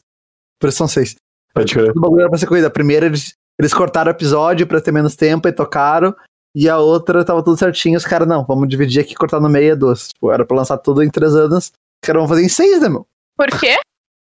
Por 0.60 0.70
isso 0.70 0.78
são 0.78 0.88
seis. 0.88 1.16
Pode 1.54 1.74
crer. 1.74 1.92
O 1.96 2.00
bagulho 2.00 2.22
era 2.22 2.30
pra 2.30 2.40
ser 2.40 2.48
corrida. 2.48 2.68
A 2.68 2.72
primeira 2.72 3.06
eles, 3.06 3.34
eles 3.60 3.74
cortaram 3.74 4.10
o 4.12 4.16
episódio 4.16 4.66
pra 4.68 4.82
ter 4.82 4.92
menos 4.92 5.16
tempo 5.16 5.48
e 5.48 5.52
tocaram. 5.52 6.16
E 6.56 6.68
a 6.70 6.78
outra 6.78 7.24
tava 7.24 7.44
tudo 7.44 7.58
certinho. 7.58 7.98
Os 7.98 8.06
caras, 8.06 8.28
não, 8.28 8.46
vamos 8.46 8.68
dividir 8.68 9.02
aqui 9.02 9.14
e 9.14 9.16
cortar 9.16 9.40
no 9.40 9.50
meio 9.50 9.72
é 9.72 9.76
duas. 9.76 10.10
Tipo, 10.10 10.32
era 10.32 10.46
pra 10.46 10.58
lançar 10.58 10.78
tudo 10.78 11.02
em 11.04 11.10
três 11.10 11.34
anos. 11.36 11.72
Os 12.04 12.08
caras 12.08 12.20
vão 12.22 12.28
fazer 12.30 12.44
em 12.44 12.50
seis, 12.50 12.82
né, 12.82 12.90
meu? 12.90 13.08
Por 13.38 13.48
quê? 13.60 13.78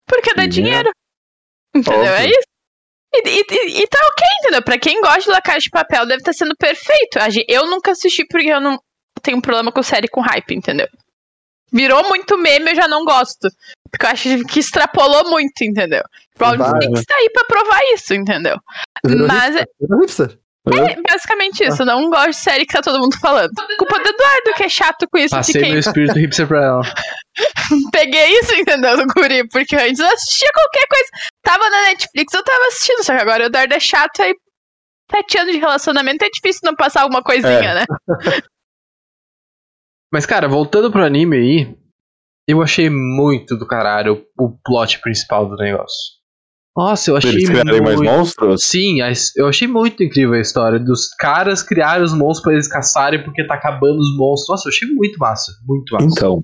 Porque 0.08 0.34
dá 0.34 0.44
Sim, 0.44 0.50
dinheiro. 0.50 0.92
Entendeu? 1.74 2.04
É 2.04 2.13
Óbvio. 2.24 2.30
isso. 2.32 2.50
E, 3.13 3.30
e- 3.30 3.82
e- 3.82 3.88
tá 3.88 4.00
ok, 4.12 4.28
entendeu? 4.42 4.62
Pra 4.63 4.78
quem 4.78 5.02
gosta 5.02 5.22
de 5.22 5.30
La 5.30 5.42
Casa 5.42 5.60
de 5.60 5.70
Papel, 5.70 6.06
deve 6.06 6.20
estar 6.20 6.34
sendo 6.34 6.56
perfeito. 6.58 7.18
Eu 7.48 7.65
nunca 7.68 7.92
assisti 7.92 8.26
porque 8.28 8.50
eu 8.50 8.60
não 8.62 8.80
tenho 9.24 9.42
problema 9.42 9.72
com 9.72 9.82
série 9.82 10.08
com 10.08 10.22
hype, 10.22 10.54
entendeu? 10.56 10.88
Virou 11.72 12.08
muito 12.08 12.38
meme, 12.38 12.72
eu 12.72 12.76
já 12.76 12.88
não 12.88 13.04
gosto. 13.06 13.48
Porque 13.92 14.06
eu 14.06 14.10
acho 14.10 14.46
que 14.46 14.60
extrapolou 14.60 15.30
muito, 15.30 15.63
entendeu? 15.63 16.04
Round 16.39 16.58
Vai, 16.58 16.82
6 16.82 17.06
tá 17.06 17.15
aí 17.15 17.30
pra 17.32 17.46
provar 17.46 17.80
isso, 17.94 18.13
entendeu? 18.13 18.58
Virou 19.06 19.28
Mas 19.28 19.56
hipster. 20.02 20.39
Hipster. 20.67 20.98
é 20.98 21.02
basicamente 21.02 21.63
isso. 21.63 21.82
Eu 21.82 21.86
não 21.86 22.10
gosto 22.10 22.30
de 22.32 22.36
série 22.36 22.65
que 22.65 22.74
tá 22.74 22.82
todo 22.82 23.00
mundo 23.00 23.17
falando. 23.19 23.50
Culpa 23.78 24.00
do 24.00 24.10
Eduardo, 24.10 24.54
que 24.56 24.63
é 24.63 24.69
chato 24.69 25.08
com 25.12 25.17
isso. 25.17 25.36
Passei 25.36 25.54
Fiquei, 25.54 25.69
meu 25.72 25.80
espírito 25.80 26.17
hipster 26.19 26.48
pra 26.48 26.63
ela. 26.63 26.82
peguei 27.93 28.39
isso, 28.39 28.54
entendeu, 28.56 28.98
do 28.98 29.06
guri. 29.13 29.48
Porque 29.48 29.76
antes 29.76 30.00
eu 30.00 30.08
assistia 30.08 30.50
qualquer 30.54 30.88
coisa. 30.88 31.10
Tava 31.43 31.69
na 31.69 31.82
Netflix, 31.84 32.34
eu 32.34 32.43
tava 32.43 32.65
assistindo. 32.67 33.04
Só 33.04 33.15
que 33.15 33.22
agora 33.22 33.43
o 33.43 33.45
Eduardo 33.48 33.74
é 33.74 33.80
chato, 33.80 34.22
aí 34.22 34.34
sete 35.12 35.39
anos 35.39 35.54
de 35.54 35.60
relacionamento 35.60 36.24
é 36.24 36.30
difícil 36.30 36.62
não 36.65 36.76
passar 36.76 37.02
alguma 37.04 37.24
coisinha, 37.24 37.52
É. 37.72 37.74
né? 37.76 37.86
Mas, 40.12 40.26
cara, 40.26 40.48
voltando 40.48 40.91
pro 40.91 41.06
anime 41.06 41.38
aí, 41.38 41.78
eu 42.48 42.62
achei 42.63 42.89
muito 42.89 43.56
do 43.56 43.67
caralho 43.67 44.26
o 44.38 44.50
plot 44.63 45.00
principal 45.02 45.48
do 45.48 45.56
negócio. 45.56 46.18
Nossa, 46.80 47.12
eu 47.12 47.18
achei 47.18 47.32
Eles 47.32 47.50
criarem 47.50 47.82
mais 47.82 47.98
muito... 47.98 48.10
monstros? 48.10 48.63
Sim, 48.63 49.00
eu 49.36 49.50
achei 49.50 49.68
muito 49.68 50.02
incrível 50.02 50.36
a 50.36 50.39
história 50.39 50.80
dos 50.80 51.10
caras 51.10 51.62
criarem 51.62 52.06
os 52.06 52.13
monstros 52.13 52.42
pra 52.42 52.54
eles 52.54 52.70
caçarem 52.70 53.22
porque 53.22 53.46
tá 53.46 53.56
acabando 53.56 54.00
os 54.00 54.15
monstros. 54.15 54.48
Nossa, 54.48 54.70
eu 54.70 54.72
achei 54.74 54.88
muito 54.88 55.20
massa, 55.20 55.52
muito 55.68 55.94
massa. 55.94 56.06
Então, 56.06 56.39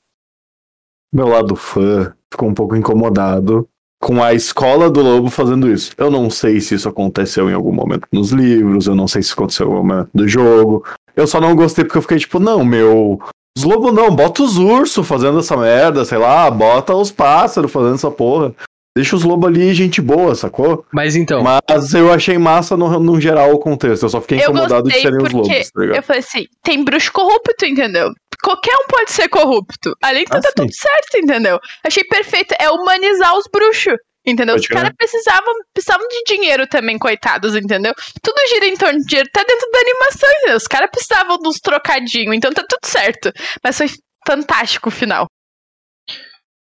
meu 1.14 1.30
lado 1.30 1.56
fã 1.56 2.14
ficou 2.30 2.50
um 2.50 2.54
pouco 2.54 2.76
incomodado 2.76 3.66
com 4.04 4.22
a 4.22 4.34
escola 4.34 4.90
do 4.90 5.02
lobo 5.02 5.30
fazendo 5.30 5.72
isso. 5.72 5.94
Eu 5.98 6.12
não 6.12 6.30
sei 6.30 6.60
se 6.60 6.76
isso 6.76 6.90
aconteceu 6.90 7.50
em 7.50 7.54
algum 7.54 7.72
momento 7.72 8.06
nos 8.12 8.32
livros, 8.32 8.88
eu 8.88 8.96
não 8.96 9.08
sei 9.08 9.24
se 9.24 9.32
aconteceu 9.32 9.68
em 9.68 9.70
algum 9.72 9.88
momento 9.88 10.10
do 10.14 10.28
jogo. 10.28 10.86
Eu 11.16 11.28
só 11.28 11.40
não 11.40 11.56
gostei 11.56 11.86
porque 11.86 11.98
eu 11.98 12.02
fiquei 12.02 12.18
tipo, 12.18 12.40
não, 12.40 12.66
meu. 12.66 13.22
Os 13.58 13.64
lobos 13.64 13.94
não, 13.94 14.14
bota 14.14 14.44
os 14.44 14.58
ursos 14.58 15.08
fazendo 15.08 15.40
essa 15.40 15.56
merda, 15.56 16.04
sei 16.04 16.18
lá, 16.18 16.52
bota 16.52 16.94
os 16.94 17.10
pássaros 17.10 17.72
fazendo 17.72 17.96
essa 17.96 18.12
porra. 18.12 18.54
Deixa 18.96 19.16
os 19.16 19.24
lobos 19.24 19.50
ali, 19.50 19.74
gente 19.74 20.02
boa, 20.02 20.34
sacou? 20.36 20.86
Mas 20.94 21.18
então, 21.18 21.44
Mas 21.44 21.94
eu 21.94 22.14
achei 22.14 22.38
massa 22.38 22.78
no, 22.78 22.98
no 23.00 23.20
geral 23.20 23.52
o 23.52 23.60
contexto. 23.60 24.04
Eu 24.04 24.10
só 24.10 24.22
fiquei 24.22 24.38
incomodado 24.38 24.88
de 24.88 25.02
serem 25.02 25.22
os 25.22 25.34
lobos, 25.34 25.72
tá 25.72 25.82
ligado? 25.82 25.98
Eu 25.98 26.04
falei 26.04 26.22
assim, 26.22 26.46
tem 26.64 26.84
bruxo 26.84 27.12
corrupto, 27.12 27.66
entendeu? 27.66 28.14
qualquer 28.46 28.76
um 28.76 28.88
pode 28.88 29.12
ser 29.12 29.28
corrupto. 29.28 29.96
Ali 30.04 30.24
que 30.24 30.36
Ah, 30.36 30.40
tá 30.40 30.52
tudo 30.56 30.72
certo, 30.72 31.18
entendeu? 31.18 31.60
Achei 31.84 32.04
perfeito. 32.04 32.54
É 32.60 32.70
humanizar 32.70 33.36
os 33.36 33.46
bruxos. 33.52 33.96
Entendeu? 34.28 34.56
Pode 34.56 34.62
Os 34.62 34.68
caras 34.68 34.92
precisavam, 34.98 35.54
precisavam 35.72 36.08
de 36.08 36.24
dinheiro 36.26 36.68
também, 36.68 36.98
coitados, 36.98 37.56
entendeu? 37.56 37.94
Tudo 38.24 38.38
gira 38.50 38.66
em 38.66 38.76
torno 38.76 39.00
de 39.00 39.06
dinheiro, 39.06 39.30
tá 39.32 39.44
dentro 39.44 39.70
da 39.72 39.80
animação, 39.80 40.30
entendeu? 40.38 40.58
Os 40.58 40.68
caras 40.68 40.90
precisavam 40.90 41.38
dos 41.38 41.58
trocadinhos, 41.58 42.36
então 42.36 42.52
tá 42.52 42.64
tudo 42.68 42.86
certo. 42.86 43.32
Mas 43.64 43.78
foi 43.78 43.88
fantástico 44.26 44.90
o 44.90 44.92
final. 44.92 45.28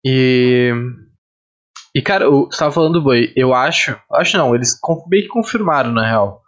E. 0.06 0.72
E, 1.96 2.02
cara, 2.02 2.30
o- 2.30 2.46
você 2.52 2.58
tava 2.60 2.72
falando 2.72 2.94
do 2.94 3.02
boi. 3.04 3.32
Eu 3.36 3.54
acho. 3.54 3.98
Acho 4.14 4.38
não, 4.38 4.54
eles 4.56 4.78
meio 5.10 5.24
que 5.24 5.30
confirmaram, 5.30 5.92
na 5.92 6.06
real. 6.08 6.42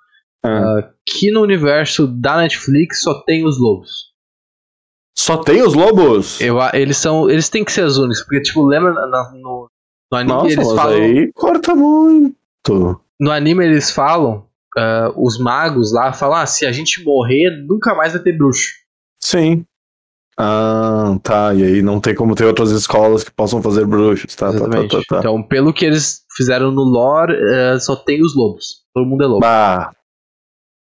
Ah. 0.45 0.89
Que 1.05 1.31
no 1.31 1.41
universo 1.41 2.07
da 2.07 2.37
Netflix 2.37 3.01
só 3.01 3.21
tem 3.23 3.45
os 3.45 3.59
lobos. 3.59 4.11
Só 5.17 5.37
tem 5.37 5.61
os 5.61 5.73
lobos? 5.73 6.39
Eu, 6.41 6.57
eles 6.73 6.97
são. 6.97 7.29
Eles 7.29 7.49
têm 7.49 7.63
que 7.63 7.71
ser 7.71 7.83
os 7.85 7.97
únicos. 7.97 8.21
Porque, 8.23 8.41
tipo, 8.41 8.65
lembra 8.65 8.91
na- 8.93 9.31
no, 9.33 9.69
no 10.11 10.17
anime 10.17 10.33
Nossa, 10.33 10.53
eles 10.53 10.71
falam. 10.73 10.93
aí 10.97 11.31
corta 11.33 11.75
muito. 11.75 12.35
No 13.19 13.31
anime 13.31 13.65
eles 13.65 13.91
falam. 13.91 14.47
ah, 14.77 15.11
os 15.17 15.37
magos 15.37 15.91
lá 15.93 16.11
falam: 16.13 16.37
ah, 16.37 16.45
se 16.45 16.65
a 16.65 16.71
gente 16.71 17.03
morrer, 17.03 17.49
nunca 17.67 17.93
mais 17.93 18.13
vai 18.13 18.21
ter 18.21 18.35
bruxo. 18.37 18.69
Sim. 19.19 19.65
Ah, 20.43 21.19
tá. 21.21 21.53
E 21.53 21.63
aí 21.63 21.81
não 21.83 21.99
tem 21.99 22.15
como 22.15 22.33
ter 22.33 22.45
outras 22.45 22.71
escolas 22.71 23.23
que 23.23 23.29
possam 23.31 23.61
fazer 23.61 23.85
bruxos. 23.85 24.33
Tá, 24.33 24.51
tá, 24.51 24.59
tá, 24.67 24.87
tá, 24.87 25.01
tá. 25.07 25.19
Então, 25.19 25.43
pelo 25.43 25.71
que 25.71 25.85
eles 25.85 26.23
fizeram 26.35 26.71
no 26.71 26.81
lore, 26.81 27.33
eh, 27.33 27.77
só 27.79 27.95
tem 27.95 28.23
os 28.23 28.35
lobos. 28.35 28.81
Todo 28.93 29.05
mundo 29.05 29.23
é 29.23 29.27
lobo. 29.27 29.39
Bah. 29.41 29.91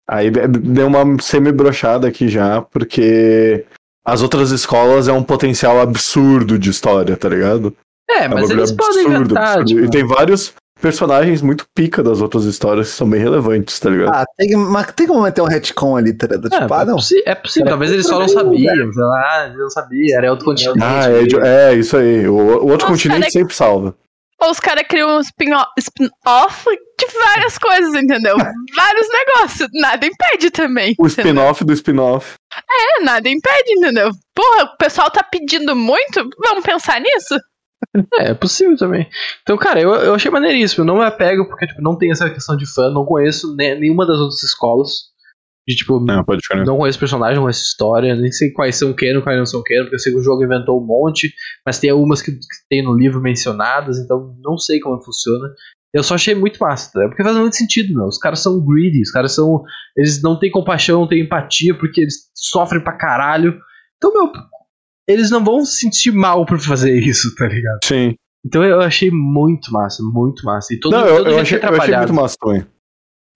Aí 0.09 0.31
deu 0.31 0.87
uma 0.87 1.21
semi-brochada 1.21 2.07
aqui 2.07 2.29
já, 2.29 2.63
porque 2.63 3.67
as 4.07 4.23
outras 4.23 4.53
escolas 4.53 5.09
é 5.09 5.13
um 5.13 5.23
potencial 5.25 5.81
absurdo 5.81 6.59
de 6.59 6.71
história, 6.71 7.17
tá 7.17 7.29
ligado? 7.29 7.77
É, 8.09 8.25
É 8.25 8.27
um 8.29 8.31
mas 8.35 8.43
bagulho 8.43 8.61
eles 8.61 8.73
podem 8.73 9.05
inventar. 9.07 9.59
absurdo. 9.59 9.67
Tipo, 9.67 9.85
E 9.85 9.91
tem 9.91 10.07
vários 10.07 10.55
personagens 10.81 11.43
muito 11.43 11.67
pica 11.75 12.03
das 12.03 12.21
outras 12.21 12.45
histórias 12.45 12.91
que 12.91 12.97
são 12.97 13.09
bem 13.09 13.21
relevantes, 13.21 13.79
tá 13.79 13.91
ligado? 13.91 14.15
Ah, 14.15 14.25
tem, 14.37 14.55
mas 14.57 14.93
tem 14.93 15.07
como 15.07 15.23
meter 15.23 15.43
um 15.43 15.47
retcon 15.47 15.97
ali, 15.97 16.13
tá 16.13 16.27
ligado? 16.27 16.47
É, 16.47 16.61
Tipo, 16.61 16.75
ah, 16.75 16.83
é, 16.83 16.85
não. 16.85 16.97
é 17.27 17.35
possível, 17.35 17.63
Era 17.63 17.71
talvez 17.71 17.93
eles 17.93 18.07
só 18.07 18.19
não 18.19 18.29
sabiam, 18.29 18.93
sei 18.93 19.03
lá, 19.03 19.21
ah, 19.41 19.47
eles 19.47 19.59
não 19.59 19.71
sabiam, 19.71 20.19
era 20.19 20.31
outro 20.31 20.45
continente. 20.45 20.79
Ah, 20.83 21.05
é, 21.11 21.23
de- 21.25 21.41
é 21.41 21.75
isso 21.75 21.97
aí. 21.97 22.29
O, 22.29 22.35
o 22.35 22.41
outro 22.71 22.71
Nossa, 22.71 22.87
continente 22.87 23.21
cara, 23.21 23.31
sempre 23.31 23.55
salva. 23.55 23.95
Ou 24.41 24.51
os 24.53 24.61
caras 24.61 24.85
criam 24.89 25.19
um 25.19 25.21
spin-off 25.21 26.65
de 26.71 27.07
várias 27.19 27.59
coisas, 27.59 27.93
entendeu? 27.95 28.37
Vários 28.77 29.07
negócios. 29.13 29.69
Nada 29.75 30.07
impede 30.07 30.51
também. 30.53 30.95
O 30.99 31.07
spin-off 31.09 31.65
do 31.65 31.73
spin-off. 31.73 32.35
É, 32.55 33.03
nada 33.03 33.29
impede, 33.29 33.73
entendeu? 33.73 34.11
Porra, 34.35 34.65
o 34.65 34.77
pessoal 34.77 35.11
tá 35.11 35.25
pedindo 35.25 35.75
muito, 35.75 36.29
vamos 36.39 36.63
pensar 36.65 37.01
nisso? 37.01 37.35
É, 38.19 38.31
é 38.31 38.35
possível 38.35 38.77
também. 38.77 39.09
Então, 39.43 39.57
cara, 39.57 39.81
eu, 39.81 39.91
eu 39.95 40.15
achei 40.15 40.31
maneiríssimo. 40.31 40.83
Eu 40.83 40.87
não 40.87 40.99
me 40.99 41.05
apego, 41.05 41.47
porque 41.49 41.67
tipo, 41.67 41.81
não 41.83 41.97
tem 41.97 42.11
essa 42.11 42.29
questão 42.31 42.57
de 42.57 42.67
fã, 42.67 42.91
não 42.91 43.05
conheço 43.05 43.55
ne- 43.57 43.75
nenhuma 43.77 44.07
das 44.07 44.19
outras 44.19 44.43
escolas. 44.43 45.09
De 45.67 45.77
tipo, 45.77 46.01
Não, 46.01 46.25
pode 46.25 46.41
ficar. 46.43 46.65
não 46.65 46.79
conheço 46.79 46.99
personagem, 46.99 47.37
não 47.37 47.43
conheço 47.43 47.63
história, 47.63 48.17
nem 48.17 48.33
sei 48.33 48.51
quais 48.53 48.75
são 48.77 48.95
canon, 48.95 49.21
quais 49.21 49.39
não 49.39 49.45
são 49.45 49.63
canon, 49.63 49.83
porque 49.83 49.97
eu 49.97 49.99
sei 49.99 50.13
que 50.13 50.19
o 50.19 50.23
jogo 50.23 50.43
inventou 50.43 50.81
um 50.83 50.87
monte, 50.87 51.31
mas 51.65 51.79
tem 51.79 51.91
algumas 51.91 52.23
que, 52.23 52.33
que 52.33 52.39
tem 52.71 52.83
no 52.83 52.97
livro 52.97 53.21
mencionadas, 53.21 53.99
então 53.99 54.35
não 54.43 54.57
sei 54.57 54.81
como 54.81 55.03
funciona. 55.03 55.47
Eu 55.93 56.03
só 56.03 56.15
achei 56.15 56.35
muito 56.35 56.59
massa, 56.59 56.91
tá? 56.93 57.07
porque 57.09 57.23
faz 57.23 57.37
muito 57.37 57.55
sentido, 57.57 57.95
meu. 57.95 58.07
Os 58.07 58.17
caras 58.19 58.41
são 58.41 58.59
greedy, 58.65 59.03
os 59.03 59.11
caras 59.11 59.33
são. 59.35 59.63
Eles 59.95 60.23
não 60.23 60.39
têm 60.39 60.51
compaixão, 60.51 61.01
não 61.01 61.09
têm 61.09 61.21
empatia, 61.21 61.75
porque 61.77 62.01
eles 62.01 62.15
sofrem 62.35 62.83
pra 62.83 62.97
caralho. 62.97 63.59
Então, 63.99 64.11
meu, 64.13 64.33
eles 65.09 65.31
não 65.31 65.43
vão 65.43 65.65
se 65.65 65.81
sentir 65.81 66.13
mal 66.13 66.45
por 66.45 66.61
fazer 66.61 66.93
isso, 67.01 67.35
tá 67.35 67.47
ligado? 67.47 67.79
Sim. 67.83 68.15
Então 68.45 68.63
eu 68.63 68.81
achei 68.81 69.11
muito 69.11 69.73
massa, 69.73 70.03
muito 70.03 70.45
massa. 70.45 70.75
E 70.75 70.79
todo, 70.79 70.93
não, 70.93 71.07
eu, 71.07 71.17
todo 71.17 71.31
eu, 71.31 71.39
achei, 71.39 71.59
que 71.59 71.67
eu 71.67 71.75
achei 71.75 71.97
muito 71.97 72.15
massa 72.15 72.37
também. 72.39 72.67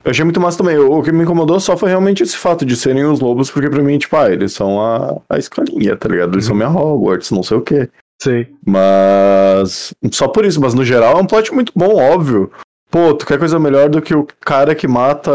Eu 0.04 0.10
achei 0.10 0.24
muito 0.24 0.40
massa 0.40 0.58
também. 0.58 0.78
O, 0.78 1.02
que 1.02 1.12
me 1.12 1.22
incomodou 1.22 1.58
só 1.60 1.76
foi 1.76 1.88
realmente 1.88 2.22
esse 2.22 2.36
fato 2.36 2.64
de 2.64 2.76
serem 2.76 3.04
os 3.04 3.20
lobos, 3.20 3.50
porque 3.50 3.70
pra 3.70 3.82
mim, 3.82 3.98
tipo, 3.98 4.16
ah, 4.16 4.30
eles 4.30 4.52
são 4.52 4.80
a, 4.80 5.20
a 5.30 5.38
escolinha, 5.38 5.96
tá 5.96 6.08
ligado? 6.08 6.34
Eles 6.34 6.44
são 6.44 6.56
minha 6.56 6.68
Hogwarts, 6.68 7.30
não 7.30 7.42
sei 7.42 7.56
o 7.56 7.62
quê. 7.62 7.88
Sei. 8.20 8.48
Mas. 8.64 9.94
Só 10.12 10.28
por 10.28 10.44
isso, 10.44 10.60
mas 10.60 10.74
no 10.74 10.84
geral 10.84 11.18
é 11.18 11.20
um 11.20 11.26
plot 11.26 11.52
muito 11.52 11.72
bom, 11.74 11.96
óbvio. 11.96 12.50
Pô, 12.90 13.14
tu 13.14 13.24
quer 13.24 13.38
coisa 13.38 13.58
melhor 13.58 13.88
do 13.88 14.02
que 14.02 14.14
o 14.14 14.26
cara 14.40 14.74
que 14.74 14.86
mata 14.86 15.32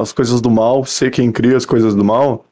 as 0.00 0.12
coisas 0.12 0.40
do 0.40 0.50
mal, 0.50 0.84
ser 0.84 1.10
quem 1.10 1.30
cria 1.30 1.56
as 1.56 1.66
coisas 1.66 1.94
do 1.94 2.04
mal? 2.04 2.46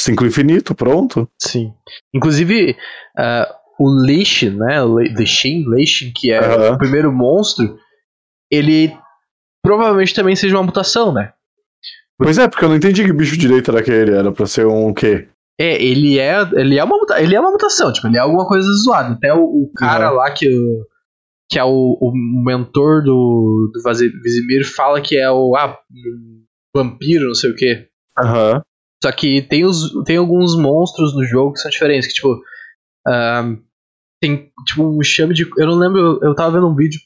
Ciclo 0.00 0.26
infinito, 0.26 0.74
pronto. 0.74 1.28
Sim. 1.40 1.72
Inclusive, 2.14 2.76
ah, 3.16 3.48
o 3.78 3.88
Leishin, 3.90 4.50
né? 4.50 4.82
o 4.82 4.94
Le- 4.96 5.14
The 5.14 5.26
Shin, 5.26 5.64
Leishin, 5.68 6.12
que 6.14 6.30
é 6.32 6.38
Aham. 6.38 6.74
o 6.74 6.78
primeiro 6.78 7.12
monstro, 7.12 7.76
ele 8.50 8.92
provavelmente 9.62 10.14
também 10.14 10.34
seja 10.36 10.56
uma 10.56 10.62
mutação, 10.64 11.12
né? 11.12 11.32
Pois 12.18 12.36
é, 12.38 12.48
porque 12.48 12.64
eu 12.64 12.68
não 12.68 12.76
entendi 12.76 13.04
que 13.04 13.12
bicho 13.12 13.36
direito 13.36 13.70
era 13.70 13.80
aquele. 13.80 14.12
Era 14.12 14.30
pra 14.32 14.46
ser 14.46 14.66
um 14.66 14.92
quê? 14.92 15.28
É, 15.58 15.82
ele 15.82 16.18
é, 16.18 16.36
ele 16.54 16.78
é, 16.78 16.84
uma, 16.84 16.96
ele 17.18 17.34
é 17.34 17.40
uma 17.40 17.50
mutação, 17.50 17.92
tipo, 17.92 18.06
ele 18.06 18.16
é 18.16 18.20
alguma 18.20 18.46
coisa 18.46 18.66
zoada. 18.84 19.14
Até 19.14 19.32
o, 19.34 19.42
o 19.42 19.70
cara 19.74 20.10
Uhum. 20.10 20.16
lá 20.16 20.30
que, 20.30 20.46
que 21.50 21.58
é 21.58 21.64
o, 21.64 21.98
o 22.00 22.12
mentor 22.44 23.02
do, 23.02 23.70
do 23.72 23.82
Vazi- 23.82 24.12
Vizimir 24.22 24.64
fala 24.64 25.00
que 25.00 25.16
é 25.18 25.30
o 25.30 25.54
ah, 25.56 25.76
vampiro, 26.74 27.26
não 27.26 27.34
sei 27.34 27.50
o 27.50 27.54
quê. 27.56 27.88
Aham. 28.18 28.62
Só 29.02 29.10
que 29.12 29.40
tem, 29.42 29.64
os, 29.64 29.92
tem 30.04 30.16
alguns 30.18 30.56
monstros 30.56 31.14
no 31.14 31.24
jogo 31.24 31.54
que 31.54 31.60
são 31.60 31.70
diferentes, 31.70 32.06
que 32.08 32.14
tipo. 32.14 32.40
ahn, 33.06 33.56
tem 34.22 34.52
tipo 34.66 34.82
um 34.82 35.02
chame 35.02 35.34
de. 35.34 35.48
Eu 35.56 35.66
não 35.66 35.74
lembro, 35.78 36.18
eu, 36.22 36.34
tava 36.34 36.52
vendo 36.52 36.68
um 36.68 36.74
vídeo 36.74 37.00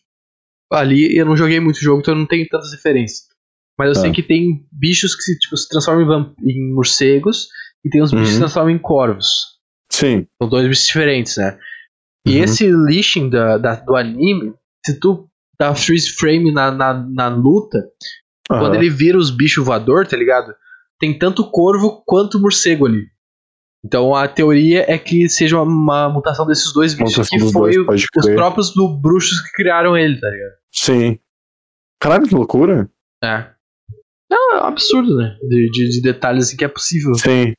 ali 0.73 1.13
e 1.15 1.17
eu 1.19 1.25
não 1.27 1.37
joguei 1.37 1.61
muito 1.61 1.81
jogo, 1.81 2.01
então 2.01 2.15
eu 2.15 2.19
não 2.19 2.27
tenho 2.27 2.47
tantas 2.49 2.73
referências. 2.73 3.29
Mas 3.79 3.89
eu 3.89 3.95
Tá. 3.95 4.01
sei 4.03 4.13
que 4.13 4.23
tem 4.23 4.67
bichos 4.73 5.15
que 5.15 5.23
se, 5.23 5.39
tipo, 5.39 5.57
se 5.57 5.69
transformam 5.69 6.35
em, 6.43 6.51
em 6.51 6.75
morcegos 6.75 7.49
e 7.85 7.91
tem 7.91 8.03
os 8.03 8.11
bichos 8.11 8.27
que 8.27 8.33
se 8.33 8.35
Uhum. 8.37 8.41
transformam 8.41 8.71
em 8.75 8.79
corvos. 8.79 9.29
Sim. 9.93 10.27
São 10.41 10.49
dois 10.49 10.67
bichos 10.69 10.87
diferentes, 10.87 11.37
né? 11.37 11.59
E 12.27 12.39
Uhum. 12.39 12.45
esse 12.45 12.67
lixing 12.73 13.29
da, 13.31 13.59
da- 13.59 13.75
do 13.77 13.95
anime, 13.95 14.55
se 14.85 14.99
tu 14.99 15.29
dá 15.61 15.75
freeze 15.75 16.11
frame 16.11 16.53
na, 16.53 16.71
na, 16.73 16.95
na 16.95 17.29
luta, 17.29 17.79
quando 18.49 18.75
Aham. 18.75 18.77
ele 18.77 18.91
vira 18.91 19.17
os 19.19 19.31
bichos 19.31 19.65
voador, 19.65 20.07
tá 20.07 20.17
ligado? 20.17 20.53
Tem 21.01 21.19
tanto 21.19 21.49
corvo 21.51 22.03
quanto 22.07 22.41
morcego 22.41 22.87
ali. 22.87 23.05
Então 23.85 24.15
a 24.15 24.27
teoria 24.27 24.85
é 24.91 24.97
que 24.97 25.29
seja 25.29 25.61
uma, 25.61 26.09
mutação 26.09 26.47
desses 26.47 26.73
dois 26.73 26.95
bichos, 26.95 27.29
que 27.29 27.39
foi 27.53 27.73
dois, 27.85 28.03
os 28.17 28.25
crer. 28.25 28.35
próprios 28.37 28.73
do- 28.75 28.97
bruxos 28.99 29.41
que 29.43 29.53
criaram 29.53 29.97
ele, 29.97 30.19
tá 30.19 30.29
ligado? 30.29 30.53
Sim. 30.73 31.19
Caralho, 32.01 32.27
que 32.27 32.35
loucura. 32.35 32.89
É. 33.23 33.51
É 34.33 34.37
um 34.57 34.65
absurdo, 34.65 35.17
né? 35.17 35.37
De, 35.49 35.71
de, 35.71 35.89
de 35.91 36.01
detalhes 36.03 36.47
assim 36.49 36.57
que 36.57 36.65
é 36.65 36.69
possível. 36.69 37.15
Sim. 37.15 37.53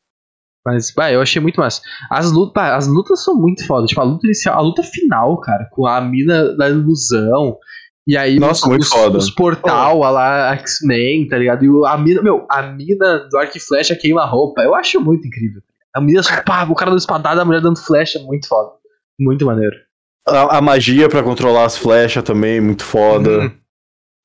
Mas, 0.65 0.91
bah, 0.95 1.11
eu 1.11 1.21
achei 1.21 1.39
muito 1.39 1.59
massa. 1.59 1.79
As 2.09 2.31
lutas, 2.31 2.63
as 2.63 2.87
lutas 2.87 3.23
são 3.23 3.35
muito 3.35 3.65
foda. 3.67 3.85
Tipo, 3.85 4.01
a 4.01 4.03
luta 4.03 4.25
inicial, 4.25 4.57
a 4.57 4.61
luta 4.61 4.81
final, 4.81 5.39
cara, 5.39 5.67
com 5.71 5.85
a 5.85 6.01
mina 6.01 6.55
da 6.57 6.67
ilusão. 6.69 7.57
E 8.07 8.15
aí 8.15 8.39
Nossa, 8.39 8.63
os, 8.63 8.69
muito 8.69 8.83
os, 8.83 8.89
foda. 8.89 9.17
os 9.17 9.31
portal, 9.31 10.03
a 10.03 10.09
lá, 10.11 10.55
X-Men, 10.57 11.27
tá 11.27 11.37
ligado? 11.37 11.65
E 11.65 11.87
a 11.87 11.97
mina, 11.97 12.21
meu, 12.21 12.45
a 12.49 12.61
mina 12.61 13.27
do 13.29 13.37
arco 13.37 13.57
e 13.57 13.59
flecha 13.59 13.95
queima 13.95 14.21
a 14.21 14.25
roupa. 14.25 14.61
Eu 14.61 14.75
acho 14.75 15.01
muito 15.01 15.27
incrível. 15.27 15.61
A 15.95 15.99
mina, 15.99 16.21
só, 16.21 16.41
pá, 16.43 16.63
o 16.65 16.75
cara 16.75 16.91
dando 16.91 16.99
espadada, 16.99 17.41
a 17.41 17.45
mulher 17.45 17.61
dando 17.61 17.79
flecha, 17.79 18.19
muito 18.19 18.47
foda. 18.47 18.71
Muito 19.19 19.45
maneiro. 19.45 19.75
A, 20.27 20.57
a 20.57 20.61
magia 20.61 21.09
pra 21.09 21.23
controlar 21.23 21.65
as 21.65 21.77
flechas 21.77 22.23
também, 22.23 22.61
muito 22.61 22.83
foda. 22.83 23.39
Uhum. 23.39 23.51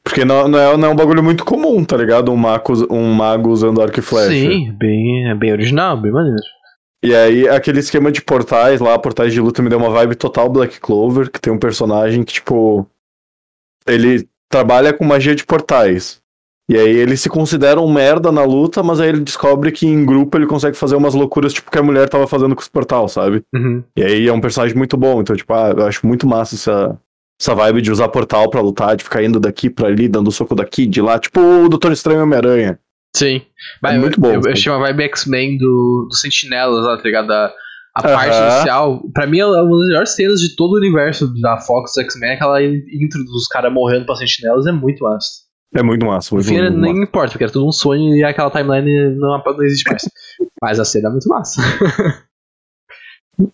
Porque 0.03 0.25
não, 0.25 0.49
não, 0.49 0.59
é, 0.59 0.77
não 0.77 0.89
é 0.89 0.91
um 0.93 0.97
bagulho 0.97 1.23
muito 1.23 1.45
comum, 1.45 1.85
tá 1.85 1.97
ligado? 1.97 2.33
Um 2.33 2.37
mago, 2.37 2.73
um 2.91 3.13
mago 3.13 3.51
usando 3.51 3.81
arco 3.81 3.99
e 3.99 4.03
flecha. 4.03 4.31
Sim, 4.31 4.73
bem, 4.79 5.31
é 5.31 5.35
bem 5.35 5.53
original, 5.53 5.97
bem 5.97 6.11
maneiro. 6.11 6.43
E 7.03 7.15
aí, 7.15 7.49
aquele 7.49 7.81
esquema 7.81 8.13
de 8.13 8.21
portais 8.21 8.81
lá, 8.81 8.99
portais 8.99 9.33
de 9.33 9.41
luta, 9.41 9.63
me 9.63 9.71
deu 9.71 9.79
uma 9.79 9.91
vibe 9.91 10.17
total 10.17 10.51
Black 10.51 10.81
Clover, 10.81 11.31
que 11.31 11.41
tem 11.41 11.53
um 11.53 11.59
personagem 11.59 12.23
que, 12.25 12.35
tipo. 12.35 12.87
Ele 13.87 14.29
trabalha 14.51 14.93
com 14.93 15.05
magia 15.05 15.35
de 15.35 15.45
portais. 15.45 16.21
E 16.69 16.77
aí 16.77 16.89
ele 16.97 17.17
se 17.17 17.29
considera 17.29 17.81
um 17.81 17.93
merda 17.93 18.31
na 18.31 18.45
luta, 18.45 18.81
mas 18.81 19.01
aí 19.01 19.09
ele 19.09 19.21
descobre 19.21 19.73
que 19.73 19.87
em 19.87 20.05
grupo 20.07 20.39
ele 20.39 20.47
consegue 20.47 20.77
fazer 20.77 20.95
umas 20.95 21.15
loucuras, 21.15 21.53
tipo, 21.53 21.69
que 21.69 21.79
a 21.79 21.83
mulher 21.83 22.09
tava 22.09 22.29
fazendo 22.29 22.55
com 22.55 22.61
os 22.63 22.69
portal, 22.69 23.09
sabe? 23.09 23.43
Uhum. 23.53 23.83
E 23.97 24.03
aí 24.05 24.29
é 24.29 24.33
um 24.33 24.41
personagem 24.41 24.77
muito 24.77 24.97
bom, 24.97 25.21
então, 25.21 25.35
tipo, 25.35 25.53
ah, 25.53 25.75
eu 25.77 25.85
acho 25.87 26.07
muito 26.07 26.29
massa 26.29 26.55
essa, 26.55 26.97
essa 27.41 27.55
vibe 27.57 27.83
de 27.83 27.91
usar 27.91 28.09
portal 28.09 28.49
pra 28.49 28.61
lutar, 28.61 28.95
de 28.95 29.03
ficar 29.03 29.25
indo 29.25 29.41
daqui 29.41 29.69
pra 29.69 29.89
ali, 29.89 30.07
dando 30.07 30.31
soco 30.31 30.55
daqui, 30.55 30.87
de 30.87 31.03
lá, 31.03 31.19
tipo 31.19 31.41
o 31.41 31.69
Doutor 31.69 31.91
Estranho 31.91 32.23
Homem-Aranha. 32.23 32.79
Sim. 33.17 33.43
É 33.85 33.97
eu- 33.97 34.01
muito 34.01 34.21
bom, 34.21 34.33
Eu, 34.35 34.41
eu 34.45 34.53
achei 34.53 34.71
uma 34.71 34.79
vibe 34.79 35.03
X-Men 35.07 35.59
do, 35.59 36.07
do 36.09 36.15
Sentinelas 36.15 36.85
lá, 36.85 36.97
tá 36.97 37.03
ligado? 37.03 37.33
A, 37.33 37.53
a 37.97 38.01
Aham. 38.07 38.15
parte 38.15 38.37
inicial, 38.37 39.03
pra 39.13 39.27
mim, 39.27 39.39
é 39.41 39.47
uma 39.47 39.79
das 39.79 39.89
melhores 39.89 40.11
cenas 40.15 40.41
de 40.41 40.55
todo 40.57 40.73
o 40.75 40.77
universo 40.79 41.33
da 41.41 41.59
Fox 41.59 41.97
X-Men, 41.97 42.33
aquela 42.33 42.63
intro 42.63 43.25
dos 43.25 43.47
caras 43.49 43.73
morrendo 43.73 44.07
pra 44.07 44.15
Sentinelas 44.17 44.67
é 44.67 44.73
muito 44.73 45.03
massa. 45.03 45.29
É 45.75 45.83
muito 45.83 46.05
massa, 46.05 46.35
muito, 46.35 46.49
fim, 46.49 46.59
muito 46.61 46.77
nem 46.79 46.93
massa. 46.95 47.05
importa, 47.05 47.31
porque 47.33 47.45
era 47.45 47.53
tudo 47.53 47.67
um 47.69 47.73
sonho 47.73 48.17
e 48.17 48.25
aquela 48.25 48.51
timeline 48.51 49.17
não, 49.17 49.41
não 49.45 49.63
existe 49.65 49.89
mais. 49.89 50.03
Mas 50.63 50.81
a 50.81 50.85
cena 50.85 51.09
é 51.09 51.13
muito 51.13 51.29
massa. 51.29 51.61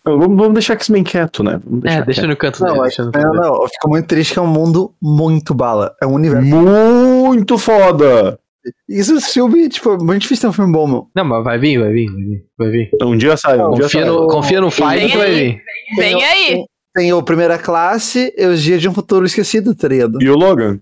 Vamos, 0.05 0.27
vamos 0.37 0.55
deixar 0.55 0.73
X-Men 0.75 1.05
quieto, 1.05 1.45
né? 1.45 1.61
Deixar 1.65 1.99
É, 2.01 2.05
deixa 2.05 2.21
quieto. 2.23 2.31
no 2.31 2.37
canto 2.37 2.61
Não, 2.65 2.73
dele. 2.83 2.95
é- 2.99 3.19
Não, 3.23 3.33
não, 3.33 3.63
eu 3.63 3.69
fico 3.69 3.89
muito 3.89 4.07
triste 4.09 4.33
que 4.33 4.39
é 4.39 4.43
um 4.43 4.47
mundo 4.47 4.93
muito 5.01 5.55
bala. 5.55 5.95
É 6.03 6.07
um 6.07 6.15
universo. 6.15 6.49
Muito 6.49 7.57
foda! 7.59 8.39
Isso 8.89 9.21
filme, 9.21 9.69
tipo, 9.69 9.93
é 9.93 9.97
muito 9.99 10.23
difícil 10.23 10.43
ter 10.43 10.49
um 10.49 10.53
filme 10.53 10.73
bom, 10.73 10.87
meu. 10.87 11.11
Não, 11.15 11.25
mas 11.25 11.45
vai 11.45 11.59
vir, 11.59 11.79
vai 11.79 11.93
vir, 11.93 12.07
vai 12.07 12.23
vir. 12.25 12.47
Vai 12.59 12.71
vir. 12.71 12.91
Um 13.03 13.17
dia 13.17 13.37
sai, 13.37 13.59
um 13.61 13.71
dia 13.73 13.85
Confia 13.85 14.01
sai. 14.03 14.05
no, 14.11 14.27
confia 14.29 14.61
no 14.61 14.71
Fire 14.71 14.99
Vem 15.01 15.09
que 15.11 15.17
vai 15.17 15.33
vir. 15.35 15.63
Vem 15.97 16.25
aí. 16.25 16.65
Tem 16.95 17.13
o 17.13 17.23
Primeira 17.23 17.59
Classe 17.59 18.33
e 18.37 18.47
os 18.47 18.63
Dias 18.63 18.81
de 18.81 18.89
um 18.89 18.95
Futuro 18.95 19.27
Esquecido, 19.27 19.75
tá 19.75 19.87
ligado? 19.89 20.21
E 20.23 20.29
o 20.31 20.35
Logan? 20.37 20.81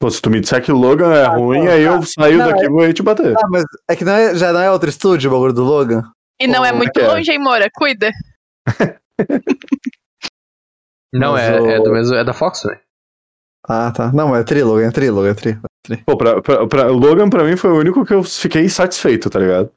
Pô, 0.00 0.10
se 0.10 0.20
tu 0.22 0.30
me 0.30 0.38
disser 0.40 0.62
que 0.62 0.70
o 0.70 0.76
Logan 0.76 1.12
é 1.12 1.24
ruim, 1.26 1.64
não, 1.64 1.72
aí 1.72 1.84
tá. 1.84 1.90
eu 1.90 2.02
saio 2.02 2.38
Não, 2.38 2.46
daqui 2.46 2.66
e 2.66 2.68
vou 2.68 2.80
aí 2.82 2.92
te 2.92 3.02
bater. 3.02 3.34
Ah, 3.36 3.48
mas 3.50 3.64
é 3.90 3.96
que 3.96 4.04
não 4.04 4.12
é, 4.12 4.34
já 4.36 4.52
não 4.52 4.60
é 4.60 4.70
outro 4.70 4.88
estúdio 4.88 5.28
o 5.30 5.32
bagulho 5.34 5.52
do 5.52 5.64
Logan? 5.64 6.02
E 6.40 6.46
não 6.46 6.64
é 6.64 6.70
Pô, 6.70 6.76
muito 6.76 7.00
é. 7.00 7.08
longe, 7.08 7.32
hein, 7.32 7.38
Moura? 7.40 7.68
Cuida. 7.74 8.12
Não, 11.12 11.32
Mas 11.32 11.48
é, 11.48 11.60
o- 11.60 11.70
é 11.70 11.80
do 11.80 11.90
mesmo. 11.90 12.14
É 12.14 12.22
da 12.24 12.32
Fox, 12.34 12.64
né? 12.64 12.78
Ah, 13.66 13.90
tá. 13.90 14.12
Não, 14.12 14.36
é 14.36 14.44
tri, 14.44 14.62
Logan, 14.62 14.86
é 14.88 14.90
tri, 14.90 15.10
Logan, 15.10 15.30
é 15.30 15.34
tri. 15.88 16.02
Pô, 16.04 16.16
pra, 16.16 16.40
pra, 16.40 16.66
pra- 16.66 16.92
o 16.92 16.96
Logan 16.96 17.28
pra 17.28 17.44
mim 17.44 17.56
foi 17.56 17.70
o 17.70 17.76
único 17.78 18.04
que 18.04 18.14
eu 18.14 18.22
fiquei 18.22 18.68
satisfeito, 18.68 19.28
tá 19.30 19.38
ligado? 19.38 19.70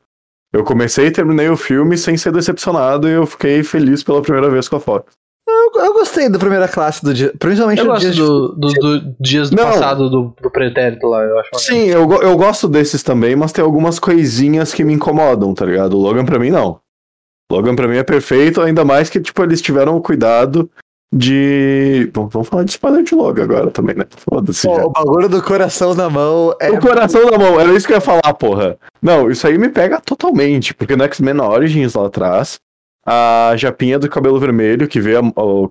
Eu 0.53 0.63
comecei 0.63 1.07
e 1.07 1.11
terminei 1.11 1.47
o 1.49 1.55
filme 1.55 1.97
sem 1.97 2.17
ser 2.17 2.31
decepcionado 2.33 3.07
e 3.07 3.11
eu 3.13 3.25
fiquei 3.25 3.63
feliz 3.63 4.03
pela 4.03 4.21
primeira 4.21 4.49
vez 4.49 4.67
com 4.67 4.75
a 4.75 4.79
Fox. 4.79 5.13
Eu, 5.47 5.81
eu 5.83 5.93
gostei 5.93 6.29
da 6.29 6.37
Primeira 6.37 6.67
Classe 6.67 7.03
do 7.03 7.13
dia, 7.13 7.33
principalmente 7.39 7.83
gosto 7.83 8.01
Dias 8.01 8.15
do, 8.17 8.49
do, 8.49 8.67
do 8.73 9.15
dias 9.19 9.49
do 9.49 9.55
Não. 9.55 9.63
passado 9.63 10.09
do, 10.09 10.33
do 10.41 10.51
pretérito 10.51 11.07
lá, 11.07 11.23
eu 11.23 11.39
acho. 11.39 11.49
Sim, 11.57 11.85
eu, 11.87 12.09
eu 12.21 12.37
gosto 12.37 12.67
desses 12.67 13.01
também, 13.01 13.35
mas 13.35 13.51
tem 13.51 13.63
algumas 13.63 13.97
coisinhas 13.97 14.73
que 14.73 14.83
me 14.83 14.93
incomodam, 14.93 15.53
tá 15.53 15.65
ligado? 15.65 15.93
O 15.97 16.01
Logan 16.01 16.25
pra 16.25 16.37
mim 16.39 16.49
não. 16.51 16.79
O 17.51 17.55
Logan 17.55 17.75
pra 17.75 17.87
mim 17.87 17.97
é 17.97 18.03
perfeito, 18.03 18.61
ainda 18.61 18.83
mais 18.85 19.09
que, 19.09 19.19
tipo, 19.19 19.41
eles 19.43 19.61
tiveram 19.61 19.95
o 19.97 20.01
cuidado 20.01 20.69
de. 21.11 22.09
Bom, 22.13 22.27
vamos 22.27 22.47
falar 22.47 22.63
de 22.63 22.71
spoiler 22.71 23.03
de 23.03 23.13
Logan 23.15 23.43
agora 23.43 23.69
também, 23.71 23.95
né? 23.95 24.05
Foda-se 24.09 24.67
o 24.85 24.89
bagulho 24.89 25.27
do 25.29 25.41
coração 25.41 25.93
na 25.93 26.09
mão 26.09 26.55
é. 26.59 26.71
O 26.71 26.79
coração 26.79 27.29
na 27.29 27.37
mão, 27.37 27.59
era 27.59 27.73
isso 27.73 27.85
que 27.85 27.93
eu 27.93 27.97
ia 27.97 28.01
falar, 28.01 28.33
porra. 28.33 28.77
Não, 29.01 29.29
isso 29.29 29.45
aí 29.45 29.57
me 29.57 29.69
pega 29.69 29.99
totalmente, 29.99 30.73
porque 30.73 30.95
no 30.95 31.03
X-Men 31.03 31.39
Origins 31.41 31.93
lá 31.93 32.07
atrás, 32.07 32.59
a 33.05 33.53
Japinha 33.57 33.99
do 33.99 34.09
cabelo 34.09 34.39
vermelho, 34.39 34.87
que 34.87 34.99
vê 35.01 35.15
a- 35.17 35.21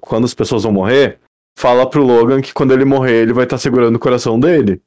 quando 0.00 0.24
as 0.24 0.34
pessoas 0.34 0.64
vão 0.64 0.72
morrer, 0.72 1.18
fala 1.58 1.88
pro 1.88 2.02
Logan 2.04 2.40
que 2.40 2.52
quando 2.52 2.72
ele 2.72 2.84
morrer, 2.84 3.22
ele 3.22 3.32
vai 3.32 3.44
estar 3.44 3.58
segurando 3.58 3.96
o 3.96 4.00
coração 4.00 4.38
dele. 4.38 4.80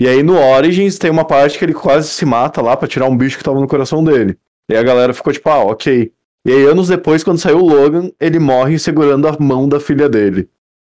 E 0.00 0.06
aí 0.06 0.22
no 0.22 0.38
Origins 0.38 0.96
tem 0.96 1.10
uma 1.10 1.24
parte 1.24 1.58
que 1.58 1.64
ele 1.64 1.74
quase 1.74 2.08
se 2.08 2.24
mata 2.24 2.62
lá 2.62 2.76
pra 2.76 2.86
tirar 2.86 3.06
um 3.06 3.16
bicho 3.16 3.36
que 3.36 3.42
tava 3.44 3.58
no 3.60 3.66
coração 3.66 4.02
dele. 4.04 4.38
E 4.70 4.76
a 4.76 4.82
galera 4.82 5.12
ficou 5.12 5.32
tipo, 5.32 5.48
ah, 5.48 5.58
ok. 5.64 6.12
E 6.46 6.52
aí 6.52 6.64
anos 6.66 6.88
depois, 6.88 7.22
quando 7.24 7.38
saiu 7.38 7.58
o 7.58 7.68
Logan, 7.68 8.10
ele 8.20 8.38
morre 8.38 8.78
segurando 8.78 9.26
a 9.28 9.36
mão 9.38 9.68
da 9.68 9.78
filha 9.80 10.08
dele. 10.08 10.48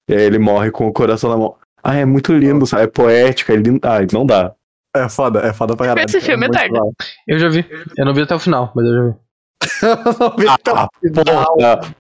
E 0.09 0.15
aí 0.15 0.23
ele 0.23 0.39
morre 0.39 0.71
com 0.71 0.87
o 0.87 0.93
coração 0.93 1.29
na 1.31 1.37
mão. 1.37 1.57
Ah, 1.83 1.97
é 1.97 2.05
muito 2.05 2.33
lindo, 2.33 2.67
sabe? 2.67 2.85
É 2.85 2.87
poética, 2.87 3.53
é 3.53 3.57
lindo. 3.57 3.81
Ai, 3.83 4.07
não 4.13 4.25
dá. 4.25 4.55
É 4.95 5.09
foda, 5.09 5.41
é 5.41 5.53
foda 5.53 5.77
pra 5.77 5.87
caralho. 5.87 6.07
Esse 6.07 6.21
filme 6.21 6.47
é 6.47 6.51
tarde. 6.51 6.79
bom. 6.79 6.93
Eu 7.27 7.39
já 7.39 7.49
vi. 7.49 7.67
Eu 7.97 8.05
não 8.05 8.15
vi 8.15 8.23
até 8.23 8.35
o 8.35 8.39
final, 8.39 8.73
mas 8.75 8.85
eu 8.87 8.95
já 8.95 9.03
vi. 9.09 9.15
Eu 9.83 10.19
não 10.29 10.37
vi 10.37 10.49
até 10.49 10.73
o 10.73 10.77
Ah, 10.77 10.89
final. 11.01 11.25
porra. 11.57 11.95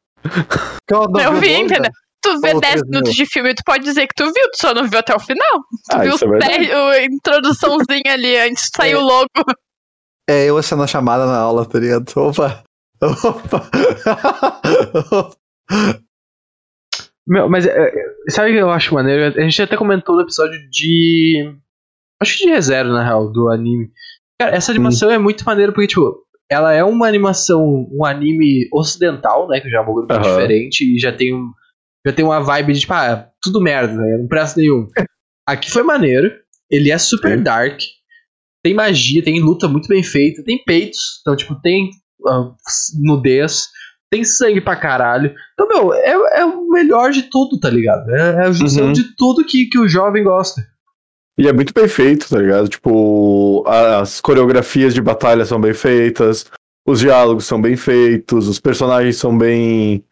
Que 0.86 0.94
eu 0.94 1.08
não 1.08 1.20
Eu 1.20 1.32
o 1.32 1.36
vi, 1.40 1.52
entendeu? 1.54 1.90
Tu 2.22 2.40
vê 2.40 2.54
Ou 2.54 2.60
10 2.60 2.60
três 2.60 2.74
mil. 2.82 2.90
minutos 2.90 3.14
de 3.14 3.26
filme, 3.26 3.54
tu 3.54 3.62
pode 3.66 3.82
dizer 3.82 4.06
que 4.06 4.14
tu 4.14 4.24
viu, 4.24 4.50
tu 4.52 4.60
só 4.60 4.72
não 4.74 4.86
viu 4.88 4.98
até 5.00 5.14
o 5.14 5.18
final. 5.18 5.58
Tu 5.90 5.96
Ah, 5.96 5.98
viu 5.98 6.14
isso 6.14 6.24
é 6.24 6.28
os 6.28 6.30
verdade. 6.30 6.58
10 6.66 6.70
a 6.72 7.04
introduçãozinha 7.04 8.12
ali 8.12 8.36
antes 8.36 8.64
de 8.64 8.70
sair 8.76 8.92
É. 8.92 8.96
o 8.96 9.00
logo. 9.00 9.28
É 10.28 10.44
eu 10.50 10.62
sendo 10.62 10.82
a 10.84 10.86
chamada 10.86 11.26
na 11.26 11.38
aula, 11.38 11.66
tá 11.66 11.78
ligado? 11.78 12.04
Opa! 12.16 12.62
Opa! 13.02 13.68
Meu, 17.26 17.48
mas 17.48 17.66
é, 17.66 17.70
é, 17.70 18.30
sabe 18.30 18.50
o 18.50 18.54
que 18.54 18.60
eu 18.60 18.70
acho 18.70 18.94
maneiro? 18.94 19.38
A 19.38 19.42
gente 19.42 19.62
até 19.62 19.76
comentou 19.76 20.16
no 20.16 20.22
episódio 20.22 20.58
de. 20.70 21.54
Acho 22.20 22.38
que 22.38 22.46
de 22.46 22.50
ReZero, 22.52 22.90
na 22.90 23.04
real, 23.04 23.30
do 23.30 23.48
anime. 23.48 23.90
Cara, 24.40 24.54
essa 24.54 24.70
animação 24.70 25.10
é 25.10 25.18
muito 25.18 25.44
maneira 25.44 25.72
porque, 25.72 25.88
tipo, 25.88 26.24
ela 26.50 26.72
é 26.72 26.84
uma 26.84 27.06
animação, 27.06 27.88
um 27.92 28.04
anime 28.04 28.68
ocidental, 28.72 29.48
né? 29.48 29.60
Que 29.60 29.68
já 29.68 29.78
é 29.78 29.80
um 29.80 29.92
muito 29.92 30.10
Aham. 30.10 30.22
diferente 30.22 30.84
e 30.84 30.98
já 30.98 31.12
tem 31.12 31.34
um. 31.34 31.50
Já 32.06 32.12
tem 32.12 32.24
uma 32.24 32.40
vibe 32.40 32.72
de, 32.72 32.80
tipo, 32.80 32.92
ah, 32.92 33.28
tudo 33.40 33.60
merda, 33.60 33.94
né? 33.94 34.18
Não 34.18 34.26
presta 34.26 34.60
nenhum. 34.60 34.88
Aqui 35.46 35.70
foi 35.70 35.82
maneiro. 35.82 36.32
Ele 36.70 36.90
é 36.90 36.98
super 36.98 37.38
Sim. 37.38 37.44
dark. 37.44 37.80
Tem 38.64 38.74
magia, 38.74 39.22
tem 39.22 39.40
luta 39.40 39.68
muito 39.68 39.88
bem 39.88 40.02
feita, 40.02 40.42
tem 40.44 40.62
peitos. 40.64 41.20
Então, 41.20 41.36
tipo, 41.36 41.60
tem 41.60 41.90
ah, 42.26 42.50
nudez. 43.00 43.68
Tem 44.10 44.24
sangue 44.24 44.60
pra 44.60 44.76
caralho. 44.76 45.34
Então, 45.54 45.66
meu, 45.68 45.94
é, 45.94 46.40
é 46.40 46.44
o 46.44 46.68
melhor 46.68 47.10
de 47.12 47.22
tudo, 47.24 47.58
tá 47.58 47.70
ligado? 47.70 48.10
É, 48.10 48.44
é 48.44 48.46
a 48.46 48.52
junção 48.52 48.86
Uhum. 48.86 48.92
de 48.92 49.16
tudo 49.16 49.44
que, 49.44 49.66
que 49.66 49.78
o 49.78 49.88
jovem 49.88 50.22
gosta. 50.22 50.62
E 51.38 51.48
é 51.48 51.52
muito 51.52 51.72
bem 51.72 51.88
feito, 51.88 52.28
tá 52.28 52.38
ligado? 52.38 52.68
Tipo, 52.68 53.64
as 53.66 54.20
coreografias 54.20 54.92
de 54.92 55.00
batalha 55.00 55.46
são 55.46 55.58
bem 55.58 55.72
feitas, 55.72 56.44
os 56.86 57.00
diálogos 57.00 57.46
são 57.46 57.60
bem 57.60 57.74
feitos, 57.74 58.48
os 58.48 58.60
personagens 58.60 59.16
são 59.16 59.36
bem. 59.36 60.04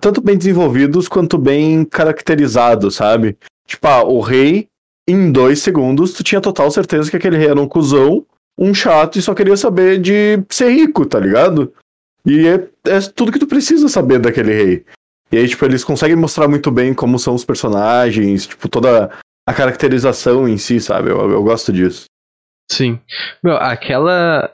tanto 0.00 0.22
bem 0.22 0.36
desenvolvidos 0.38 1.06
quanto 1.06 1.36
bem 1.36 1.84
caracterizados, 1.84 2.94
sabe? 2.96 3.36
Tipo, 3.66 3.86
ah, 3.88 4.04
o 4.04 4.20
rei, 4.20 4.68
em 5.06 5.30
dois 5.30 5.58
segundos, 5.60 6.12
tu 6.14 6.24
tinha 6.24 6.40
total 6.40 6.70
certeza 6.70 7.10
que 7.10 7.16
aquele 7.16 7.36
rei 7.36 7.48
era 7.48 7.60
um 7.60 7.68
cuzão, 7.68 8.24
um 8.58 8.72
chato 8.74 9.18
e 9.18 9.22
só 9.22 9.34
queria 9.34 9.56
saber 9.56 10.00
de 10.00 10.42
ser 10.50 10.70
rico, 10.70 11.04
tá 11.06 11.18
ligado? 11.18 11.72
E 12.24 12.46
é, 12.46 12.54
é 12.90 13.00
tudo 13.14 13.30
que 13.32 13.38
tu 13.38 13.46
precisa 13.46 13.88
saber 13.88 14.18
daquele 14.18 14.52
rei. 14.52 14.86
E 15.30 15.36
aí, 15.38 15.48
tipo, 15.48 15.64
eles 15.64 15.84
conseguem 15.84 16.16
mostrar 16.16 16.48
muito 16.48 16.70
bem 16.70 16.94
como 16.94 17.18
são 17.18 17.34
os 17.34 17.44
personagens, 17.44 18.46
tipo, 18.46 18.68
toda 18.68 19.10
a 19.48 19.52
caracterização 19.54 20.48
em 20.48 20.56
si, 20.56 20.80
sabe? 20.80 21.10
Eu, 21.10 21.30
eu 21.30 21.42
gosto 21.42 21.72
disso. 21.72 22.04
Sim. 22.70 22.98
Meu, 23.42 23.56
aquela. 23.56 24.52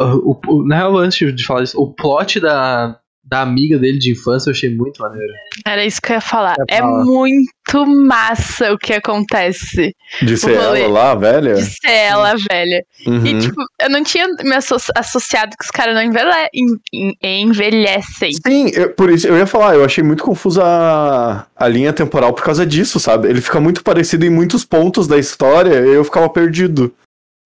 O, 0.00 0.38
o- 0.46 0.66
na 0.66 0.76
real, 0.76 0.96
antes 0.96 1.34
de 1.34 1.44
falar 1.44 1.62
isso, 1.64 1.80
o 1.80 1.92
plot 1.92 2.38
da, 2.40 2.98
da 3.28 3.42
amiga 3.42 3.78
dele 3.78 3.98
de 3.98 4.12
infância 4.12 4.48
eu 4.48 4.54
achei 4.54 4.74
muito 4.74 5.02
maneiro. 5.02 5.32
Era 5.66 5.84
isso 5.84 6.00
que 6.00 6.12
eu 6.12 6.14
ia 6.14 6.20
falar. 6.20 6.54
É 6.68 6.76
É 6.78 6.82
muito 6.82 7.86
massa 7.86 8.72
o 8.72 8.78
que 8.78 8.94
acontece 8.94 9.94
De 10.22 10.36
ser 10.38 10.52
ela 10.54 10.88
lá, 10.88 11.14
velha. 11.14 11.54
de 11.54 11.64
ser 11.64 11.90
ela, 11.90 12.34
velha. 12.50 12.82
Uhum. 13.06 13.26
E, 13.26 13.38
tipo, 13.40 13.60
eu 13.82 13.90
não 13.90 14.02
tinha 14.02 14.26
me 14.42 14.54
asso- 14.54 14.76
associado 14.96 15.54
que 15.58 15.64
os 15.64 15.70
caras 15.70 15.94
não 15.94 16.02
envelhe 16.02 16.30
en- 16.54 16.78
en- 17.22 17.42
envelhecem. 17.42 18.32
Sim, 18.46 18.70
eu- 18.72 18.94
por 18.94 19.10
isso 19.10 19.26
eu 19.28 19.36
ia 19.36 19.46
falar, 19.46 19.74
eu 19.74 19.84
achei 19.84 20.02
muito 20.02 20.22
confusa 20.24 20.62
a, 20.64 21.46
a 21.56 21.68
linha 21.68 21.92
temporal 21.92 22.32
por 22.32 22.42
causa 22.44 22.64
disso, 22.64 22.98
sabe? 22.98 23.28
Ele 23.28 23.40
fica 23.40 23.60
muito 23.60 23.82
parecido 23.82 24.24
em 24.24 24.30
muitos 24.30 24.64
pontos 24.64 25.06
da 25.06 25.18
história 25.18 25.74
e 25.84 25.94
eu 25.94 26.04
ficava 26.04 26.28
perdido. 26.30 26.94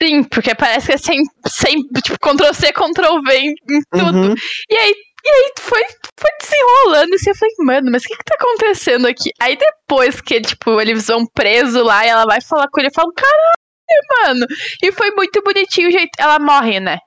Sim, 0.02 0.24
porque 0.24 0.52
parece 0.54 0.86
que 0.88 0.92
é 0.94 0.96
sem, 0.98 1.20
sem 1.46 1.76
tipo, 2.02 2.18
Ctrl-C, 2.20 2.72
Ctrl-V 2.72 3.34
em, 3.36 3.50
em 3.50 3.82
tudo. 3.92 4.18
Uhum. 4.30 4.34
E 4.70 4.74
aí, 4.76 4.94
e 5.24 5.28
aí 5.28 5.52
foi, 5.60 5.82
foi 6.18 6.30
desenrolando 6.40 7.14
assim, 7.14 7.30
eu 7.30 7.36
falei, 7.36 7.54
mano, 7.60 7.90
mas 7.92 8.02
o 8.02 8.06
que 8.08 8.16
que 8.16 8.24
tá 8.24 8.34
acontecendo 8.34 9.06
aqui? 9.06 9.30
Aí 9.40 9.56
depois 9.56 10.20
que, 10.20 10.40
tipo, 10.40 10.80
eles 10.80 11.06
vão 11.06 11.24
preso 11.32 11.82
lá 11.82 12.04
e 12.04 12.08
ela 12.08 12.24
vai 12.24 12.40
falar 12.40 12.68
com 12.70 12.80
ele, 12.80 12.88
eu 12.88 12.94
falo, 12.94 13.12
caralho, 13.12 13.54
mano. 14.24 14.46
E 14.82 14.92
foi 14.92 15.10
muito 15.12 15.42
bonitinho 15.42 15.88
o 15.88 15.92
jeito. 15.92 16.10
Ela 16.18 16.38
morre, 16.38 16.80
né? 16.80 16.98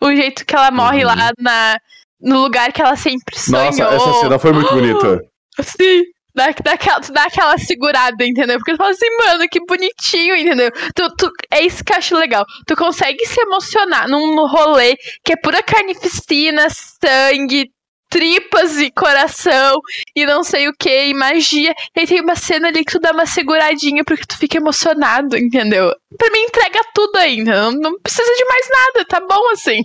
O 0.00 0.10
jeito 0.14 0.46
que 0.46 0.54
ela 0.54 0.70
morre 0.70 1.00
Uhum. 1.02 1.08
lá 1.08 1.32
na, 1.38 1.78
no 2.20 2.40
lugar 2.42 2.72
que 2.72 2.80
ela 2.80 2.96
sempre 2.96 3.38
sonhou. 3.38 3.64
Nossa, 3.64 3.82
essa 3.84 4.12
cena 4.20 4.38
foi 4.38 4.52
muito 4.52 4.72
bonita. 4.72 5.20
Sim. 5.60 6.02
Dá, 6.38 6.54
dá, 6.62 6.72
aquela, 6.74 7.00
tu 7.00 7.12
dá 7.12 7.24
aquela 7.24 7.58
segurada, 7.58 8.24
entendeu? 8.24 8.58
Porque 8.58 8.72
tu 8.72 8.76
fala 8.76 8.90
assim, 8.90 9.16
mano, 9.18 9.48
que 9.50 9.58
bonitinho, 9.66 10.36
entendeu? 10.36 10.70
Tu, 10.94 11.16
tu, 11.16 11.30
é 11.50 11.62
isso 11.62 11.82
que 11.82 11.92
eu 11.92 11.96
acho 11.96 12.16
legal. 12.16 12.44
Tu 12.64 12.76
consegue 12.76 13.26
se 13.26 13.40
emocionar 13.40 14.08
num 14.08 14.46
rolê 14.46 14.96
que 15.24 15.32
é 15.32 15.36
pura 15.36 15.60
carnificina, 15.64 16.68
sangue, 16.70 17.68
tripas 18.08 18.78
e 18.78 18.90
coração 18.90 19.80
e 20.14 20.24
não 20.24 20.42
sei 20.44 20.68
o 20.68 20.72
que, 20.78 21.06
e 21.08 21.12
magia. 21.14 21.74
E 21.96 22.00
aí 22.00 22.06
tem 22.06 22.20
uma 22.20 22.36
cena 22.36 22.68
ali 22.68 22.84
que 22.84 22.92
tu 22.92 23.00
dá 23.00 23.10
uma 23.10 23.26
seguradinha 23.26 24.04
porque 24.04 24.24
tu 24.24 24.38
fica 24.38 24.58
emocionado, 24.58 25.36
entendeu? 25.36 25.92
Pra 26.16 26.30
mim 26.30 26.40
entrega 26.40 26.80
tudo 26.94 27.16
ainda. 27.16 27.70
Não, 27.70 27.72
não 27.72 28.00
precisa 28.00 28.32
de 28.32 28.44
mais 28.44 28.68
nada, 28.70 29.04
tá 29.06 29.20
bom 29.20 29.50
assim. 29.50 29.82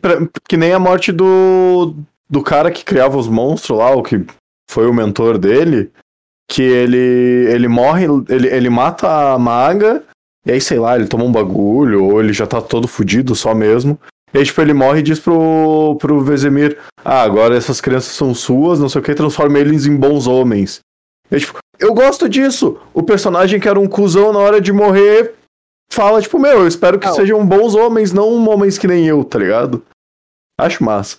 Pra- 0.00 0.26
que 0.48 0.56
nem 0.56 0.72
a 0.72 0.78
morte 0.78 1.12
do, 1.12 1.94
do 2.30 2.42
cara 2.42 2.70
que 2.70 2.82
criava 2.84 3.18
os 3.18 3.28
monstros 3.28 3.78
lá, 3.78 3.90
o 3.94 4.02
que 4.02 4.24
foi 4.68 4.86
o 4.86 4.94
mentor 4.94 5.38
dele, 5.38 5.90
que 6.50 6.62
ele, 6.62 7.48
ele 7.50 7.68
morre, 7.68 8.06
ele, 8.28 8.48
ele 8.48 8.70
mata 8.70 9.32
a 9.32 9.38
maga, 9.38 10.02
e 10.44 10.52
aí, 10.52 10.60
sei 10.60 10.78
lá, 10.78 10.94
ele 10.96 11.08
toma 11.08 11.24
um 11.24 11.32
bagulho, 11.32 12.04
ou 12.04 12.20
ele 12.22 12.32
já 12.32 12.46
tá 12.46 12.60
todo 12.62 12.86
fudido 12.86 13.34
só 13.34 13.52
mesmo. 13.52 13.98
E 14.32 14.38
aí, 14.38 14.44
tipo, 14.44 14.60
ele 14.60 14.72
morre 14.72 15.00
e 15.00 15.02
diz 15.02 15.18
pro, 15.18 15.96
pro 16.00 16.20
Vesemir, 16.20 16.78
ah, 17.04 17.22
agora 17.22 17.56
essas 17.56 17.80
crianças 17.80 18.12
são 18.12 18.32
suas, 18.32 18.78
não 18.78 18.88
sei 18.88 19.00
o 19.00 19.04
que, 19.04 19.14
transforma 19.14 19.58
eles 19.58 19.86
em 19.86 19.96
bons 19.96 20.26
homens. 20.26 20.80
E 21.30 21.34
aí, 21.34 21.40
tipo, 21.40 21.58
eu 21.78 21.92
gosto 21.92 22.28
disso! 22.28 22.78
O 22.94 23.02
personagem 23.02 23.58
que 23.58 23.68
era 23.68 23.78
um 23.78 23.88
cuzão 23.88 24.32
na 24.32 24.38
hora 24.38 24.60
de 24.60 24.72
morrer 24.72 25.34
fala, 25.90 26.22
tipo, 26.22 26.38
meu, 26.38 26.60
eu 26.60 26.68
espero 26.68 26.98
que 26.98 27.06
Não. 27.06 27.14
sejam 27.14 27.44
bons 27.44 27.74
homens, 27.74 28.12
não 28.12 28.46
homens 28.48 28.78
que 28.78 28.86
nem 28.86 29.06
eu, 29.06 29.24
tá 29.24 29.38
ligado? 29.38 29.84
Acho 30.58 30.84
massa. 30.84 31.16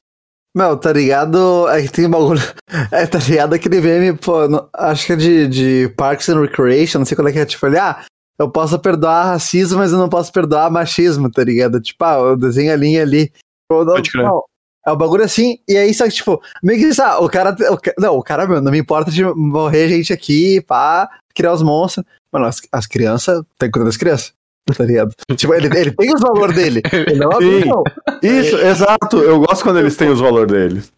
Meu, 0.55 0.75
tá 0.77 0.91
ligado? 0.91 1.67
É 1.69 1.81
que 1.83 1.91
tem 1.91 2.05
um 2.07 2.11
bagulho. 2.11 2.41
É, 2.91 3.05
tá 3.07 3.17
ligado 3.19 3.53
aquele 3.53 3.81
meme, 3.81 4.17
pô, 4.17 4.47
no- 4.47 4.69
acho 4.73 5.05
que 5.07 5.13
é 5.13 5.15
de, 5.15 5.47
de 5.47 5.89
Parks 5.97 6.29
and 6.29 6.39
Recreation, 6.41 6.99
não 6.99 7.05
sei 7.05 7.15
qual 7.15 7.27
é 7.27 7.31
que 7.31 7.39
é, 7.39 7.45
tipo, 7.45 7.65
ali, 7.65 7.77
ah, 7.77 8.03
eu 8.39 8.49
posso 8.51 8.77
perdoar 8.79 9.25
racismo, 9.31 9.79
mas 9.79 9.91
eu 9.91 9.97
não 9.97 10.09
posso 10.09 10.31
perdoar 10.31 10.69
machismo, 10.69 11.29
tá 11.31 11.43
ligado? 11.43 11.81
Tipo, 11.81 12.03
ah, 12.05 12.13
eu 12.19 12.37
desenho 12.37 12.71
a 12.71 12.75
linha 12.75 13.01
ali. 13.01 13.31
Pô, 13.69 13.83
não, 13.83 13.93
Pode 13.95 14.11
crer. 14.11 14.23
não, 14.25 14.43
é 14.85 14.91
o 14.91 14.95
bagulho 14.95 15.23
assim, 15.23 15.59
e 15.67 15.75
aí 15.77 15.93
só 15.93 16.05
que, 16.05 16.11
tipo, 16.11 16.41
meio 16.63 16.79
que 16.93 17.01
ah, 17.01 17.19
o 17.19 17.29
cara. 17.29 17.55
O, 17.71 18.01
não, 18.01 18.17
o 18.17 18.23
cara, 18.23 18.47
meu, 18.47 18.61
não 18.61 18.71
me 18.71 18.77
importa 18.79 19.09
de 19.11 19.23
morrer 19.23 19.89
gente 19.89 20.13
aqui, 20.13 20.61
pá, 20.61 21.09
criar 21.33 21.53
os 21.53 21.61
monstros. 21.63 22.05
Mano, 22.31 22.45
as, 22.45 22.61
as 22.71 22.85
crianças, 22.85 23.41
tem 23.57 23.69
que 23.69 23.73
cuidar 23.73 23.85
das 23.85 23.97
crianças, 23.97 24.33
tá 24.75 24.83
ligado? 24.85 25.13
tipo, 25.35 25.53
ele, 25.53 25.67
ele 25.77 25.91
tem 25.91 26.13
os 26.13 26.21
valores 26.21 26.55
dele. 26.55 26.81
Ele 26.91 27.15
não 27.19 27.31
é 27.31 27.37
Sim. 27.37 27.65
não. 27.65 27.83
Isso, 28.21 28.57
exato. 28.57 29.17
Eu 29.17 29.39
gosto 29.39 29.63
quando 29.63 29.79
eles 29.79 29.95
têm 29.95 30.09
os 30.09 30.19
valores 30.19 30.51
deles. 30.51 30.93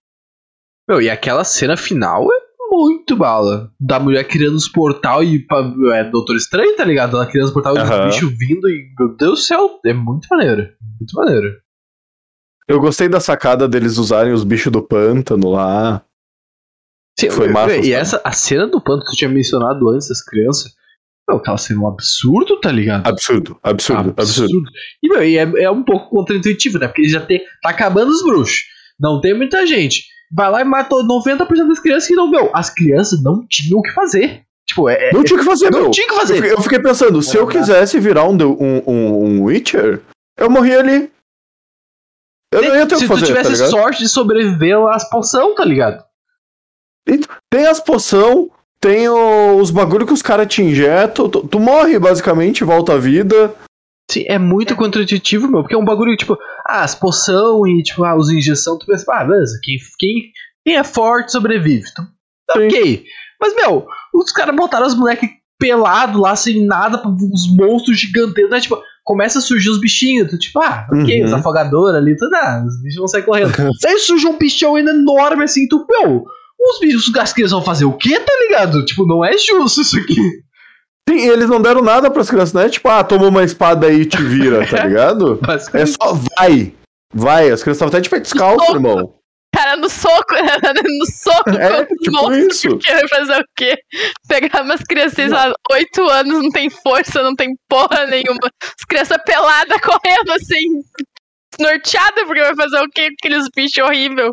Meu, 0.88 1.02
e 1.02 1.10
aquela 1.10 1.44
cena 1.44 1.78
final 1.78 2.28
é 2.32 2.50
muito 2.72 3.16
bala. 3.16 3.72
Da 3.80 4.00
mulher 4.00 4.24
criando 4.28 4.56
os 4.56 4.68
portal 4.68 5.24
e. 5.24 5.46
É 5.94 6.04
Doutor 6.04 6.36
Estranho, 6.36 6.76
tá 6.76 6.84
ligado? 6.84 7.16
Ela 7.16 7.26
criando 7.28 7.48
os 7.48 7.54
portal 7.54 7.76
e 7.76 7.82
os 7.82 7.90
Aham. 7.90 8.06
bichos 8.08 8.30
vindo 8.38 8.68
e. 8.70 8.90
Meu 8.98 9.16
Deus 9.16 9.40
do 9.40 9.44
céu, 9.44 9.80
é 9.86 9.94
muito 9.94 10.28
maneiro. 10.30 10.70
Muito 11.00 11.14
maneiro. 11.16 11.58
Eu 12.68 12.80
gostei 12.80 13.10
da 13.10 13.20
sacada 13.20 13.68
deles 13.68 13.98
usarem 13.98 14.32
os 14.32 14.44
bichos 14.44 14.72
do 14.72 14.82
pântano 14.82 15.50
lá. 15.50 16.04
Sim, 17.20 17.32
Foi 17.32 17.50
massa, 17.50 17.76
E 17.76 17.92
essa, 17.92 18.22
a 18.24 18.32
cena 18.32 18.68
do 18.68 18.80
panto 18.80 19.04
que 19.06 19.12
tu 19.12 19.18
tinha 19.18 19.30
mencionado 19.30 19.90
antes 19.90 20.08
das 20.08 20.24
crianças. 20.24 20.74
Meu, 21.30 21.58
cena 21.58 21.80
é 21.80 21.84
um 21.84 21.88
absurdo, 21.88 22.60
tá 22.60 22.72
ligado? 22.72 23.08
Absurdo, 23.08 23.60
absurdo, 23.64 24.14
absurdo. 24.18 24.54
E, 25.04 25.10
meu, 25.10 25.24
e 25.24 25.38
é, 25.38 25.44
é 25.64 25.72
um 25.72 25.84
pouco 25.84 26.10
contraintuitivo, 26.10 26.80
né? 26.80 26.88
Porque 26.88 27.08
já 27.08 27.22
tem. 27.26 27.40
Tá 27.62 27.70
acabando 27.70 28.10
os 28.10 28.24
bruxos. 28.24 28.62
Não 29.00 29.22
tem 29.22 29.34
muita 29.36 29.66
gente. 29.68 30.04
Vai 30.32 30.50
lá 30.52 30.62
e 30.62 30.64
matou 30.64 31.04
90% 31.08 31.68
das 31.68 31.80
crianças 31.80 32.08
que 32.08 32.16
não, 32.16 32.30
meu. 32.30 32.50
As 32.54 32.70
crianças 32.70 33.22
não 33.24 33.46
tinham 33.48 33.80
o 33.80 33.82
que 33.82 33.92
fazer. 33.92 34.44
Tipo, 34.68 34.90
é. 34.90 35.10
é- 35.10 35.14
Não 35.14 35.24
tinha 35.24 35.38
o 35.38 35.40
que 35.40 35.46
fazer, 35.46 35.72
não 35.72 35.82
meu. 35.84 35.92
tinha 35.92 36.06
o 36.06 36.10
que 36.10 36.16
Eu 36.16 36.20
fazer. 36.20 36.36
fiquei, 36.36 36.52
eu 36.52 36.62
fiquei 36.62 36.80
pensando, 36.80 37.22
se 37.24 37.36
eu 37.38 37.48
quisesse 37.48 38.00
virar 38.00 38.26
um, 38.26 38.36
um, 38.36 38.84
um, 38.88 39.24
um 39.26 39.44
Witcher, 39.44 40.02
eu 40.38 40.50
morria 40.50 40.80
ali. 40.80 41.12
Eu 42.54 42.62
não 42.64 42.76
ia 42.76 42.88
ter 42.88 42.96
o 42.96 43.00
Se 43.00 43.06
que 43.08 43.12
tu 43.14 43.20
fazer, 43.20 43.34
tá 43.34 43.42
tivesse 43.42 43.52
ligado? 43.54 43.70
sorte 43.72 44.00
de 44.04 44.10
sobreviver 44.10 44.78
às 44.88 45.08
poção, 45.10 45.56
tá 45.56 45.64
ligado? 45.66 46.04
Tem 47.52 47.66
as 47.66 47.80
poção, 47.80 48.52
tem 48.82 49.10
os 49.10 49.72
bagulho 49.72 50.06
que 50.06 50.14
os 50.14 50.22
caras 50.22 50.48
te 50.48 50.62
injetam, 50.62 51.30
tu, 51.30 51.48
tu 51.48 51.60
morre 51.60 52.00
basicamente, 52.00 52.64
volta 52.64 52.94
à 52.94 52.98
vida. 52.98 53.54
Sim, 54.12 54.26
é 54.28 54.40
muito 54.40 54.76
contraintuitivo, 54.76 55.48
meu, 55.48 55.62
porque 55.62 55.76
é 55.76 55.78
um 55.78 55.86
bagulho, 55.86 56.16
tipo, 56.18 56.36
ah, 56.66 56.84
as 56.84 56.96
poção 56.96 57.68
e, 57.68 57.84
tipo, 57.84 58.04
ah, 58.04 58.16
os 58.16 58.30
injeção, 58.30 58.78
tu 58.78 58.86
pensa, 58.88 59.06
ah, 59.14 59.24
beleza, 59.24 59.60
quem, 59.62 59.78
quem, 60.00 60.32
quem 60.66 60.76
é 60.78 60.84
forte 60.84 61.32
sobrevive. 61.32 61.86
Então, 61.92 62.06
tá 62.48 62.60
ok. 62.60 63.04
Mas, 63.40 63.56
meu, 63.56 63.86
os 64.14 64.32
caras 64.32 64.56
botaram 64.56 64.88
os 64.88 64.96
moleques 64.96 65.30
pelados 65.60 66.20
lá, 66.20 66.36
sem 66.36 66.66
nada, 66.66 67.02
uns 67.06 67.56
monstros 67.56 68.00
gigantescos, 68.00 68.50
né? 68.50 68.62
Tipo, 68.62 68.82
começa 69.04 69.38
a 69.40 69.42
surgir 69.42 69.70
os 69.70 69.80
bichinhos, 69.80 70.30
tu, 70.30 70.40
tipo, 70.40 70.60
ah, 70.60 70.88
ok, 70.92 71.20
Uhum. 71.20 71.28
os 71.28 71.34
afogadores 71.34 71.96
ali, 71.96 72.16
tudo, 72.16 72.34
ah, 72.34 72.64
os 72.66 72.82
bichos 72.82 72.98
vão 72.98 73.08
sair 73.08 73.24
correndo. 73.24 73.52
Daí 73.84 74.00
surge 74.00 74.26
um 74.26 74.38
bichão 74.40 74.76
ainda 74.76 74.90
enorme, 74.92 75.44
assim, 75.44 75.68
tu, 75.68 75.86
meu, 75.88 76.24
os 76.60 76.80
bichos, 76.80 77.16
as 77.16 77.34
crianças 77.34 77.52
vão 77.54 77.64
fazer 77.64 77.86
o 77.86 77.94
quê, 77.94 78.20
tá 78.20 78.34
ligado? 78.42 78.84
Tipo, 78.86 79.06
não 79.08 79.24
é 79.24 79.38
justo 79.38 79.82
isso 79.82 79.98
aqui. 79.98 80.22
Sim, 81.10 81.16
e 81.18 81.28
eles 81.28 81.50
não 81.50 81.62
deram 81.62 81.82
nada 81.82 82.12
pras 82.12 82.30
crianças, 82.30 82.54
não 82.54 82.62
é 82.62 82.70
tipo, 82.70 82.88
ah, 82.88 83.04
toma 83.04 83.28
uma 83.28 83.44
espada 83.44 83.88
aí 83.88 84.02
e 84.02 84.06
te 84.06 84.22
vira, 84.22 84.68
tá 84.68 84.84
ligado? 84.86 85.40
É 85.74 85.86
só 85.86 86.14
vai. 86.38 86.74
Vai, 87.14 87.50
as 87.50 87.64
crianças 87.64 87.78
estavam 87.78 87.88
até 87.88 88.02
de 88.02 88.10
pé 88.10 88.20
descalço, 88.20 88.66
Soco. 88.66 88.78
irmão. 88.78 89.16
Cara, 89.56 89.76
no 89.78 89.90
soco, 89.90 90.36
no 91.00 91.06
soco 91.08 91.50
É, 91.50 91.84
tipo 91.86 92.12
monstros, 92.12 92.56
isso. 92.56 92.70
porque 92.70 92.92
vai 92.94 93.08
fazer 93.08 93.40
o 93.42 93.46
quê? 93.58 93.76
Pegar 94.28 94.62
umas 94.62 94.82
crianças 94.84 95.32
lá, 95.32 95.52
8 95.72 96.04
anos, 96.08 96.44
não 96.44 96.52
tem 96.52 96.70
força, 96.70 97.24
não 97.24 97.36
tem 97.36 97.50
porra 97.68 98.06
nenhuma. 98.06 98.38
As 98.62 98.86
crianças 98.88 99.18
peladas 99.26 99.82
correndo 99.82 100.32
assim, 100.34 100.68
norteada, 101.60 102.26
porque 102.26 102.42
vai 102.42 102.56
fazer 102.56 102.78
o 102.78 102.90
quê? 102.94 103.08
com 103.08 103.16
Aqueles 103.28 103.48
bichos 103.56 103.84
horríveis. 103.84 104.32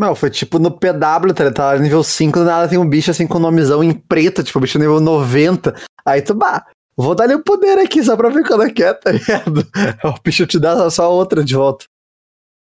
Não, 0.00 0.14
foi 0.14 0.30
tipo 0.30 0.58
no 0.58 0.70
PW, 0.70 1.34
tá? 1.34 1.52
Tá 1.52 1.78
nível 1.78 2.02
5, 2.02 2.38
do 2.38 2.44
nada 2.46 2.66
tem 2.68 2.78
um 2.78 2.88
bicho 2.88 3.10
assim 3.10 3.26
com 3.26 3.38
nomezão 3.38 3.84
em 3.84 3.92
preto, 3.92 4.42
tipo, 4.42 4.58
bicho 4.58 4.78
nível 4.78 4.98
90. 4.98 5.74
Aí 6.06 6.22
tu, 6.22 6.32
bah, 6.32 6.66
vou 6.96 7.14
dar-lhe 7.14 7.34
o 7.34 7.44
poder 7.44 7.78
aqui 7.78 8.02
só 8.02 8.16
pra 8.16 8.30
ver 8.30 8.42
quando 8.46 8.62
é 8.64 8.70
que 8.72 8.82
é, 8.82 8.94
tá 8.94 9.12
ligado? 9.12 9.62
O 10.18 10.22
bicho 10.24 10.46
te 10.46 10.58
dá 10.58 10.88
só 10.90 11.12
outra 11.12 11.44
de 11.44 11.54
volta. 11.54 11.84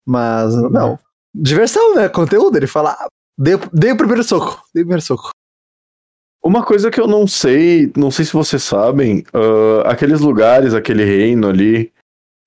Mas, 0.07 0.55
não. 0.71 0.99
Diversão, 1.35 1.95
né? 1.95 2.09
Conteúdo. 2.11 2.57
Ele 2.57 2.67
fala, 2.67 2.91
ah, 2.93 3.07
dei, 3.39 3.55
o- 3.55 3.71
dei 3.73 3.93
o 3.93 3.97
primeiro 3.97 4.23
soco. 4.23 4.63
Dei 4.75 4.83
o 4.83 4.87
primeiro 4.87 5.01
soco. 5.03 5.31
Uma 6.45 6.63
coisa 6.65 6.91
que 6.91 7.01
eu 7.01 7.07
não 7.07 7.27
sei, 7.27 7.91
não 7.97 8.11
sei 8.11 8.25
se 8.27 8.33
vocês 8.35 8.63
sabem, 8.63 9.25
ah, 9.33 9.91
aqueles 9.91 10.21
lugares, 10.21 10.75
aquele 10.75 11.05
reino 11.05 11.49
ali, 11.49 11.91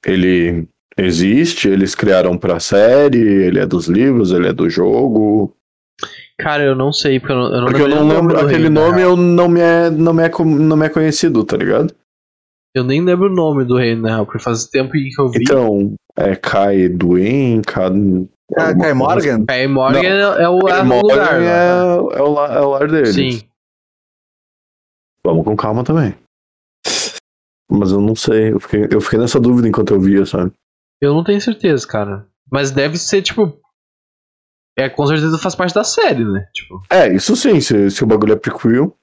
ele 0.05 0.67
existe, 0.97 1.67
eles 1.67 1.95
criaram 1.95 2.37
pra 2.37 2.59
série, 2.59 3.19
ele 3.19 3.59
é 3.59 3.65
dos 3.65 3.87
livros, 3.87 4.31
ele 4.31 4.47
é 4.47 4.53
do 4.53 4.69
jogo. 4.69 5.55
Cara, 6.37 6.63
eu 6.63 6.75
não 6.75 6.91
sei, 6.91 7.19
porque 7.19 7.33
eu 7.33 7.37
não, 7.37 7.45
eu 7.45 7.61
não 7.61 7.65
Porque 7.67 7.81
eu 7.81 7.87
não 7.87 8.05
nome 8.05 8.13
lembro, 8.13 8.37
do 8.37 8.45
aquele 8.45 8.69
nome 8.69 9.01
eu 9.01 9.15
não 9.15 9.47
me 9.47 9.61
é, 9.61 9.89
não 9.89 10.13
me 10.13 10.23
é, 10.23 10.29
não 10.43 10.77
me 10.77 10.85
é 10.85 10.89
conhecido, 10.89 11.43
tá 11.45 11.55
ligado? 11.55 11.93
Eu 12.75 12.83
nem 12.83 13.01
lembro 13.01 13.31
o 13.31 13.33
nome 13.33 13.63
do 13.63 13.77
reino, 13.77 14.01
na 14.01 14.09
real, 14.09 14.25
porque 14.25 14.43
faz 14.43 14.65
tempo 14.65 14.91
que 14.91 15.09
eu 15.17 15.29
vi. 15.29 15.39
Então, 15.41 15.93
é 16.17 16.35
Kai 16.35 16.89
Duin, 16.89 17.61
Kai... 17.61 17.89
Ah, 18.57 18.75
Kai 18.77 18.93
Morgan? 18.93 19.45
Kai 19.45 19.65
Morgan 19.65 20.01
Não. 20.01 20.33
é, 20.35 20.43
é 20.43 20.49
o, 20.49 20.59
é 20.59 20.71
Kai 20.71 20.81
o 20.81 20.85
Morgan 20.85 21.13
lugar. 21.13 21.33
é, 21.35 21.39
né? 21.39 21.55
é, 22.17 22.21
o, 22.21 22.45
é 22.45 22.61
o 22.61 22.69
lar 22.69 22.87
deles. 22.89 23.15
Sim. 23.15 23.41
Vamos 25.25 25.45
com 25.45 25.55
calma 25.55 25.85
também. 25.85 26.13
Mas 27.71 27.91
eu 27.91 28.01
não 28.01 28.15
sei, 28.15 28.51
eu 28.51 28.59
fiquei, 28.59 28.87
eu 28.91 29.01
fiquei 29.01 29.19
nessa 29.19 29.39
dúvida 29.39 29.67
enquanto 29.67 29.93
eu 29.93 29.99
via, 29.99 30.25
sabe? 30.25 30.51
Eu 31.01 31.13
não 31.13 31.23
tenho 31.23 31.41
certeza, 31.41 31.87
cara. 31.87 32.27
Mas 32.51 32.71
deve 32.71 32.97
ser, 32.97 33.21
tipo. 33.21 33.59
É, 34.77 34.89
com 34.89 35.05
certeza 35.07 35.37
faz 35.37 35.55
parte 35.55 35.73
da 35.73 35.83
série, 35.83 36.25
né? 36.25 36.47
Tipo, 36.53 36.81
É, 36.91 37.13
isso 37.13 37.35
sim, 37.35 37.61
se, 37.61 37.89
se 37.89 38.03
o 38.03 38.07
bagulho 38.07 38.33
é 38.33 38.35
prequel. 38.35 38.97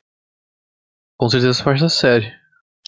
com 1.18 1.28
certeza 1.28 1.54
faz 1.54 1.64
parte 1.64 1.80
da 1.80 1.88
série. 1.88 2.42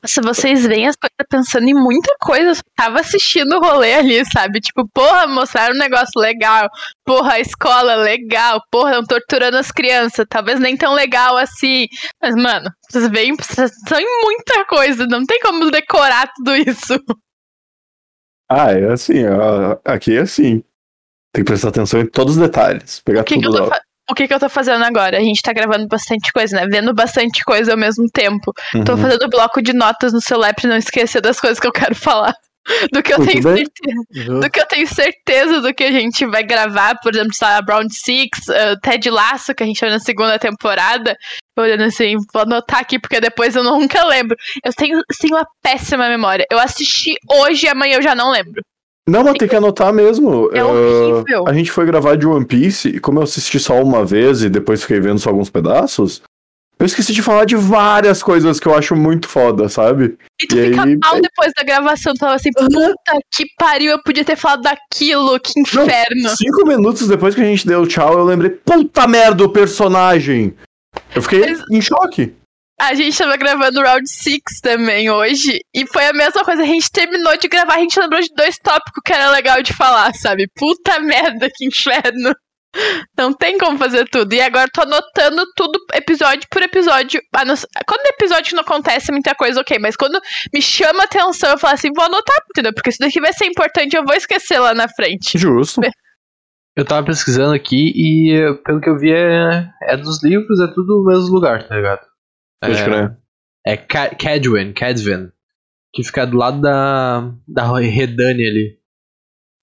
Se 0.06 0.20
vocês 0.20 0.66
veem 0.66 0.86
as 0.86 0.96
coisas 0.96 1.26
pensando 1.30 1.66
em 1.66 1.72
muita 1.72 2.14
coisa, 2.20 2.50
eu 2.50 2.64
tava 2.76 3.00
assistindo 3.00 3.56
o 3.56 3.60
rolê 3.60 3.94
ali, 3.94 4.22
sabe? 4.26 4.60
Tipo, 4.60 4.86
porra, 4.92 5.26
mostraram 5.26 5.74
um 5.74 5.78
negócio 5.78 6.20
legal. 6.20 6.68
Porra, 7.06 7.34
a 7.34 7.40
escola 7.40 7.94
legal. 7.96 8.60
Porra, 8.70 8.98
estão 8.98 9.04
torturando 9.06 9.56
as 9.56 9.70
crianças. 9.70 10.26
Talvez 10.28 10.60
nem 10.60 10.76
tão 10.76 10.92
legal 10.92 11.38
assim. 11.38 11.86
Mas, 12.20 12.34
mano, 12.34 12.70
vocês 12.86 13.08
veem, 13.08 13.34
vocês 13.34 13.70
estão 13.74 13.98
em 13.98 14.22
muita 14.24 14.66
coisa. 14.66 15.06
Não 15.06 15.24
tem 15.24 15.40
como 15.40 15.70
decorar 15.70 16.30
tudo 16.36 16.54
isso. 16.54 16.98
Ah, 18.48 18.72
é 18.72 18.92
assim, 18.92 19.24
ó, 19.26 19.78
aqui 19.84 20.16
é 20.16 20.20
assim. 20.20 20.62
Tem 21.32 21.42
que 21.42 21.50
prestar 21.50 21.68
atenção 21.70 22.00
em 22.00 22.06
todos 22.06 22.36
os 22.36 22.40
detalhes. 22.40 23.00
Pegar 23.00 23.22
O 23.22 23.24
que, 23.24 23.34
que 23.34 23.40
tudo 23.42 23.58
eu 23.58 23.68
tô 23.70 23.76
o 24.10 24.14
que, 24.14 24.28
que 24.28 24.34
eu 24.34 24.38
tô 24.38 24.50
fazendo 24.50 24.84
agora? 24.84 25.16
A 25.16 25.20
gente 25.20 25.40
tá 25.40 25.50
gravando 25.50 25.88
bastante 25.88 26.30
coisa, 26.30 26.56
né? 26.56 26.66
Vendo 26.66 26.92
bastante 26.92 27.42
coisa 27.42 27.72
ao 27.72 27.78
mesmo 27.78 28.04
tempo. 28.12 28.52
Tô 28.84 28.92
Uhum. 28.92 28.98
fazendo 28.98 29.30
bloco 29.30 29.62
de 29.62 29.72
notas 29.72 30.12
no 30.12 30.20
celular 30.20 30.54
pra 30.54 30.68
não 30.68 30.76
esquecer 30.76 31.22
das 31.22 31.40
coisas 31.40 31.58
que 31.58 31.66
eu 31.66 31.72
quero 31.72 31.94
falar. 31.94 32.34
Do 32.92 33.02
que 33.02 33.12
eu 33.12 33.18
Muito 33.18 33.30
tenho 33.30 33.42
bem. 33.42 33.56
certeza. 33.66 34.40
Do 34.40 34.50
que 34.50 34.60
eu 34.60 34.66
tenho 34.66 34.86
certeza 34.88 35.60
do 35.60 35.74
que 35.74 35.84
a 35.84 35.92
gente 35.92 36.24
vai 36.26 36.42
gravar, 36.42 36.98
por 37.02 37.14
exemplo, 37.14 37.34
sabe, 37.34 37.70
Round 37.72 37.94
Six, 37.94 38.38
uh, 38.48 38.80
Ted 38.82 39.10
Laço, 39.10 39.54
que 39.54 39.62
a 39.62 39.66
gente 39.66 39.80
vai 39.80 39.90
na 39.90 39.98
segunda 39.98 40.38
temporada. 40.38 41.16
Olhando 41.58 41.84
assim, 41.84 42.16
vou 42.32 42.42
anotar 42.42 42.80
aqui, 42.80 42.98
porque 42.98 43.20
depois 43.20 43.54
eu 43.54 43.62
nunca 43.62 44.04
lembro. 44.06 44.36
Eu 44.64 44.72
tenho, 44.72 45.00
tenho 45.20 45.36
uma 45.36 45.46
péssima 45.62 46.08
memória. 46.08 46.46
Eu 46.50 46.58
assisti 46.58 47.14
hoje 47.30 47.66
e 47.66 47.68
amanhã 47.68 47.96
eu 47.96 48.02
já 48.02 48.14
não 48.14 48.30
lembro. 48.30 48.62
Não, 49.06 49.22
mas 49.22 49.34
tem 49.34 49.46
que 49.46 49.54
anotar 49.54 49.92
mesmo. 49.92 50.50
É 50.54 50.60
Ah, 50.60 50.66
horrível. 50.66 51.44
a 51.46 51.52
gente 51.52 51.70
foi 51.70 51.84
gravar 51.84 52.16
de 52.16 52.26
One 52.26 52.46
Piece 52.46 52.88
e 52.88 52.98
como 52.98 53.18
eu 53.18 53.24
assisti 53.24 53.60
só 53.60 53.80
uma 53.82 54.02
vez 54.04 54.42
e 54.42 54.48
depois 54.48 54.80
fiquei 54.80 54.98
vendo 54.98 55.18
só 55.18 55.28
alguns 55.28 55.50
pedaços, 55.50 56.22
eu 56.78 56.86
esqueci 56.86 57.12
de 57.12 57.22
falar 57.22 57.44
de 57.44 57.56
várias 57.56 58.22
coisas 58.22 58.58
que 58.60 58.66
eu 58.68 58.74
acho 58.74 58.94
muito 58.96 59.28
foda, 59.28 59.68
sabe? 59.68 60.16
E 60.42 60.46
tu 60.46 60.58
E 60.58 60.70
fica 60.70 60.82
aí- 60.84 60.96
mal 60.98 61.20
depois 61.20 61.52
da 61.56 61.62
gravação. 61.62 62.12
Tu 62.14 62.18
fala 62.20 62.34
assim, 62.34 62.50
puta 62.52 62.94
que 63.32 63.44
pariu, 63.58 63.92
eu 63.92 64.02
podia 64.02 64.24
ter 64.24 64.36
falado 64.36 64.62
daquilo, 64.62 65.38
que 65.40 65.58
inferno. 65.60 66.28
Cinco 66.36 66.66
minutos 66.66 67.06
depois 67.08 67.34
que 67.34 67.40
a 67.40 67.44
gente 67.44 67.66
deu 67.66 67.86
tchau, 67.86 68.18
eu 68.18 68.24
lembrei, 68.24 68.50
puta 68.50 69.06
merda, 69.06 69.44
o 69.44 69.48
personagem! 69.48 70.54
Eu 71.14 71.22
fiquei 71.22 71.40
Mas- 71.40 71.62
em 71.70 71.80
choque. 71.80 72.34
A 72.80 72.92
gente 72.92 73.16
tava 73.16 73.36
gravando 73.36 73.80
Round 73.80 74.08
6 74.10 74.40
também 74.60 75.08
hoje. 75.08 75.60
E 75.72 75.86
foi 75.86 76.06
a 76.06 76.12
mesma 76.12 76.44
coisa. 76.44 76.62
A 76.62 76.66
gente 76.66 76.90
terminou 76.90 77.36
de 77.38 77.46
gravar, 77.46 77.74
a 77.76 77.78
gente 77.78 77.98
lembrou 78.00 78.20
de 78.20 78.28
dois 78.36 78.58
tópicos 78.58 79.00
que 79.04 79.12
era 79.12 79.30
legal 79.30 79.62
de 79.62 79.72
falar, 79.72 80.12
sabe? 80.14 80.48
Puta 80.56 80.98
merda, 80.98 81.48
que 81.54 81.66
inferno. 81.66 82.34
Não 83.16 83.32
tem 83.32 83.56
como 83.58 83.78
fazer 83.78 84.08
tudo. 84.08 84.32
E 84.32 84.40
agora 84.40 84.68
tô 84.72 84.82
anotando 84.82 85.44
tudo 85.56 85.78
episódio 85.94 86.46
por 86.50 86.62
episódio. 86.62 87.20
A 87.34 87.44
não 87.44 87.54
ser- 87.56 87.68
Quando 87.86 88.06
episódio 88.06 88.54
não 88.56 88.62
acontece 88.62 89.12
muita 89.12 89.34
coisa, 89.34 89.60
ok. 89.60 89.78
Mas 89.78 89.96
quando 89.96 90.20
me 90.52 90.60
chama 90.60 91.04
atenção, 91.04 91.50
eu 91.50 91.58
falo 91.58 91.74
assim, 91.74 91.90
vou 91.94 92.04
anotar, 92.04 92.36
entendeu? 92.50 92.72
Porque 92.74 92.90
isso 92.90 92.98
daqui 92.98 93.20
vai 93.20 93.32
ser 93.32 93.46
importante, 93.46 93.96
eu 93.96 94.04
vou 94.04 94.14
esquecer 94.14 94.58
lá 94.58 94.74
na 94.74 94.88
frente. 94.88 95.38
Justo. 95.38 95.80
Eu 96.76 96.84
tava 96.84 97.06
pesquisando 97.06 97.54
aqui 97.54 97.92
e 97.94 98.54
pelo 98.64 98.80
que 98.80 98.90
eu 98.90 98.98
vi 98.98 99.12
é, 99.12 99.68
é 99.82 99.96
dos 99.96 100.22
livros, 100.24 100.58
é 100.60 100.66
tudo 100.66 101.02
o 101.02 101.06
mesmo 101.06 101.32
lugar, 101.32 101.68
tá 101.68 101.76
ligado? 101.76 102.00
Pode 102.60 102.76
É, 102.80 102.84
crer. 102.84 103.16
é 103.64 103.76
Ca- 103.76 104.14
Cadwin, 104.16 104.72
Cadwin, 104.72 105.30
que 105.94 106.02
fica 106.02 106.26
do 106.26 106.36
lado 106.36 106.60
da, 106.60 107.30
da 107.46 107.78
Redane 107.78 108.46
ali. 108.48 108.78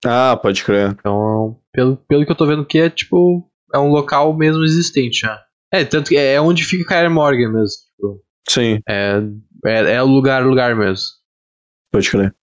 Ah, 0.05 0.37
pode 0.41 0.63
crer. 0.63 0.91
Então, 0.91 1.59
pelo, 1.73 1.97
pelo 2.07 2.25
que 2.25 2.31
eu 2.31 2.35
tô 2.35 2.45
vendo 2.45 2.61
aqui, 2.63 2.79
é 2.79 2.89
tipo, 2.89 3.47
é 3.73 3.77
um 3.79 3.89
local 3.89 4.35
mesmo 4.35 4.63
existente 4.63 5.21
já. 5.21 5.39
É, 5.73 5.85
tanto 5.85 6.09
que 6.09 6.17
é 6.17 6.39
onde 6.41 6.63
fica 6.65 6.85
Kaer 6.89 7.09
Morgan 7.09 7.49
mesmo. 7.51 7.75
Tipo, 7.95 8.21
Sim, 8.49 8.79
é, 8.87 9.21
é, 9.65 9.93
é 9.93 10.03
o 10.03 10.07
lugar, 10.07 10.45
lugar 10.45 10.75
mesmo. 10.75 11.05
pode 11.91 12.09
crer. 12.09 12.35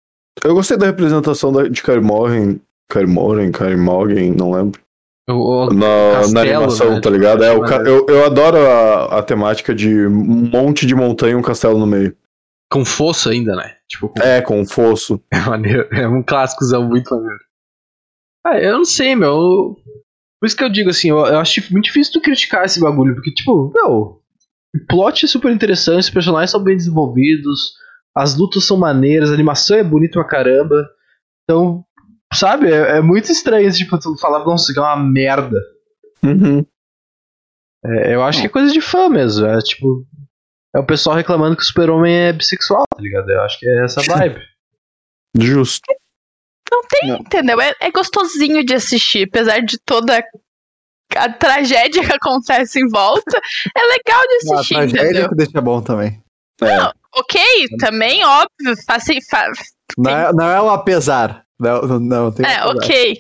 Eu 0.45 0.55
gostei 0.55 0.77
da 0.79 0.87
representação 0.87 1.53
da, 1.53 1.69
de 1.69 1.83
Kair 1.83 2.01
Morhen. 2.03 2.61
Kair 2.91 3.09
Morhen, 3.09 3.51
Kair 3.53 3.77
Morgan, 3.77 4.33
não 4.35 4.53
lembro. 4.53 4.81
O, 5.29 5.35
o- 5.35 5.67
Na, 5.67 5.87
castelo, 6.21 6.33
na 6.33 6.41
animação, 6.41 6.95
né? 6.95 7.01
tá 7.03 7.11
ligado? 7.11 7.45
É, 7.45 7.53
o 7.53 7.61
Maneiro. 7.61 7.87
eu, 7.87 8.07
eu 8.09 8.25
adoro 8.25 8.57
a, 8.57 9.19
a 9.19 9.23
temática 9.23 9.75
de 9.75 10.07
um 10.07 10.49
monte 10.49 10.87
de 10.87 10.95
montanha 10.95 11.33
e 11.33 11.37
um 11.37 11.43
castelo 11.43 11.77
no 11.79 11.87
meio. 11.87 12.17
com 12.73 12.83
fosso 12.85 13.29
ainda, 13.29 13.55
né? 13.55 13.75
Tipo, 13.91 14.09
com, 14.09 14.23
É, 14.23 14.41
com 14.41 14.65
fosso. 14.65 15.21
é 15.31 15.39
maneiro. 15.41 15.87
É 15.93 16.09
um 16.09 16.23
clássicozão 16.23 16.89
muito 16.89 17.15
maneiro. 17.15 17.41
Ah, 18.47 18.59
eu 18.59 18.79
não 18.79 18.85
sei, 18.85 19.15
meu. 19.15 19.77
Por 20.41 20.47
isso 20.47 20.57
que 20.57 20.65
eu 20.65 20.69
digo 20.69 20.91
assim, 20.91 21.11
eu, 21.11 21.19
eu 21.19 21.39
acho 21.39 21.61
muito 21.73 21.87
difícil 21.87 22.13
tu 22.13 22.21
criticar 22.21 22.65
esse 22.65 22.81
bagulho, 22.81 23.15
porque, 23.15 23.33
tipo, 23.33 23.73
meu, 23.75 24.23
o 24.75 24.87
plot 24.89 25.25
é 25.25 25.29
super 25.29 25.53
interessante, 25.53 26.05
os 26.05 26.11
personagens 26.11 26.51
são 26.51 26.63
bem 26.63 26.77
desenvolvidos, 26.77 27.73
as 28.17 28.37
lutas 28.37 28.65
são 28.65 28.77
maneiras, 28.77 29.31
a 29.31 29.35
animação 29.35 29.77
é 29.77 29.83
bonita 29.83 30.21
pra 30.21 30.29
caramba. 30.29 30.89
Então, 31.45 31.85
sabe, 32.33 32.71
é, 32.71 32.99
é 32.99 33.01
muito 33.01 33.33
estranho, 33.33 33.71
tipo, 33.73 33.99
tu 33.99 34.17
falar, 34.17 34.45
nossa, 34.45 34.73
que 34.73 34.79
é 34.79 34.83
uma 34.83 34.97
merda. 34.97 35.59
Uhum. 36.23 36.65
É, 37.85 38.15
eu 38.15 38.23
acho 38.23 38.41
que 38.41 38.47
é 38.47 38.51
coisa 38.51 38.73
de 38.73 38.81
fã 38.81 39.09
mesmo. 39.09 39.47
É 39.47 39.59
tipo. 39.61 40.07
É 40.75 40.79
o 40.79 40.87
pessoal 40.87 41.17
reclamando 41.17 41.57
que 41.57 41.63
o 41.63 41.67
super-homem 41.67 42.15
é 42.15 42.33
bissexual, 42.33 42.85
tá 42.95 43.01
ligado? 43.01 43.31
Eu 43.31 43.41
acho 43.43 43.59
que 43.59 43.67
é 43.67 43.85
essa 43.85 44.03
vibe. 44.13 44.41
Justo. 45.37 45.87
Não 46.93 47.01
tem, 47.01 47.09
Não. 47.11 47.17
entendeu? 47.19 47.61
É, 47.61 47.75
é 47.81 47.91
gostosinho 47.91 48.65
de 48.65 48.75
assistir, 48.75 49.29
apesar 49.29 49.61
de 49.61 49.79
toda 49.85 50.23
a 51.17 51.33
tragédia 51.33 52.05
que 52.05 52.13
acontece 52.15 52.81
em 52.81 52.89
volta. 52.89 53.41
É 53.77 53.81
legal 53.81 54.23
de 54.23 54.53
A 54.53 54.55
assistir, 54.55 54.75
tragédia 54.75 55.03
entendeu? 55.05 55.29
que 55.31 55.35
deixa 55.37 55.61
bom 55.61 55.81
também. 55.81 56.21
É. 56.63 56.91
Ok, 57.15 57.41
também, 57.79 58.25
óbvio, 58.25 58.77
faça, 58.87 59.13
fa, 59.31 59.47
Não 59.97 60.11
é, 60.11 60.33
não 60.33 60.51
é 60.51 60.61
o 60.61 60.71
apesar. 60.71 61.45
Não, 61.59 61.83
não, 61.83 62.01
não 62.01 62.33
tem 62.33 62.47
é, 62.47 62.65
ok. 62.65 63.19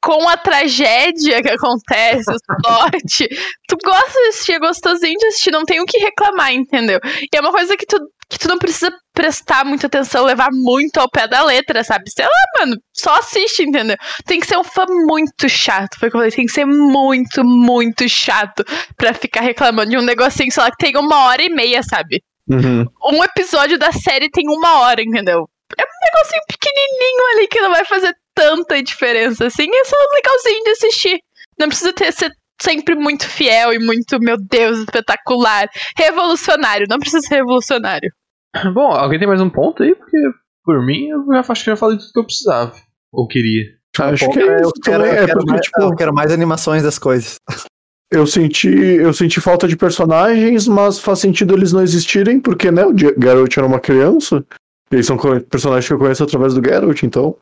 Com 0.00 0.28
a 0.28 0.36
tragédia 0.36 1.42
que 1.42 1.50
acontece, 1.50 2.30
o 2.30 2.36
sorte, 2.64 3.28
tu 3.68 3.76
gosta 3.84 4.12
de 4.22 4.28
assistir, 4.28 4.52
é 4.52 4.58
gostosinho 4.60 5.18
de 5.18 5.26
assistir, 5.26 5.50
não 5.50 5.64
tem 5.64 5.80
o 5.80 5.84
que 5.86 5.98
reclamar, 5.98 6.52
entendeu? 6.52 7.00
E 7.04 7.36
é 7.36 7.40
uma 7.40 7.50
coisa 7.50 7.76
que 7.76 7.84
tu, 7.84 7.96
que 8.28 8.38
tu 8.38 8.48
não 8.48 8.58
precisa 8.58 8.90
prestar 9.14 9.64
muita 9.64 9.86
atenção, 9.86 10.24
levar 10.24 10.50
muito 10.52 10.98
ao 10.98 11.10
pé 11.10 11.26
da 11.26 11.42
letra, 11.42 11.82
sabe? 11.82 12.10
Sei 12.10 12.24
lá, 12.24 12.60
mano, 12.60 12.76
só 12.92 13.14
assiste, 13.16 13.62
entendeu? 13.62 13.96
Tem 14.26 14.38
que 14.38 14.46
ser 14.46 14.58
um 14.58 14.64
fã 14.64 14.84
muito 14.88 15.48
chato, 15.48 15.98
foi 15.98 16.08
o 16.08 16.10
que 16.10 16.16
eu 16.16 16.20
falei, 16.20 16.30
tem 16.30 16.46
que 16.46 16.52
ser 16.52 16.66
muito, 16.66 17.42
muito 17.44 18.08
chato 18.08 18.64
pra 18.96 19.14
ficar 19.14 19.40
reclamando 19.40 19.90
de 19.90 19.98
um 19.98 20.02
negocinho, 20.02 20.52
sei 20.52 20.62
lá, 20.62 20.70
que 20.70 20.76
tem 20.76 20.96
uma 20.96 21.24
hora 21.24 21.42
e 21.42 21.48
meia, 21.48 21.82
sabe? 21.82 22.22
Uhum. 22.50 22.86
um 23.12 23.22
episódio 23.22 23.78
da 23.78 23.92
série 23.92 24.30
tem 24.30 24.48
uma 24.48 24.80
hora, 24.80 25.02
entendeu? 25.02 25.48
É 25.76 25.82
um 25.82 26.00
negocinho 26.02 26.42
pequenininho 26.48 27.36
ali 27.36 27.46
que 27.46 27.60
não 27.60 27.70
vai 27.70 27.84
fazer 27.84 28.14
tanta 28.34 28.82
diferença 28.82 29.46
assim. 29.46 29.68
É 29.70 29.84
só 29.84 29.96
legalzinho 30.14 30.64
de 30.64 30.70
assistir. 30.70 31.20
Não 31.58 31.68
precisa 31.68 31.92
ter, 31.92 32.10
ser 32.12 32.32
sempre 32.60 32.94
muito 32.94 33.28
fiel 33.28 33.72
e 33.72 33.78
muito, 33.78 34.18
meu 34.20 34.36
Deus, 34.38 34.78
espetacular. 34.78 35.68
Revolucionário. 35.96 36.86
Não 36.88 36.98
precisa 36.98 37.20
ser 37.20 37.36
revolucionário. 37.36 38.10
Bom, 38.74 38.92
alguém 38.92 39.18
tem 39.18 39.28
mais 39.28 39.40
um 39.40 39.50
ponto 39.50 39.82
aí? 39.82 39.94
Porque, 39.94 40.16
por 40.64 40.84
mim, 40.84 41.08
eu 41.08 41.24
já 41.32 41.40
acho 41.40 41.64
que 41.64 41.70
já 41.70 41.76
falei 41.76 41.98
tudo 41.98 42.12
que 42.12 42.18
eu 42.18 42.24
precisava. 42.24 42.74
Ou 43.12 43.26
queria. 43.26 43.64
Acho 43.98 44.30
que 44.30 44.38
é 44.38 44.42
eu 44.62 44.72
quero, 44.82 45.02
também. 45.02 45.10
eu 45.10 45.26
quero 45.26 45.38
porque, 45.38 45.50
mais, 45.50 45.60
tipo, 45.62 45.82
eu 45.82 45.96
quero 45.96 46.14
mais 46.14 46.32
animações 46.32 46.82
das 46.82 46.98
coisas. 46.98 47.36
eu 48.12 48.26
senti, 48.26 48.68
eu 48.68 49.12
senti 49.12 49.40
falta 49.40 49.66
de 49.66 49.76
personagens, 49.76 50.68
mas 50.68 50.98
faz 50.98 51.18
sentido 51.18 51.54
eles 51.54 51.72
não 51.72 51.82
existirem, 51.82 52.40
porque, 52.40 52.70
né, 52.70 52.84
o 52.84 52.96
Ge- 52.96 53.14
Geralt 53.20 53.56
era 53.56 53.66
uma 53.66 53.80
criança. 53.80 54.44
Eles 54.90 55.06
são 55.06 55.16
personagens 55.50 55.86
que 55.86 55.92
eu 55.92 55.98
conheço 55.98 56.22
através 56.24 56.54
do 56.54 56.64
Geralt, 56.66 57.02
então, 57.02 57.36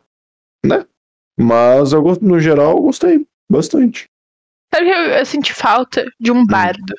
né? 0.65 0.85
Mas 1.39 1.93
eu 1.93 2.03
gosto, 2.03 2.25
no 2.25 2.41
geral, 2.41 2.73
eu 2.77 2.83
gostei 2.83 3.27
bastante. 3.51 4.07
Sabe 4.75 4.87
que 4.87 4.93
eu, 4.93 4.99
eu 5.19 5.27
senti 5.27 5.53
falta 5.53 6.05
de 6.19 6.33
um 6.33 6.45
bardo. 6.47 6.95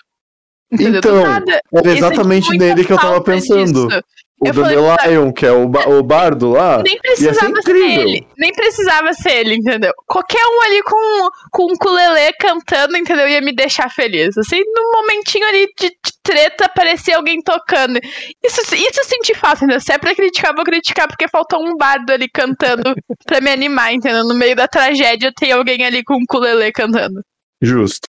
Então. 0.72 1.22
Era 1.22 1.92
exatamente 1.92 2.50
muita 2.50 2.66
nele 2.66 2.86
que 2.86 2.94
eu 2.94 2.98
tava 2.98 3.22
pensando. 3.24 3.88
disso. 3.88 4.04
O 4.40 4.50
Eu 4.50 4.54
Dandelion, 4.54 5.34
que 5.34 5.48
é 5.48 5.52
o, 5.52 5.68
ba- 5.68 5.90
o 5.90 6.04
bardo 6.04 6.52
lá. 6.52 6.84
Nem 6.84 6.96
precisava 7.00 7.60
ser 7.60 7.76
ele. 7.76 8.28
Nem 8.38 8.52
precisava 8.54 9.12
ser 9.14 9.32
ele, 9.32 9.56
entendeu? 9.56 9.92
Qualquer 10.06 10.46
um 10.46 10.62
ali 10.62 10.84
com, 10.84 11.30
com 11.52 11.64
um 11.64 11.74
ukulele 11.74 12.32
cantando, 12.40 12.96
entendeu? 12.96 13.28
Ia 13.28 13.42
me 13.42 13.52
deixar 13.52 13.90
feliz. 13.90 14.38
Assim, 14.38 14.60
num 14.76 14.92
momentinho 14.92 15.44
ali 15.48 15.66
de, 15.80 15.88
de 15.90 16.12
treta, 16.22 16.66
aparecia 16.66 17.18
alguém 17.18 17.42
tocando. 17.42 18.00
Isso, 18.46 18.62
isso 18.76 19.00
eu 19.00 19.06
senti 19.06 19.34
falta, 19.34 19.64
entendeu? 19.66 19.80
Se 19.82 19.92
é 19.92 19.98
pra 19.98 20.14
criticar, 20.14 20.54
vou 20.54 20.64
criticar 20.66 21.08
porque 21.08 21.28
faltou 21.28 21.60
um 21.68 21.76
bardo 21.76 22.12
ali 22.12 22.28
cantando 22.32 22.94
pra 23.26 23.42
me 23.42 23.50
animar, 23.50 23.92
entendeu? 23.92 24.24
No 24.24 24.36
meio 24.36 24.56
da 24.56 24.68
tragédia 24.68 25.32
tem 25.36 25.52
alguém 25.52 25.84
ali 25.84 26.04
com 26.04 26.14
um 26.14 26.22
ukulele 26.22 26.72
cantando. 26.72 27.22
Justo. 27.60 28.08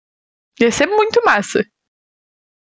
Ia 0.61 0.71
ser 0.71 0.87
muito 0.87 1.23
massa. 1.25 1.65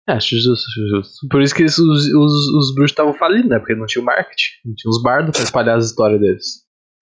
É, 0.09 0.13
acho 0.13 0.37
justo, 0.39 0.65
acho 0.69 0.89
justo. 0.97 1.29
Por 1.29 1.43
isso 1.43 1.55
que 1.55 1.65
os, 1.65 1.79
os, 1.79 2.07
os 2.13 2.75
bruxos 2.75 2.93
estavam 2.93 3.15
falindo, 3.15 3.49
né? 3.49 3.59
Porque 3.59 3.75
não 3.75 3.87
tinha 3.87 4.03
o 4.03 4.05
marketing. 4.05 4.51
Não 4.65 4.75
tinha 4.75 4.91
os 4.91 5.03
bardos 5.03 5.33
pra 5.33 5.43
espalhar 5.45 5.79
as 5.79 5.87
histórias 5.87 6.21
deles. 6.21 6.45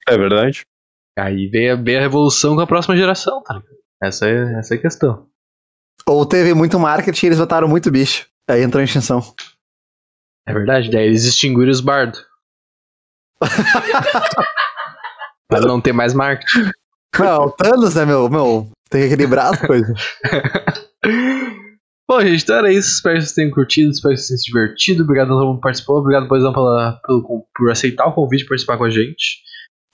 É 0.09 0.17
verdade. 0.17 0.65
Aí 1.19 1.49
veio, 1.49 1.73
a- 1.73 1.77
veio 1.77 1.99
a 1.99 2.03
revolução 2.03 2.55
com 2.55 2.61
a 2.61 2.67
próxima 2.67 2.97
geração, 2.97 3.43
tá 3.43 3.55
ligado? 3.55 3.73
Essa 4.03 4.29
é, 4.29 4.55
essa 4.59 4.75
é 4.75 4.79
a 4.79 4.81
questão. 4.81 5.27
Ou 6.07 6.25
teve 6.27 6.55
muito 6.55 6.79
marketing 6.79 7.27
e 7.27 7.29
eles 7.29 7.39
botaram 7.39 7.69
muito 7.69 7.91
bicho. 7.91 8.27
Aí 8.49 8.63
entrou 8.63 8.81
em 8.81 8.85
extinção. 8.85 9.21
É 10.47 10.53
verdade, 10.53 10.91
daí 10.91 11.07
eles 11.07 11.25
extinguiram 11.25 11.71
os 11.71 11.81
bardos. 11.81 12.25
pra 15.49 15.61
não 15.61 15.81
ter 15.81 15.93
mais 15.93 16.15
marketing. 16.15 16.71
Não, 17.19 17.45
o 17.47 17.51
Thanos, 17.51 17.95
né, 17.95 18.05
meu? 18.07 18.29
Meu, 18.31 18.71
tem 18.91 19.03
que 19.03 19.07
equilibrar 19.09 19.53
as 19.53 19.61
coisas. 19.61 19.99
Bom, 22.13 22.21
gente, 22.21 22.43
então 22.43 22.57
era 22.57 22.71
isso. 22.71 22.89
Espero 22.97 23.15
que 23.17 23.23
vocês 23.23 23.33
tenham 23.35 23.51
curtido, 23.51 23.91
espero 23.91 24.15
que 24.15 24.21
vocês 24.21 24.29
tenham 24.29 24.39
se 24.39 24.45
divertido. 24.45 25.03
Obrigado 25.03 25.29
a 25.29 25.31
todo 25.35 25.47
mundo 25.47 25.57
que 25.57 25.63
participou. 25.63 25.97
Obrigado, 25.99 26.29
Boizão, 26.29 26.53
pela, 26.53 27.01
pelo, 27.07 27.47
por 27.57 27.71
aceitar 27.71 28.07
o 28.07 28.13
convite 28.13 28.43
e 28.45 28.47
participar 28.49 28.77
com 28.77 28.85
a 28.85 28.91
gente. 28.91 29.41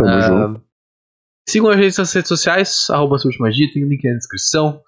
Tamo 0.01 0.11
Ah, 0.11 0.21
junto. 0.21 0.63
Sigam 1.49 1.71
a 1.71 1.77
gente 1.81 1.97
nas 1.97 2.13
redes 2.13 2.29
sociais, 2.29 2.87
arroba 2.91 3.19
Submagia, 3.19 3.71
tem 3.73 3.89
link 3.89 4.03
na 4.05 4.17
descrição. 4.17 4.83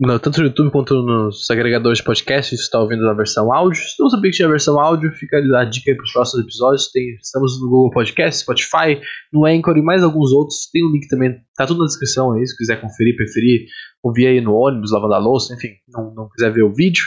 No- 0.00 0.18
tanto 0.18 0.40
no 0.40 0.46
YouTube 0.46 0.70
quanto 0.70 0.94
nos 1.02 1.48
agregadores 1.50 1.98
de 1.98 2.04
podcast, 2.04 2.50
se 2.50 2.56
você 2.56 2.62
está 2.64 2.80
ouvindo 2.80 3.02
na 3.04 3.12
versão 3.14 3.52
áudio. 3.52 3.80
Se 3.80 3.94
não 4.00 4.08
sabia 4.10 4.30
que 4.30 4.36
tinha 4.36 4.46
a 4.46 4.50
versão 4.50 4.78
áudio, 4.78 5.12
fica 5.12 5.38
a 5.38 5.64
dica 5.64 5.90
aí 5.90 5.96
para 5.96 6.04
os 6.04 6.12
próximos 6.12 6.44
episódios. 6.44 6.90
Tem, 6.92 7.14
estamos 7.20 7.60
no 7.60 7.68
Google 7.68 7.90
Podcast, 7.90 8.40
Spotify, 8.42 9.00
no 9.32 9.44
Anchor 9.46 9.76
e 9.76 9.82
mais 9.82 10.02
alguns 10.02 10.32
outros. 10.32 10.68
Tem 10.72 10.84
o 10.84 10.92
link 10.92 11.08
também, 11.08 11.40
tá 11.56 11.66
tudo 11.66 11.80
na 11.80 11.86
descrição 11.86 12.32
aí, 12.32 12.46
se 12.46 12.56
quiser 12.56 12.80
conferir, 12.80 13.16
preferir, 13.16 13.66
ouvir 14.02 14.26
aí 14.26 14.40
no 14.40 14.54
ônibus, 14.54 14.92
lavando 14.92 15.14
a 15.14 15.18
louça, 15.18 15.54
enfim, 15.54 15.76
não, 15.88 16.12
não 16.14 16.28
quiser 16.28 16.52
ver 16.52 16.62
o 16.62 16.72
vídeo. 16.72 17.04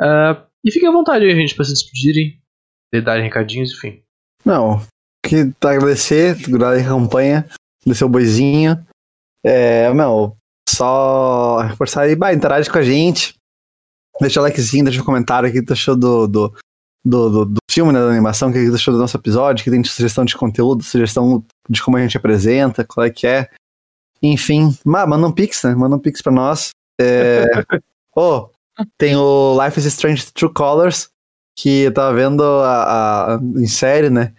Ah, 0.00 0.44
e 0.64 0.70
fiquem 0.70 0.88
à 0.88 0.92
vontade 0.92 1.24
aí, 1.24 1.34
gente, 1.34 1.54
para 1.54 1.64
se 1.64 1.72
despedirem, 1.72 2.40
de 2.92 3.00
darem 3.00 3.24
recadinhos, 3.24 3.72
enfim. 3.72 4.02
Não, 4.44 4.80
que 5.24 5.52
tá 5.58 5.72
agradecer, 5.72 6.36
segurar 6.36 6.78
a 6.78 6.84
campanha, 6.84 7.46
agradecer 7.82 8.04
o 8.04 8.08
boizinho. 8.08 8.86
É, 9.44 9.92
meu, 9.92 10.36
só 10.68 11.60
reforçar 11.60 12.02
aí, 12.02 12.16
bah, 12.16 12.32
interage 12.32 12.70
com 12.70 12.78
a 12.78 12.82
gente. 12.82 13.34
Deixa 14.20 14.40
o 14.40 14.42
likezinho, 14.42 14.84
deixa 14.84 15.02
um 15.02 15.04
comentário 15.04 15.48
aqui 15.48 15.60
achou 15.70 15.96
do, 15.96 16.26
do, 16.26 16.54
do, 17.04 17.30
do, 17.30 17.44
do 17.46 17.58
filme, 17.70 17.92
né, 17.92 17.98
da 17.98 18.10
animação, 18.10 18.50
o 18.50 18.52
que 18.52 18.58
achou 18.72 18.94
do 18.94 19.00
nosso 19.00 19.16
episódio, 19.16 19.64
que 19.64 19.70
tem 19.70 19.82
sugestão 19.82 20.24
de 20.24 20.36
conteúdo, 20.36 20.84
sugestão 20.84 21.44
de 21.68 21.82
como 21.82 21.96
a 21.96 22.00
gente 22.00 22.16
apresenta, 22.16 22.84
qual 22.84 23.04
é 23.04 23.10
que 23.10 23.26
é. 23.26 23.50
Enfim, 24.22 24.76
ma- 24.84 25.06
manda 25.06 25.26
um 25.26 25.32
pix, 25.32 25.62
né? 25.62 25.74
Manda 25.74 25.96
um 25.96 26.00
pix 26.00 26.22
pra 26.22 26.32
nós. 26.32 26.70
É... 27.00 27.44
oh, 28.16 28.48
tem 28.98 29.16
o 29.16 29.58
Life 29.62 29.78
is 29.78 29.84
Strange 29.86 30.32
True 30.32 30.52
Colors, 30.52 31.08
que 31.56 31.82
eu 31.82 31.92
tava 31.94 32.14
vendo 32.14 32.42
a, 32.42 33.34
a- 33.34 33.40
em 33.56 33.66
série, 33.66 34.10
né? 34.10 34.32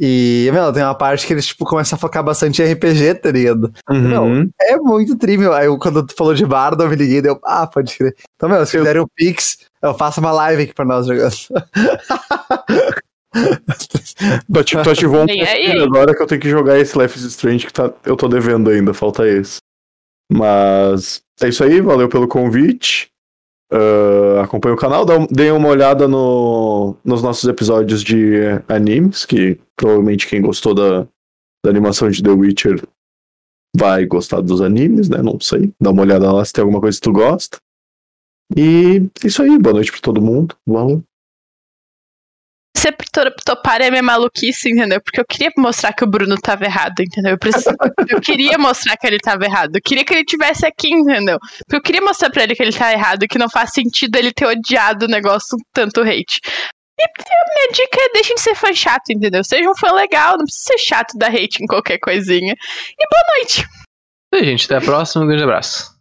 E, 0.00 0.48
meu, 0.52 0.72
tem 0.72 0.82
uma 0.84 0.94
parte 0.94 1.26
que 1.26 1.32
eles, 1.32 1.46
tipo, 1.46 1.64
começam 1.64 1.96
a 1.96 1.98
focar 1.98 2.22
bastante 2.22 2.62
em 2.62 2.72
RPG, 2.72 3.14
tá 3.16 3.32
ligado? 3.32 3.72
Uhum. 3.90 4.48
É 4.60 4.76
muito 4.76 5.16
trível. 5.16 5.52
Aí, 5.52 5.66
quando 5.78 6.06
tu 6.06 6.14
falou 6.14 6.34
de 6.34 6.46
bardo, 6.46 6.84
eu 6.84 6.88
me 6.88 6.94
liguei 6.94 7.18
e 7.18 7.22
deu, 7.22 7.40
ah, 7.42 7.66
pode 7.66 7.96
crer. 7.96 8.14
Então, 8.36 8.48
meu, 8.48 8.64
se 8.64 8.76
Eu- 8.76 8.82
fizerem 8.82 9.02
o 9.02 9.08
Pix, 9.08 9.58
eu 9.82 9.94
faço 9.94 10.20
uma 10.20 10.30
live 10.30 10.62
aqui 10.64 10.74
pra 10.74 10.84
nós 10.84 11.06
jogando. 11.06 11.34
Tu 14.52 14.58
ati- 14.58 14.82
tu 14.82 14.90
ativou 14.90 15.20
um 15.20 15.26
aí, 15.28 15.40
aí. 15.42 15.82
agora 15.82 16.14
que 16.14 16.22
eu 16.22 16.26
tenho 16.26 16.40
que 16.40 16.48
jogar 16.50 16.78
esse 16.78 16.98
Life 16.98 17.16
is 17.16 17.24
Strange 17.24 17.66
que 17.66 17.72
tá, 17.72 17.92
eu 18.04 18.16
tô 18.16 18.26
devendo 18.28 18.70
ainda, 18.70 18.92
falta 18.92 19.28
esse. 19.28 19.58
Mas 20.32 21.22
é 21.40 21.48
isso 21.48 21.62
aí, 21.62 21.80
valeu 21.80 22.08
pelo 22.08 22.26
convite. 22.28 23.08
Uh, 23.72 24.40
acompanhe 24.42 24.74
o 24.74 24.78
canal, 24.78 25.04
dá, 25.04 25.14
deem 25.30 25.52
uma 25.52 25.68
olhada 25.68 26.08
no, 26.08 26.96
nos 27.04 27.22
nossos 27.22 27.46
episódios 27.48 28.02
de 28.02 28.32
animes, 28.66 29.26
que 29.26 29.60
provavelmente 29.76 30.26
quem 30.26 30.40
gostou 30.40 30.74
da, 30.74 31.02
da 31.62 31.70
animação 31.70 32.08
de 32.10 32.22
The 32.22 32.30
Witcher 32.30 32.82
vai 33.76 34.06
gostar 34.06 34.40
dos 34.40 34.62
animes, 34.62 35.08
né? 35.10 35.20
Não 35.22 35.38
sei. 35.38 35.72
Dá 35.80 35.90
uma 35.90 36.02
olhada 36.02 36.32
lá 36.32 36.44
se 36.44 36.52
tem 36.52 36.62
alguma 36.62 36.80
coisa 36.80 36.96
que 36.96 37.02
tu 37.04 37.12
gosta. 37.12 37.58
E 38.56 39.02
é 39.22 39.26
isso 39.26 39.42
aí, 39.42 39.58
boa 39.58 39.74
noite 39.74 39.92
pra 39.92 40.00
todo 40.00 40.22
mundo. 40.22 40.56
Vamos. 40.66 41.02
Você 42.78 42.92
topar 43.44 43.80
é 43.80 43.90
minha 43.90 44.04
maluquice, 44.04 44.70
entendeu? 44.70 45.00
Porque 45.00 45.20
eu 45.20 45.24
queria 45.24 45.50
mostrar 45.58 45.92
que 45.92 46.04
o 46.04 46.06
Bruno 46.06 46.36
tava 46.36 46.64
errado, 46.64 47.00
entendeu? 47.00 47.32
Eu, 47.32 47.38
preciso... 47.38 47.70
eu 48.08 48.20
queria 48.20 48.56
mostrar 48.56 48.96
que 48.96 49.04
ele 49.04 49.18
tava 49.18 49.44
errado. 49.44 49.74
Eu 49.74 49.82
queria 49.82 50.04
que 50.04 50.14
ele 50.14 50.24
tivesse 50.24 50.64
aqui, 50.64 50.94
entendeu? 50.94 51.40
Porque 51.40 51.76
eu 51.76 51.82
queria 51.82 52.00
mostrar 52.00 52.30
pra 52.30 52.44
ele 52.44 52.54
que 52.54 52.62
ele 52.62 52.72
tá 52.72 52.92
errado, 52.92 53.26
que 53.28 53.36
não 53.36 53.50
faz 53.50 53.72
sentido 53.72 54.14
ele 54.14 54.32
ter 54.32 54.46
odiado 54.46 55.06
o 55.06 55.08
negócio 55.08 55.58
tanto 55.74 56.02
hate. 56.02 56.40
E 57.00 57.02
a 57.02 57.54
minha 57.54 57.72
dica 57.72 57.98
é 58.00 58.12
deixem 58.12 58.36
de 58.36 58.40
ser 58.42 58.54
fã 58.54 58.72
chato, 58.72 59.10
entendeu? 59.10 59.42
Seja 59.42 59.68
um 59.68 59.76
fã 59.76 59.92
legal, 59.92 60.36
não 60.38 60.44
precisa 60.44 60.66
ser 60.68 60.78
chato 60.78 61.18
dar 61.18 61.30
hate 61.30 61.62
em 61.62 61.66
qualquer 61.66 61.98
coisinha. 61.98 62.54
E 62.96 63.08
boa 63.08 63.24
noite! 63.36 63.66
E 64.32 64.36
aí, 64.36 64.44
gente, 64.44 64.66
até 64.66 64.76
a 64.76 64.80
próxima. 64.80 65.24
Um 65.24 65.28
grande 65.28 65.42
abraço. 65.42 65.98